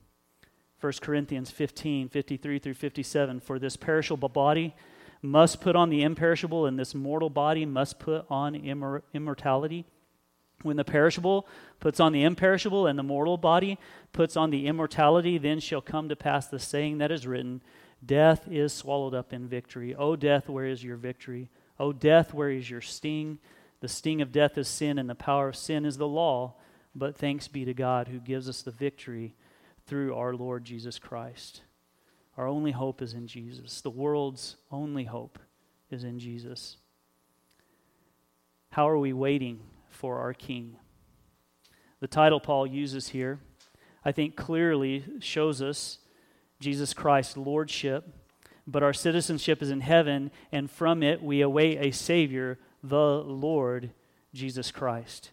1 0.80 0.94
Corinthians 1.00 1.50
15, 1.50 2.08
53 2.08 2.58
through 2.58 2.74
57. 2.74 3.40
For 3.40 3.58
this 3.58 3.76
perishable 3.76 4.28
body 4.28 4.74
must 5.20 5.60
put 5.60 5.76
on 5.76 5.90
the 5.90 6.02
imperishable, 6.02 6.66
and 6.66 6.78
this 6.78 6.94
mortal 6.94 7.30
body 7.30 7.64
must 7.64 8.00
put 8.00 8.26
on 8.28 8.54
immor- 8.54 9.02
immortality. 9.14 9.86
When 10.62 10.76
the 10.76 10.84
perishable 10.84 11.46
puts 11.80 12.00
on 12.00 12.12
the 12.12 12.22
imperishable, 12.22 12.86
and 12.86 12.98
the 12.98 13.02
mortal 13.02 13.36
body 13.36 13.78
puts 14.12 14.36
on 14.36 14.50
the 14.50 14.66
immortality, 14.66 15.38
then 15.38 15.60
shall 15.60 15.80
come 15.80 16.08
to 16.08 16.16
pass 16.16 16.46
the 16.46 16.58
saying 16.58 16.98
that 16.98 17.10
is 17.10 17.26
written 17.26 17.62
Death 18.04 18.48
is 18.50 18.72
swallowed 18.72 19.14
up 19.14 19.32
in 19.32 19.46
victory. 19.46 19.94
O 19.94 20.16
death, 20.16 20.48
where 20.48 20.66
is 20.66 20.82
your 20.82 20.96
victory? 20.96 21.50
O 21.78 21.92
death, 21.92 22.34
where 22.34 22.50
is 22.50 22.68
your 22.68 22.80
sting? 22.80 23.38
The 23.80 23.88
sting 23.88 24.20
of 24.20 24.32
death 24.32 24.58
is 24.58 24.68
sin, 24.68 24.98
and 24.98 25.08
the 25.08 25.14
power 25.14 25.48
of 25.48 25.56
sin 25.56 25.84
is 25.84 25.98
the 25.98 26.08
law. 26.08 26.54
But 26.94 27.16
thanks 27.16 27.48
be 27.48 27.64
to 27.64 27.74
God 27.74 28.08
who 28.08 28.18
gives 28.18 28.48
us 28.48 28.62
the 28.62 28.70
victory 28.70 29.34
through 29.86 30.14
our 30.14 30.34
Lord 30.34 30.64
Jesus 30.64 30.98
Christ. 30.98 31.62
Our 32.36 32.48
only 32.48 32.72
hope 32.72 33.02
is 33.02 33.14
in 33.14 33.26
Jesus. 33.26 33.80
The 33.80 33.90
world's 33.90 34.56
only 34.70 35.04
hope 35.04 35.38
is 35.90 36.04
in 36.04 36.18
Jesus. 36.18 36.76
How 38.70 38.88
are 38.88 38.98
we 38.98 39.12
waiting 39.12 39.60
for 40.02 40.18
our 40.18 40.34
King? 40.34 40.74
The 42.00 42.08
title 42.08 42.40
Paul 42.40 42.66
uses 42.66 43.10
here, 43.10 43.38
I 44.04 44.10
think, 44.10 44.34
clearly 44.34 45.04
shows 45.20 45.62
us 45.62 46.00
Jesus 46.58 46.92
Christ's 46.92 47.36
lordship, 47.36 48.08
but 48.66 48.82
our 48.82 48.92
citizenship 48.92 49.62
is 49.62 49.70
in 49.70 49.80
heaven, 49.80 50.32
and 50.50 50.68
from 50.68 51.04
it 51.04 51.22
we 51.22 51.40
await 51.40 51.78
a 51.78 51.92
Savior, 51.92 52.58
the 52.82 53.22
Lord 53.22 53.92
Jesus 54.34 54.72
Christ. 54.72 55.30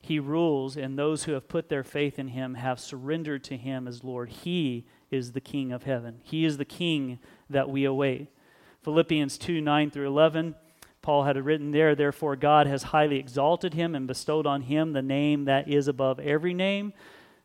He 0.00 0.18
rules, 0.18 0.76
and 0.76 0.98
those 0.98 1.24
who 1.24 1.32
have 1.34 1.48
put 1.48 1.68
their 1.68 1.84
faith 1.84 2.18
in 2.18 2.28
him 2.28 2.54
have 2.54 2.80
surrendered 2.80 3.44
to 3.44 3.56
him 3.56 3.86
as 3.86 4.02
Lord. 4.02 4.30
He 4.30 4.88
is 5.12 5.30
the 5.30 5.40
King 5.40 5.70
of 5.70 5.84
heaven. 5.84 6.18
He 6.24 6.44
is 6.44 6.56
the 6.56 6.64
King 6.64 7.20
that 7.48 7.70
we 7.70 7.84
await. 7.84 8.26
Philippians 8.82 9.38
2 9.38 9.60
9 9.60 9.92
through 9.92 10.08
11. 10.08 10.56
Paul 11.08 11.24
had 11.24 11.42
written 11.42 11.70
there, 11.70 11.94
therefore, 11.94 12.36
God 12.36 12.66
has 12.66 12.82
highly 12.82 13.18
exalted 13.18 13.72
him 13.72 13.94
and 13.94 14.06
bestowed 14.06 14.46
on 14.46 14.60
him 14.60 14.92
the 14.92 15.00
name 15.00 15.46
that 15.46 15.66
is 15.66 15.88
above 15.88 16.20
every 16.20 16.52
name, 16.52 16.92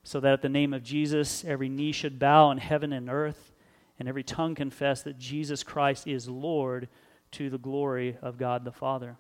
so 0.03 0.19
that 0.19 0.33
at 0.33 0.41
the 0.41 0.49
name 0.49 0.73
of 0.73 0.83
Jesus 0.83 1.45
every 1.45 1.69
knee 1.69 1.93
should 1.93 2.19
bow 2.19 2.51
in 2.51 2.57
heaven 2.57 2.91
and 2.91 3.09
earth, 3.09 3.53
and 3.97 4.09
every 4.09 4.21
tongue 4.21 4.53
confess 4.53 5.01
that 5.03 5.17
Jesus 5.17 5.63
Christ 5.63 6.07
is 6.07 6.27
Lord 6.27 6.89
to 7.31 7.49
the 7.49 7.57
glory 7.57 8.17
of 8.21 8.37
God 8.37 8.65
the 8.65 8.71
Father. 8.73 9.15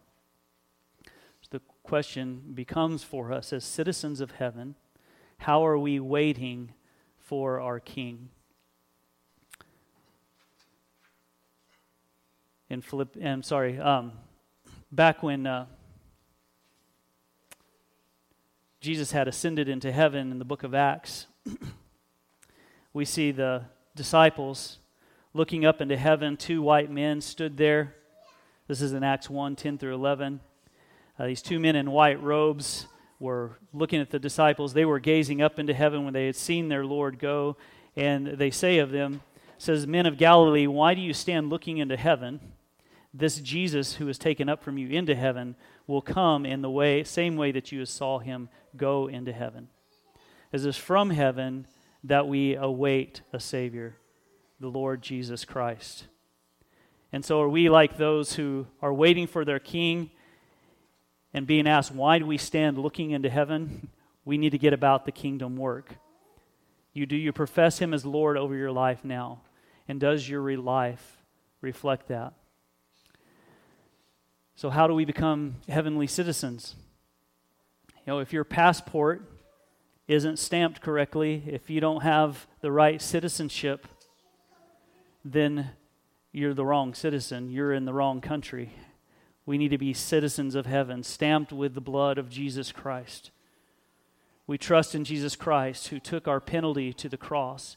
So 1.05 1.47
the 1.51 1.61
question 1.81 2.51
becomes 2.53 3.01
for 3.01 3.31
us 3.31 3.53
as 3.53 3.63
citizens 3.63 4.19
of 4.19 4.31
heaven 4.31 4.75
how 5.37 5.65
are 5.65 5.77
we 5.77 6.01
waiting 6.01 6.73
for 7.17 7.61
our 7.61 7.79
King? 7.79 8.27
in 12.73 12.81
Philipp, 12.81 13.15
I'm 13.23 13.43
sorry, 13.43 13.79
um, 13.79 14.13
back 14.93 15.23
when 15.23 15.47
uh, 15.47 15.65
Jesus 18.79 19.11
had 19.11 19.27
ascended 19.27 19.67
into 19.67 19.91
heaven 19.91 20.31
in 20.31 20.37
the 20.37 20.45
book 20.45 20.61
of 20.61 20.75
Acts, 20.75 21.25
we 22.93 23.03
see 23.03 23.31
the 23.31 23.63
disciples 23.95 24.77
looking 25.33 25.65
up 25.65 25.81
into 25.81 25.97
heaven. 25.97 26.37
Two 26.37 26.61
white 26.61 26.91
men 26.91 27.21
stood 27.21 27.57
there. 27.57 27.95
This 28.67 28.81
is 28.81 28.93
in 28.93 29.03
Acts 29.03 29.31
1 29.31 29.55
10 29.55 29.79
through 29.79 29.95
11. 29.95 30.39
Uh, 31.17 31.25
these 31.25 31.41
two 31.41 31.59
men 31.59 31.75
in 31.75 31.89
white 31.89 32.21
robes 32.21 32.85
were 33.19 33.57
looking 33.73 33.99
at 33.99 34.11
the 34.11 34.19
disciples. 34.19 34.73
They 34.73 34.85
were 34.85 34.99
gazing 34.99 35.41
up 35.41 35.57
into 35.57 35.73
heaven 35.73 36.03
when 36.03 36.13
they 36.13 36.27
had 36.27 36.35
seen 36.35 36.69
their 36.69 36.85
Lord 36.85 37.17
go. 37.17 37.57
And 37.95 38.27
they 38.27 38.51
say 38.51 38.77
of 38.77 38.91
them, 38.91 39.21
says, 39.57 39.87
Men 39.87 40.05
of 40.05 40.17
Galilee, 40.17 40.67
why 40.67 40.93
do 40.93 41.01
you 41.01 41.13
stand 41.13 41.49
looking 41.49 41.79
into 41.79 41.97
heaven? 41.97 42.39
This 43.13 43.39
Jesus 43.39 43.95
who 43.95 44.07
is 44.09 44.17
taken 44.17 44.49
up 44.49 44.63
from 44.63 44.77
you 44.77 44.89
into 44.89 45.15
heaven 45.15 45.55
will 45.85 46.01
come 46.01 46.45
in 46.45 46.61
the 46.61 46.69
way 46.69 47.03
same 47.03 47.35
way 47.35 47.51
that 47.51 47.71
you 47.71 47.85
saw 47.85 48.19
him 48.19 48.49
go 48.75 49.07
into 49.07 49.31
heaven. 49.31 49.67
As 50.51 50.65
is 50.65 50.77
from 50.77 51.11
heaven 51.11 51.67
that 52.03 52.27
we 52.27 52.55
await 52.55 53.21
a 53.31 53.39
Savior, 53.39 53.97
the 54.59 54.67
Lord 54.67 55.01
Jesus 55.01 55.45
Christ. 55.45 56.05
And 57.11 57.23
so 57.23 57.41
are 57.41 57.49
we 57.49 57.69
like 57.69 57.97
those 57.97 58.33
who 58.33 58.65
are 58.81 58.93
waiting 58.93 59.27
for 59.27 59.45
their 59.45 59.59
King 59.59 60.09
and 61.33 61.45
being 61.45 61.67
asked, 61.67 61.93
why 61.93 62.19
do 62.19 62.25
we 62.25 62.37
stand 62.37 62.77
looking 62.77 63.11
into 63.11 63.29
heaven? 63.29 63.89
We 64.25 64.37
need 64.37 64.51
to 64.51 64.57
get 64.57 64.71
about 64.71 65.03
the 65.03 65.11
kingdom 65.11 65.57
work. 65.57 65.97
You 66.93 67.05
do 67.05 67.17
you 67.17 67.33
profess 67.33 67.79
him 67.79 67.93
as 67.93 68.05
Lord 68.05 68.37
over 68.37 68.55
your 68.55 68.71
life 68.71 69.03
now? 69.03 69.41
And 69.89 69.99
does 69.99 70.29
your 70.29 70.55
life 70.55 71.17
reflect 71.59 72.07
that? 72.07 72.33
So, 74.63 74.69
how 74.69 74.87
do 74.87 74.93
we 74.93 75.03
become 75.03 75.55
heavenly 75.67 76.07
citizens? 76.07 76.75
You 77.89 78.13
know, 78.13 78.19
if 78.19 78.31
your 78.31 78.45
passport 78.45 79.29
isn't 80.07 80.39
stamped 80.39 80.79
correctly, 80.79 81.43
if 81.45 81.69
you 81.69 81.81
don't 81.81 82.01
have 82.01 82.47
the 82.61 82.71
right 82.71 83.01
citizenship, 83.01 83.85
then 85.25 85.71
you're 86.31 86.53
the 86.53 86.63
wrong 86.63 86.93
citizen. 86.93 87.51
You're 87.51 87.73
in 87.73 87.83
the 87.83 87.91
wrong 87.91 88.21
country. 88.21 88.71
We 89.45 89.57
need 89.57 89.71
to 89.71 89.77
be 89.77 89.93
citizens 89.93 90.55
of 90.55 90.65
heaven, 90.65 91.03
stamped 91.03 91.51
with 91.51 91.73
the 91.73 91.81
blood 91.81 92.17
of 92.17 92.29
Jesus 92.29 92.71
Christ. 92.71 93.31
We 94.47 94.57
trust 94.57 94.95
in 94.95 95.03
Jesus 95.03 95.35
Christ, 95.35 95.89
who 95.89 95.99
took 95.99 96.25
our 96.25 96.39
penalty 96.39 96.93
to 96.93 97.09
the 97.09 97.17
cross. 97.17 97.75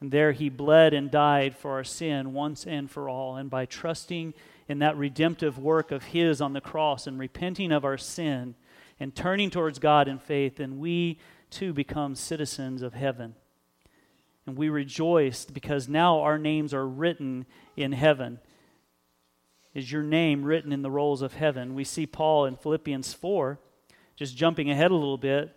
And 0.00 0.10
there 0.10 0.32
he 0.32 0.48
bled 0.48 0.94
and 0.94 1.10
died 1.10 1.54
for 1.54 1.72
our 1.72 1.84
sin 1.84 2.32
once 2.32 2.66
and 2.66 2.90
for 2.90 3.10
all. 3.10 3.36
And 3.36 3.50
by 3.50 3.66
trusting 3.66 4.32
in 4.68 4.78
that 4.78 4.96
redemptive 4.96 5.58
work 5.58 5.90
of 5.90 6.04
His 6.04 6.40
on 6.40 6.52
the 6.52 6.60
cross 6.60 7.06
and 7.06 7.18
repenting 7.18 7.72
of 7.72 7.84
our 7.84 7.98
sin 7.98 8.54
and 8.98 9.14
turning 9.14 9.50
towards 9.50 9.78
God 9.78 10.08
in 10.08 10.18
faith, 10.18 10.56
then 10.56 10.78
we 10.78 11.18
too 11.50 11.72
become 11.72 12.14
citizens 12.14 12.82
of 12.82 12.94
heaven. 12.94 13.34
And 14.46 14.56
we 14.56 14.68
rejoice 14.68 15.44
because 15.44 15.88
now 15.88 16.20
our 16.20 16.38
names 16.38 16.74
are 16.74 16.86
written 16.86 17.46
in 17.76 17.92
heaven. 17.92 18.40
Is 19.72 19.90
your 19.90 20.02
name 20.02 20.44
written 20.44 20.72
in 20.72 20.82
the 20.82 20.90
rolls 20.90 21.22
of 21.22 21.34
heaven? 21.34 21.74
We 21.74 21.84
see 21.84 22.06
Paul 22.06 22.44
in 22.44 22.56
Philippians 22.56 23.14
4, 23.14 23.58
just 24.16 24.36
jumping 24.36 24.70
ahead 24.70 24.90
a 24.90 24.94
little 24.94 25.18
bit, 25.18 25.54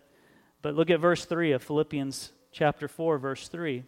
but 0.62 0.74
look 0.74 0.90
at 0.90 1.00
verse 1.00 1.24
3 1.24 1.52
of 1.52 1.62
Philippians 1.62 2.32
chapter 2.50 2.88
4, 2.88 3.18
verse 3.18 3.46
3. 3.48 3.84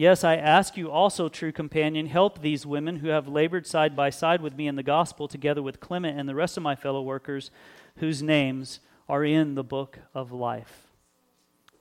Yes, 0.00 0.24
I 0.24 0.36
ask 0.36 0.78
you 0.78 0.90
also, 0.90 1.28
true 1.28 1.52
companion, 1.52 2.06
help 2.06 2.40
these 2.40 2.64
women 2.64 2.96
who 2.96 3.08
have 3.08 3.28
labored 3.28 3.66
side 3.66 3.94
by 3.94 4.08
side 4.08 4.40
with 4.40 4.56
me 4.56 4.66
in 4.66 4.76
the 4.76 4.82
gospel, 4.82 5.28
together 5.28 5.62
with 5.62 5.78
Clement 5.78 6.18
and 6.18 6.26
the 6.26 6.34
rest 6.34 6.56
of 6.56 6.62
my 6.62 6.74
fellow 6.74 7.02
workers, 7.02 7.50
whose 7.96 8.22
names 8.22 8.80
are 9.10 9.26
in 9.26 9.56
the 9.56 9.62
book 9.62 9.98
of 10.14 10.32
life. 10.32 10.86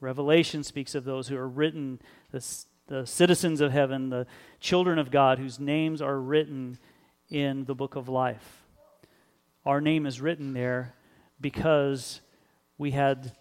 Revelation 0.01 0.65
speaks 0.65 0.95
of 0.95 1.05
those 1.05 1.29
who 1.29 1.37
are 1.37 1.47
written, 1.47 2.01
the, 2.31 2.45
the 2.87 3.05
citizens 3.05 3.61
of 3.61 3.71
heaven, 3.71 4.09
the 4.09 4.27
children 4.59 4.99
of 4.99 5.11
God, 5.11 5.39
whose 5.39 5.57
names 5.57 6.01
are 6.01 6.19
written 6.19 6.77
in 7.29 7.63
the 7.63 7.75
book 7.75 7.95
of 7.95 8.09
life. 8.09 8.65
Our 9.65 9.79
name 9.79 10.05
is 10.05 10.19
written 10.19 10.51
there 10.51 10.93
because 11.39 12.19
we 12.77 12.91
had 12.91 13.31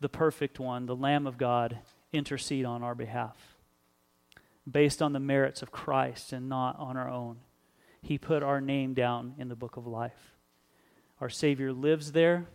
the 0.00 0.08
perfect 0.08 0.58
one, 0.58 0.86
the 0.86 0.96
Lamb 0.96 1.26
of 1.26 1.36
God, 1.36 1.76
intercede 2.10 2.64
on 2.64 2.82
our 2.82 2.94
behalf 2.94 3.53
based 4.70 5.02
on 5.02 5.12
the 5.12 5.20
merits 5.20 5.62
of 5.62 5.70
Christ 5.70 6.32
and 6.32 6.48
not 6.48 6.78
on 6.78 6.96
our 6.96 7.10
own. 7.10 7.36
He 8.00 8.18
put 8.18 8.42
our 8.42 8.60
name 8.60 8.94
down 8.94 9.34
in 9.38 9.48
the 9.48 9.56
book 9.56 9.76
of 9.76 9.86
life. 9.86 10.34
Our 11.20 11.30
Savior 11.30 11.72
lives 11.72 12.12
there. 12.12 12.46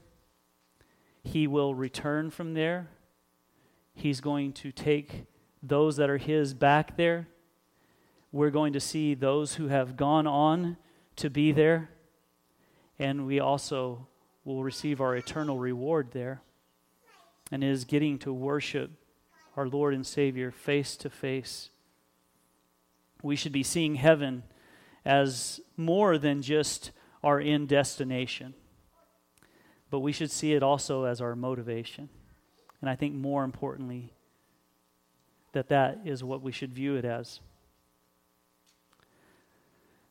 He 1.23 1.47
will 1.47 1.73
return 1.73 2.29
from 2.29 2.53
there. 2.53 2.89
He's 3.93 4.21
going 4.21 4.53
to 4.53 4.71
take 4.71 5.25
those 5.61 5.97
that 5.97 6.09
are 6.09 6.17
His 6.17 6.53
back 6.53 6.97
there. 6.97 7.27
We're 8.31 8.51
going 8.51 8.73
to 8.73 8.79
see 8.79 9.15
those 9.15 9.55
who 9.55 9.67
have 9.67 9.97
gone 9.97 10.27
on 10.27 10.77
to 11.17 11.29
be 11.29 11.51
there. 11.51 11.89
And 12.97 13.25
we 13.25 13.39
also 13.39 14.07
will 14.45 14.63
receive 14.63 15.01
our 15.01 15.15
eternal 15.15 15.57
reward 15.57 16.11
there. 16.11 16.41
And 17.51 17.63
is 17.63 17.85
getting 17.85 18.19
to 18.19 18.31
worship 18.31 18.91
our 19.57 19.67
Lord 19.67 19.95
and 19.95 20.05
Savior 20.05 20.51
face 20.51 20.95
to 20.97 21.09
face 21.09 21.71
we 23.21 23.35
should 23.35 23.51
be 23.51 23.63
seeing 23.63 23.95
heaven 23.95 24.43
as 25.05 25.59
more 25.75 26.17
than 26.17 26.41
just 26.41 26.91
our 27.23 27.39
end 27.39 27.67
destination, 27.67 28.53
but 29.89 29.99
we 29.99 30.11
should 30.11 30.31
see 30.31 30.53
it 30.53 30.63
also 30.63 31.03
as 31.03 31.21
our 31.21 31.35
motivation. 31.35 32.09
And 32.81 32.89
I 32.89 32.95
think 32.95 33.15
more 33.15 33.43
importantly, 33.43 34.13
that 35.51 35.69
that 35.69 36.01
is 36.05 36.23
what 36.23 36.41
we 36.41 36.51
should 36.51 36.73
view 36.73 36.95
it 36.95 37.05
as. 37.05 37.39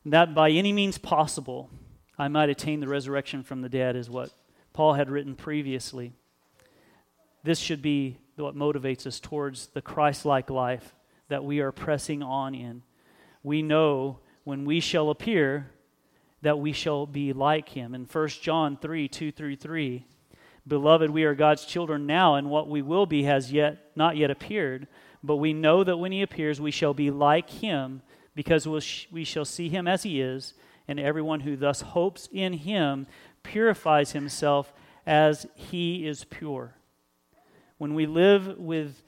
That 0.05 0.35
by 0.35 0.51
any 0.51 0.73
means 0.73 0.97
possible, 0.97 1.69
I 2.17 2.27
might 2.27 2.49
attain 2.49 2.79
the 2.79 2.87
resurrection 2.87 3.43
from 3.43 3.61
the 3.61 3.69
dead, 3.69 3.95
is 3.95 4.09
what 4.09 4.31
Paul 4.73 4.93
had 4.93 5.09
written 5.09 5.35
previously. 5.35 6.13
This 7.43 7.59
should 7.59 7.81
be 7.81 8.17
what 8.35 8.55
motivates 8.55 9.07
us 9.07 9.19
towards 9.19 9.67
the 9.67 9.81
Christ 9.81 10.25
like 10.25 10.49
life 10.49 10.95
that 11.27 11.43
we 11.43 11.59
are 11.59 11.71
pressing 11.71 12.21
on 12.23 12.55
in 12.55 12.83
we 13.43 13.61
know 13.61 14.19
when 14.43 14.65
we 14.65 14.79
shall 14.79 15.09
appear 15.09 15.71
that 16.41 16.59
we 16.59 16.71
shall 16.71 17.05
be 17.05 17.33
like 17.33 17.69
him. 17.69 17.93
In 17.93 18.05
1 18.05 18.27
John 18.41 18.77
3 18.77 19.07
2 19.07 19.31
through 19.31 19.55
3, 19.57 20.05
Beloved, 20.67 21.09
we 21.09 21.23
are 21.23 21.33
God's 21.33 21.65
children 21.65 22.05
now, 22.05 22.35
and 22.35 22.49
what 22.49 22.69
we 22.69 22.81
will 22.81 23.05
be 23.05 23.23
has 23.23 23.51
yet 23.51 23.91
not 23.95 24.17
yet 24.17 24.29
appeared. 24.29 24.87
But 25.23 25.37
we 25.37 25.51
know 25.51 25.83
that 25.83 25.97
when 25.97 26.11
he 26.11 26.21
appears, 26.21 26.61
we 26.61 26.71
shall 26.71 26.93
be 26.93 27.11
like 27.11 27.49
him, 27.49 28.01
because 28.35 28.67
we'll 28.67 28.79
sh- 28.79 29.07
we 29.11 29.23
shall 29.23 29.45
see 29.45 29.67
him 29.67 29.87
as 29.87 30.03
he 30.03 30.21
is. 30.21 30.53
And 30.87 30.99
everyone 30.99 31.41
who 31.41 31.55
thus 31.55 31.81
hopes 31.81 32.29
in 32.31 32.53
him 32.53 33.07
purifies 33.43 34.11
himself 34.11 34.71
as 35.05 35.47
he 35.55 36.07
is 36.07 36.23
pure. 36.23 36.75
When 37.77 37.95
we 37.95 38.05
live 38.05 38.57
with 38.57 39.03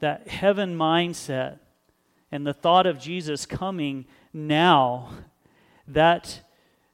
that 0.00 0.28
heaven 0.28 0.76
mindset, 0.76 1.58
and 2.34 2.44
the 2.44 2.52
thought 2.52 2.84
of 2.84 2.98
Jesus 2.98 3.46
coming 3.46 4.06
now, 4.32 5.10
that 5.86 6.40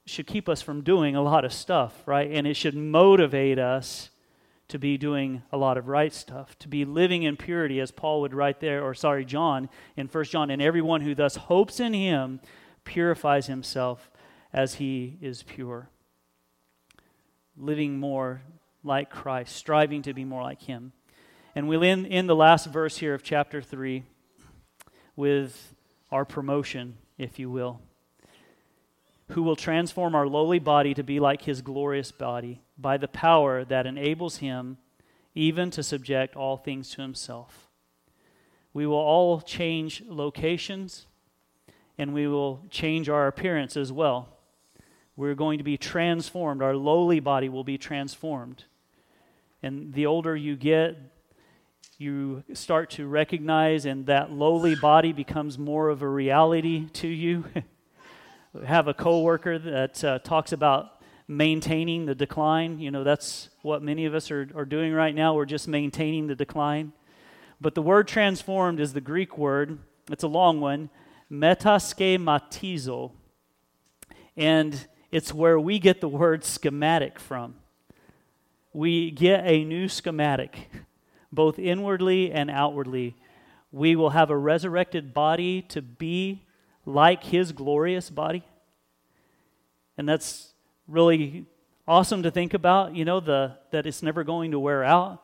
should 0.05 0.27
keep 0.27 0.47
us 0.47 0.61
from 0.61 0.83
doing 0.83 1.15
a 1.15 1.21
lot 1.23 1.43
of 1.43 1.51
stuff, 1.51 2.03
right? 2.05 2.29
And 2.29 2.45
it 2.45 2.53
should 2.53 2.75
motivate 2.75 3.57
us 3.57 4.11
to 4.67 4.77
be 4.77 4.99
doing 4.99 5.41
a 5.51 5.57
lot 5.57 5.79
of 5.79 5.87
right 5.87 6.13
stuff, 6.13 6.59
to 6.59 6.67
be 6.67 6.85
living 6.85 7.23
in 7.23 7.37
purity, 7.37 7.79
as 7.79 7.89
Paul 7.89 8.21
would 8.21 8.35
write 8.35 8.59
there, 8.59 8.83
or 8.83 8.93
sorry, 8.93 9.25
John 9.25 9.67
in 9.97 10.05
1 10.05 10.25
John. 10.25 10.51
And 10.51 10.61
everyone 10.61 11.01
who 11.01 11.15
thus 11.15 11.37
hopes 11.37 11.79
in 11.79 11.95
him 11.95 12.39
purifies 12.83 13.47
himself 13.47 14.11
as 14.53 14.75
he 14.75 15.17
is 15.21 15.41
pure. 15.41 15.89
Living 17.57 17.97
more 17.97 18.43
like 18.83 19.09
Christ, 19.09 19.55
striving 19.55 20.03
to 20.03 20.13
be 20.13 20.23
more 20.23 20.43
like 20.43 20.61
him. 20.61 20.91
And 21.55 21.67
we'll 21.67 21.83
end 21.83 22.05
in 22.05 22.27
the 22.27 22.35
last 22.35 22.67
verse 22.67 22.97
here 22.97 23.15
of 23.15 23.23
chapter 23.23 23.59
3 23.59 24.03
with 25.21 25.75
our 26.11 26.25
promotion, 26.25 26.97
if 27.17 27.39
you 27.39 27.49
will 27.49 27.79
who 29.31 29.43
will 29.43 29.55
transform 29.55 30.13
our 30.15 30.27
lowly 30.27 30.59
body 30.59 30.93
to 30.93 31.03
be 31.03 31.19
like 31.19 31.43
his 31.43 31.61
glorious 31.61 32.11
body 32.11 32.61
by 32.77 32.97
the 32.97 33.07
power 33.07 33.63
that 33.63 33.85
enables 33.85 34.37
him 34.37 34.77
even 35.33 35.71
to 35.71 35.81
subject 35.81 36.35
all 36.35 36.57
things 36.57 36.89
to 36.89 37.01
himself. 37.01 37.69
We 38.73 38.85
will 38.85 38.95
all 38.95 39.41
change 39.41 40.03
locations 40.07 41.07
and 41.97 42.13
we 42.13 42.27
will 42.27 42.65
change 42.69 43.09
our 43.09 43.27
appearance 43.27 43.77
as 43.77 43.91
well. 43.91 44.37
We're 45.15 45.35
going 45.35 45.57
to 45.59 45.63
be 45.63 45.77
transformed. 45.77 46.61
Our 46.61 46.75
lowly 46.75 47.19
body 47.19 47.47
will 47.47 47.63
be 47.63 47.77
transformed. 47.77 48.65
And 49.63 49.93
the 49.93 50.05
older 50.05 50.35
you 50.35 50.55
get, 50.55 50.97
you 52.01 52.43
start 52.53 52.89
to 52.91 53.07
recognize, 53.07 53.85
and 53.85 54.07
that 54.07 54.31
lowly 54.31 54.75
body 54.75 55.13
becomes 55.13 55.57
more 55.59 55.89
of 55.89 56.01
a 56.01 56.09
reality 56.09 56.87
to 56.93 57.07
you. 57.07 57.45
have 58.65 58.87
a 58.87 58.93
coworker 58.93 59.57
that 59.57 60.03
uh, 60.03 60.19
talks 60.19 60.51
about 60.51 61.01
maintaining 61.27 62.05
the 62.05 62.15
decline. 62.15 62.79
You 62.79 62.91
know, 62.91 63.03
that's 63.03 63.49
what 63.61 63.81
many 63.81 64.05
of 64.05 64.13
us 64.13 64.31
are, 64.31 64.49
are 64.55 64.65
doing 64.65 64.93
right 64.93 65.15
now. 65.15 65.33
We're 65.33 65.45
just 65.45 65.67
maintaining 65.67 66.27
the 66.27 66.35
decline. 66.35 66.91
But 67.61 67.75
the 67.75 67.81
word 67.81 68.07
transformed 68.07 68.79
is 68.79 68.93
the 68.93 69.01
Greek 69.01 69.37
word, 69.37 69.77
it's 70.11 70.23
a 70.23 70.27
long 70.27 70.59
one, 70.59 70.89
metaschematizo. 71.31 73.11
And 74.35 74.87
it's 75.11 75.33
where 75.33 75.59
we 75.59 75.77
get 75.77 76.01
the 76.01 76.09
word 76.09 76.43
schematic 76.43 77.19
from. 77.19 77.55
We 78.73 79.11
get 79.11 79.45
a 79.45 79.63
new 79.63 79.87
schematic, 79.87 80.69
both 81.31 81.57
inwardly 81.59 82.31
and 82.31 82.49
outwardly. 82.49 83.15
We 83.71 83.95
will 83.95 84.09
have 84.11 84.29
a 84.29 84.37
resurrected 84.37 85.13
body 85.13 85.61
to 85.63 85.81
be 85.81 86.45
like 86.85 87.23
his 87.23 87.51
glorious 87.51 88.09
body. 88.09 88.43
And 89.97 90.07
that's 90.07 90.53
really 90.87 91.45
awesome 91.87 92.23
to 92.23 92.31
think 92.31 92.53
about, 92.53 92.95
you 92.95 93.05
know, 93.05 93.19
the, 93.19 93.57
that 93.71 93.85
it's 93.85 94.03
never 94.03 94.23
going 94.23 94.51
to 94.51 94.59
wear 94.59 94.83
out, 94.83 95.23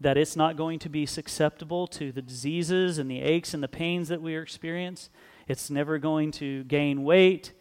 that 0.00 0.16
it's 0.16 0.36
not 0.36 0.56
going 0.56 0.78
to 0.80 0.88
be 0.88 1.06
susceptible 1.06 1.86
to 1.88 2.12
the 2.12 2.22
diseases 2.22 2.98
and 2.98 3.10
the 3.10 3.20
aches 3.20 3.54
and 3.54 3.62
the 3.62 3.68
pains 3.68 4.08
that 4.08 4.22
we 4.22 4.36
experience. 4.36 5.10
It's 5.46 5.70
never 5.70 5.98
going 5.98 6.30
to 6.32 6.64
gain 6.64 7.04
weight, 7.04 7.52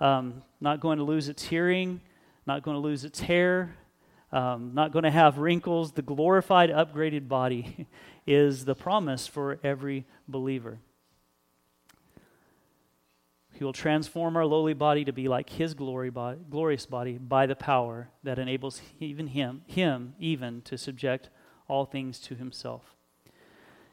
um, 0.00 0.42
not 0.60 0.80
going 0.80 0.98
to 0.98 1.04
lose 1.04 1.28
its 1.28 1.44
hearing, 1.44 2.00
not 2.46 2.62
going 2.62 2.76
to 2.76 2.80
lose 2.80 3.04
its 3.04 3.20
hair, 3.20 3.76
um, 4.32 4.72
not 4.72 4.92
going 4.92 5.04
to 5.04 5.10
have 5.10 5.38
wrinkles. 5.38 5.92
The 5.92 6.02
glorified, 6.02 6.70
upgraded 6.70 7.28
body 7.28 7.86
is 8.26 8.64
the 8.64 8.74
promise 8.74 9.26
for 9.26 9.58
every 9.62 10.06
believer. 10.26 10.78
He 13.52 13.64
will 13.64 13.72
transform 13.72 14.36
our 14.36 14.46
lowly 14.46 14.74
body 14.74 15.04
to 15.04 15.12
be 15.12 15.28
like 15.28 15.50
his 15.50 15.74
glory 15.74 16.10
body, 16.10 16.38
glorious 16.50 16.86
body 16.86 17.18
by 17.18 17.46
the 17.46 17.54
power 17.54 18.08
that 18.22 18.38
enables 18.38 18.80
even 18.98 19.28
him, 19.28 19.62
him 19.66 20.14
even 20.18 20.62
to 20.62 20.78
subject 20.78 21.28
all 21.68 21.84
things 21.84 22.18
to 22.20 22.34
himself. 22.34 22.96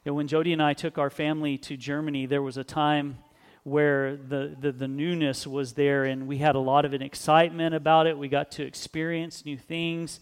And 0.06 0.16
when 0.16 0.28
Jody 0.28 0.54
and 0.54 0.64
I 0.64 0.74
took 0.74 0.98
our 0.98 1.10
family 1.10 1.58
to 1.60 1.76
Germany, 1.76 2.26
there 2.26 2.42
was 2.42 2.58
a 2.58 2.64
time 2.64 3.20
where 3.64 4.16
the, 4.16 4.55
the, 4.60 4.72
the, 4.72 4.88
newness 4.88 5.45
was 5.45 5.74
there 5.74 6.05
and 6.05 6.28
we 6.28 6.38
had 6.38 6.55
a 6.55 6.60
lot 6.60 6.86
of 6.86 6.93
an 6.93 7.01
excitement 7.01 7.76
about 7.76 8.07
it. 8.07 8.18
We 8.18 8.28
got 8.28 8.51
to 8.51 8.64
experience 8.64 9.45
new 9.45 9.57
things, 9.57 10.20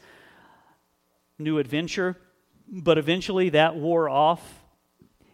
new 1.37 1.59
adventure. 1.59 2.17
But 2.69 2.97
eventually 2.97 3.49
that 3.49 3.75
wore 3.75 4.09
off 4.09 4.63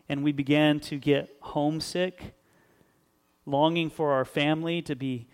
and 0.10 0.24
we 0.24 0.32
began 0.32 0.80
to 0.82 0.98
get 0.98 1.36
homesick 1.42 2.36
longing 3.46 3.90
for 3.90 4.12
our 4.12 4.26
family 4.26 4.82
to 4.84 4.96
be 4.96 5.28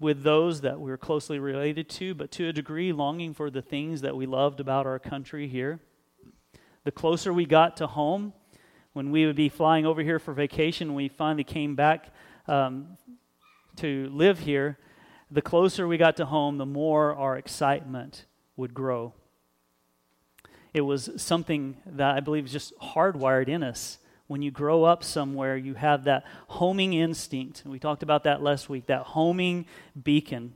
with 0.00 0.22
those 0.22 0.60
that 0.60 0.80
we 0.80 0.90
are 0.92 0.96
closely 0.96 1.38
related 1.38 1.88
to, 1.88 2.14
but 2.14 2.30
to 2.30 2.48
a 2.48 2.52
degree, 2.52 2.92
longing 2.92 3.34
for 3.34 3.50
the 3.50 3.62
things 3.62 4.00
that 4.02 4.16
we 4.16 4.26
loved 4.26 4.60
about 4.60 4.86
our 4.86 4.98
country 4.98 5.48
here. 5.48 5.80
The 6.84 6.92
closer 6.92 7.32
we 7.32 7.46
got 7.46 7.76
to 7.78 7.86
home, 7.86 8.32
when 8.98 9.12
we 9.12 9.26
would 9.26 9.36
be 9.36 9.48
flying 9.48 9.86
over 9.86 10.02
here 10.02 10.18
for 10.18 10.34
vacation, 10.34 10.92
we 10.92 11.06
finally 11.06 11.44
came 11.44 11.76
back 11.76 12.12
um, 12.48 12.98
to 13.76 14.10
live 14.12 14.40
here, 14.40 14.76
the 15.30 15.40
closer 15.40 15.86
we 15.86 15.96
got 15.96 16.16
to 16.16 16.26
home, 16.26 16.58
the 16.58 16.66
more 16.66 17.14
our 17.14 17.36
excitement 17.36 18.24
would 18.56 18.74
grow. 18.74 19.12
It 20.74 20.80
was 20.80 21.10
something 21.16 21.76
that 21.86 22.16
I 22.16 22.18
believe 22.18 22.46
is 22.46 22.50
just 22.52 22.76
hardwired 22.80 23.46
in 23.46 23.62
us 23.62 23.98
when 24.26 24.42
you 24.42 24.50
grow 24.50 24.82
up 24.82 25.04
somewhere, 25.04 25.56
you 25.56 25.74
have 25.74 26.02
that 26.02 26.24
homing 26.48 26.92
instinct. 26.92 27.62
And 27.62 27.70
we 27.70 27.78
talked 27.78 28.02
about 28.02 28.24
that 28.24 28.42
last 28.42 28.68
week, 28.68 28.86
that 28.86 29.02
homing 29.02 29.66
beacon. 30.02 30.54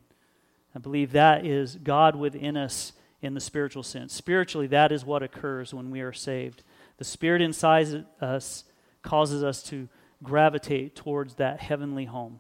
I 0.75 0.81
believe 0.81 1.13
that 1.13 1.47
is 1.47 1.77
God 1.77 2.17
within 2.17 2.57
us 2.57 2.93
in 3.21 3.35
the 3.35 3.41
spiritual 3.41 3.85
sense. 3.85 4.13
Spiritually, 4.13 4.67
that 4.67 4.91
is 4.91 5.05
what 5.05 5.23
occurs 5.23 5.73
when 5.73 5.93
we 5.93 6.01
are 6.01 6.13
saved. 6.13 6.65
The 7.03 7.09
Spirit 7.09 7.43
inside 7.43 8.05
us 8.21 8.63
causes 9.03 9.43
us 9.43 9.61
to 9.65 9.89
gravitate 10.23 10.95
towards 10.95 11.35
that 11.35 11.59
heavenly 11.59 12.05
home. 12.05 12.39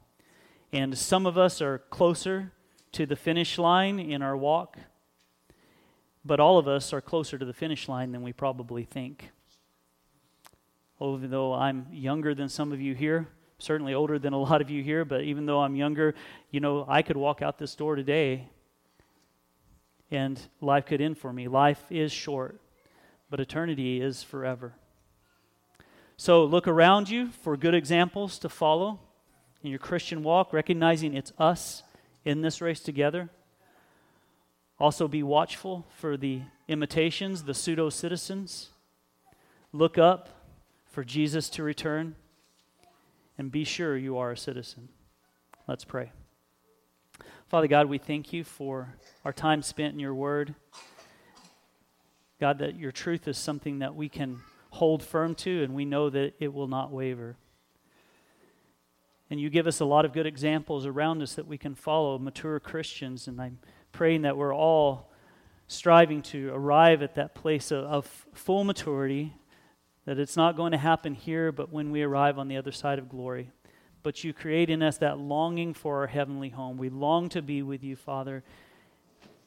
And 0.72 0.96
some 0.96 1.26
of 1.26 1.36
us 1.36 1.60
are 1.60 1.78
closer 1.90 2.52
to 2.92 3.04
the 3.04 3.16
finish 3.16 3.58
line 3.58 3.98
in 3.98 4.22
our 4.22 4.36
walk, 4.36 4.78
but 6.24 6.38
all 6.38 6.58
of 6.58 6.68
us 6.68 6.92
are 6.92 7.00
closer 7.00 7.38
to 7.38 7.44
the 7.44 7.52
finish 7.52 7.88
line 7.88 8.12
than 8.12 8.22
we 8.22 8.32
probably 8.32 8.84
think 8.84 9.32
even 11.00 11.28
though 11.28 11.54
I'm 11.54 11.88
younger 11.90 12.32
than 12.32 12.48
some 12.48 12.70
of 12.70 12.80
you 12.80 12.94
here, 12.94 13.26
certainly 13.58 13.94
older 13.94 14.20
than 14.20 14.32
a 14.32 14.38
lot 14.38 14.60
of 14.60 14.70
you 14.70 14.80
here, 14.80 15.04
but 15.04 15.22
even 15.22 15.44
though 15.44 15.60
I'm 15.60 15.74
younger, 15.74 16.14
you 16.52 16.60
know, 16.60 16.86
I 16.88 17.02
could 17.02 17.16
walk 17.16 17.42
out 17.42 17.58
this 17.58 17.74
door 17.74 17.96
today 17.96 18.48
and 20.12 20.40
life 20.60 20.86
could 20.86 21.00
end 21.00 21.18
for 21.18 21.32
me. 21.32 21.48
Life 21.48 21.82
is 21.90 22.12
short, 22.12 22.60
but 23.32 23.40
eternity 23.40 23.98
is 23.98 24.22
forever. 24.22 24.74
So 26.18 26.44
look 26.44 26.68
around 26.68 27.08
you 27.08 27.30
for 27.30 27.56
good 27.56 27.74
examples 27.74 28.38
to 28.40 28.50
follow 28.50 29.00
in 29.62 29.70
your 29.70 29.78
Christian 29.78 30.22
walk, 30.22 30.52
recognizing 30.52 31.14
it's 31.14 31.32
us 31.38 31.82
in 32.26 32.42
this 32.42 32.60
race 32.60 32.80
together. 32.80 33.30
Also, 34.78 35.08
be 35.08 35.22
watchful 35.22 35.86
for 35.96 36.18
the 36.18 36.42
imitations, 36.68 37.44
the 37.44 37.54
pseudo 37.54 37.88
citizens. 37.88 38.68
Look 39.72 39.96
up 39.96 40.28
for 40.84 41.02
Jesus 41.02 41.48
to 41.50 41.62
return, 41.62 42.16
and 43.38 43.50
be 43.50 43.64
sure 43.64 43.96
you 43.96 44.18
are 44.18 44.32
a 44.32 44.36
citizen. 44.36 44.90
Let's 45.66 45.86
pray. 45.86 46.12
Father 47.48 47.66
God, 47.66 47.86
we 47.86 47.96
thank 47.96 48.34
you 48.34 48.44
for 48.44 48.92
our 49.24 49.32
time 49.32 49.62
spent 49.62 49.94
in 49.94 50.00
your 50.00 50.14
word. 50.14 50.54
God, 52.42 52.58
that 52.58 52.76
your 52.76 52.90
truth 52.90 53.28
is 53.28 53.38
something 53.38 53.78
that 53.78 53.94
we 53.94 54.08
can 54.08 54.40
hold 54.70 55.00
firm 55.00 55.36
to, 55.36 55.62
and 55.62 55.76
we 55.76 55.84
know 55.84 56.10
that 56.10 56.32
it 56.40 56.52
will 56.52 56.66
not 56.66 56.90
waver. 56.90 57.36
And 59.30 59.40
you 59.40 59.48
give 59.48 59.68
us 59.68 59.78
a 59.78 59.84
lot 59.84 60.04
of 60.04 60.12
good 60.12 60.26
examples 60.26 60.84
around 60.84 61.22
us 61.22 61.36
that 61.36 61.46
we 61.46 61.56
can 61.56 61.76
follow, 61.76 62.18
mature 62.18 62.58
Christians, 62.58 63.28
and 63.28 63.40
I'm 63.40 63.60
praying 63.92 64.22
that 64.22 64.36
we're 64.36 64.52
all 64.52 65.12
striving 65.68 66.20
to 66.22 66.50
arrive 66.52 67.00
at 67.00 67.14
that 67.14 67.36
place 67.36 67.70
of, 67.70 67.84
of 67.84 68.26
full 68.34 68.64
maturity 68.64 69.34
that 70.04 70.18
it's 70.18 70.36
not 70.36 70.56
going 70.56 70.72
to 70.72 70.78
happen 70.78 71.14
here, 71.14 71.52
but 71.52 71.72
when 71.72 71.92
we 71.92 72.02
arrive 72.02 72.40
on 72.40 72.48
the 72.48 72.56
other 72.56 72.72
side 72.72 72.98
of 72.98 73.08
glory. 73.08 73.52
But 74.02 74.24
you 74.24 74.32
create 74.32 74.68
in 74.68 74.82
us 74.82 74.98
that 74.98 75.16
longing 75.16 75.74
for 75.74 76.00
our 76.00 76.08
heavenly 76.08 76.48
home. 76.48 76.76
We 76.76 76.88
long 76.88 77.28
to 77.28 77.40
be 77.40 77.62
with 77.62 77.84
you, 77.84 77.94
Father. 77.94 78.42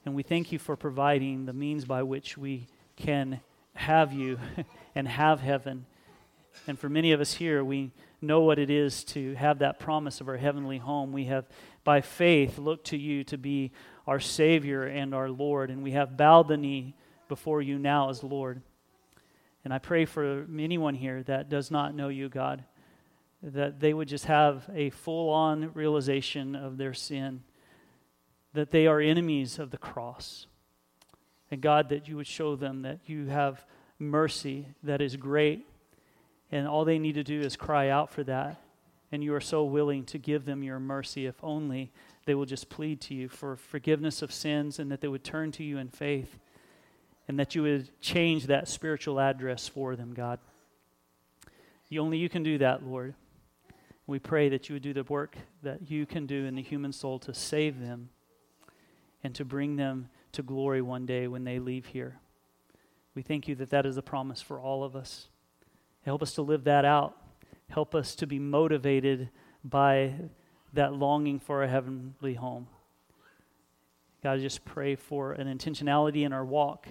And 0.05 0.15
we 0.15 0.23
thank 0.23 0.53
you 0.53 0.59
for 0.59 0.77
providing 0.77 1.45
the 1.45 1.51
means 1.51 1.83
by 1.83 2.01
which 2.01 2.37
we 2.37 2.69
can 2.95 3.39
have 3.73 4.13
you 4.13 4.39
and 4.95 5.07
have 5.07 5.41
heaven. 5.41 5.85
And 6.67 6.79
for 6.79 6.89
many 6.89 7.11
of 7.11 7.21
us 7.21 7.33
here, 7.33 7.63
we 7.63 7.91
know 8.21 8.41
what 8.41 8.59
it 8.59 8.69
is 8.69 9.03
to 9.03 9.33
have 9.35 9.59
that 9.59 9.79
promise 9.79 10.21
of 10.21 10.27
our 10.27 10.37
heavenly 10.37 10.77
home. 10.77 11.11
We 11.11 11.25
have, 11.25 11.45
by 11.83 12.01
faith, 12.01 12.57
looked 12.57 12.87
to 12.87 12.97
you 12.97 13.23
to 13.25 13.37
be 13.37 13.71
our 14.07 14.19
Savior 14.19 14.83
and 14.83 15.13
our 15.13 15.29
Lord, 15.29 15.69
and 15.69 15.83
we 15.83 15.91
have 15.91 16.17
bowed 16.17 16.47
the 16.47 16.57
knee 16.57 16.95
before 17.27 17.61
you 17.61 17.77
now 17.77 18.09
as 18.09 18.23
Lord. 18.23 18.61
And 19.63 19.73
I 19.73 19.79
pray 19.79 20.05
for 20.05 20.45
anyone 20.57 20.93
here 20.93 21.23
that 21.23 21.49
does 21.49 21.71
not 21.71 21.95
know 21.95 22.09
you, 22.09 22.29
God, 22.29 22.63
that 23.41 23.79
they 23.79 23.93
would 23.93 24.07
just 24.07 24.25
have 24.25 24.69
a 24.73 24.91
full 24.91 25.29
on 25.29 25.71
realization 25.73 26.55
of 26.55 26.77
their 26.77 26.93
sin, 26.93 27.43
that 28.53 28.69
they 28.71 28.87
are 28.87 28.99
enemies 28.99 29.57
of 29.59 29.71
the 29.71 29.77
cross, 29.77 30.45
And 31.51 31.61
God, 31.61 31.89
that 31.89 32.07
you 32.07 32.15
would 32.17 32.27
show 32.27 32.55
them 32.55 32.81
that 32.83 32.99
you 33.05 33.27
have 33.27 33.65
mercy 33.99 34.67
that 34.83 35.01
is 35.01 35.15
great, 35.15 35.65
and 36.51 36.67
all 36.67 36.85
they 36.85 36.99
need 36.99 37.15
to 37.15 37.23
do 37.23 37.39
is 37.41 37.55
cry 37.55 37.89
out 37.89 38.09
for 38.09 38.23
that. 38.23 38.61
And 39.11 39.23
you 39.23 39.33
are 39.33 39.41
so 39.41 39.63
willing 39.63 40.03
to 40.05 40.17
give 40.17 40.45
them 40.45 40.63
your 40.63 40.79
mercy 40.79 41.25
if 41.25 41.35
only 41.43 41.91
they 42.25 42.35
will 42.35 42.45
just 42.45 42.69
plead 42.69 42.99
to 43.01 43.13
you 43.13 43.29
for 43.29 43.55
forgiveness 43.55 44.21
of 44.21 44.33
sins 44.33 44.79
and 44.79 44.91
that 44.91 44.99
they 44.99 45.07
would 45.07 45.23
turn 45.23 45.51
to 45.53 45.63
you 45.63 45.77
in 45.77 45.89
faith 45.89 46.37
and 47.27 47.39
that 47.39 47.55
you 47.55 47.61
would 47.63 47.89
change 48.01 48.47
that 48.47 48.67
spiritual 48.67 49.19
address 49.19 49.67
for 49.67 49.95
them, 49.95 50.13
God. 50.13 50.39
You, 51.89 52.01
only 52.01 52.17
you 52.17 52.29
can 52.29 52.43
do 52.43 52.57
that, 52.57 52.85
Lord. 52.85 53.13
We 54.07 54.19
pray 54.19 54.49
that 54.49 54.69
you 54.69 54.73
would 54.73 54.83
do 54.83 54.93
the 54.93 55.03
work 55.03 55.35
that 55.63 55.89
you 55.89 56.05
can 56.05 56.25
do 56.25 56.45
in 56.45 56.55
the 56.55 56.61
human 56.61 56.91
soul 56.91 57.19
to 57.19 57.33
save 57.33 57.79
them 57.79 58.09
and 59.23 59.33
to 59.35 59.45
bring 59.45 59.75
them 59.75 60.09
to 60.35 60.43
glory 60.43 60.81
one 60.81 61.05
day 61.05 61.27
when 61.27 61.43
they 61.43 61.59
leave 61.59 61.87
here. 61.87 62.19
We 63.15 63.21
thank 63.21 63.47
you 63.47 63.55
that 63.55 63.69
that 63.69 63.85
is 63.85 63.97
a 63.97 64.01
promise 64.01 64.41
for 64.41 64.59
all 64.59 64.83
of 64.83 64.95
us. 64.95 65.29
Help 66.03 66.21
us 66.21 66.33
to 66.33 66.41
live 66.41 66.65
that 66.65 66.85
out. 66.85 67.15
Help 67.69 67.95
us 67.95 68.15
to 68.15 68.27
be 68.27 68.37
motivated 68.37 69.29
by 69.63 70.13
that 70.73 70.93
longing 70.93 71.39
for 71.39 71.63
a 71.63 71.67
heavenly 71.67 72.33
home. 72.33 72.67
God, 74.21 74.33
I 74.33 74.41
just 74.41 74.65
pray 74.65 74.95
for 74.95 75.31
an 75.31 75.47
intentionality 75.47 76.25
in 76.25 76.33
our 76.33 76.43
walk, 76.43 76.87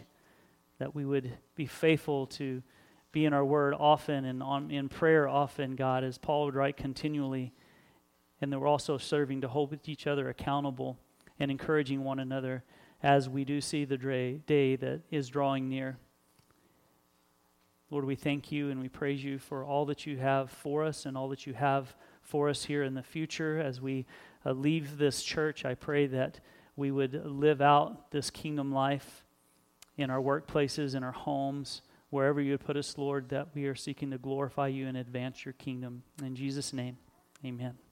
that 0.78 0.94
we 0.94 1.04
would 1.04 1.32
be 1.54 1.66
faithful 1.66 2.26
to 2.28 2.62
be 3.12 3.26
in 3.26 3.34
our 3.34 3.44
word 3.44 3.74
often 3.78 4.24
and 4.24 4.42
on, 4.42 4.70
in 4.70 4.88
prayer 4.88 5.28
often, 5.28 5.76
God, 5.76 6.02
as 6.02 6.16
Paul 6.16 6.46
would 6.46 6.54
write 6.54 6.76
continually, 6.76 7.52
and 8.40 8.52
that 8.52 8.58
we're 8.58 8.66
also 8.66 8.96
serving 8.96 9.42
to 9.42 9.48
hold 9.48 9.76
each 9.86 10.06
other 10.06 10.28
accountable 10.28 10.98
and 11.38 11.50
encouraging 11.50 12.02
one 12.02 12.18
another 12.18 12.64
as 13.04 13.28
we 13.28 13.44
do 13.44 13.60
see 13.60 13.84
the 13.84 13.98
day 13.98 14.76
that 14.76 15.02
is 15.10 15.28
drawing 15.28 15.68
near. 15.68 15.98
Lord, 17.90 18.06
we 18.06 18.16
thank 18.16 18.50
you 18.50 18.70
and 18.70 18.80
we 18.80 18.88
praise 18.88 19.22
you 19.22 19.38
for 19.38 19.62
all 19.62 19.84
that 19.84 20.06
you 20.06 20.16
have 20.16 20.50
for 20.50 20.82
us 20.82 21.04
and 21.04 21.14
all 21.14 21.28
that 21.28 21.46
you 21.46 21.52
have 21.52 21.94
for 22.22 22.48
us 22.48 22.64
here 22.64 22.82
in 22.82 22.94
the 22.94 23.02
future 23.02 23.60
as 23.60 23.78
we 23.78 24.06
uh, 24.46 24.52
leave 24.52 24.96
this 24.96 25.22
church. 25.22 25.66
I 25.66 25.74
pray 25.74 26.06
that 26.06 26.40
we 26.76 26.90
would 26.90 27.26
live 27.26 27.60
out 27.60 28.10
this 28.10 28.30
kingdom 28.30 28.72
life 28.72 29.26
in 29.98 30.08
our 30.08 30.20
workplaces, 30.20 30.94
in 30.94 31.04
our 31.04 31.12
homes, 31.12 31.82
wherever 32.08 32.40
you 32.40 32.52
would 32.52 32.64
put 32.64 32.78
us, 32.78 32.96
Lord, 32.96 33.28
that 33.28 33.48
we 33.54 33.66
are 33.66 33.74
seeking 33.74 34.12
to 34.12 34.18
glorify 34.18 34.68
you 34.68 34.86
and 34.88 34.96
advance 34.96 35.44
your 35.44 35.52
kingdom. 35.52 36.04
In 36.22 36.34
Jesus' 36.34 36.72
name, 36.72 36.96
amen. 37.44 37.83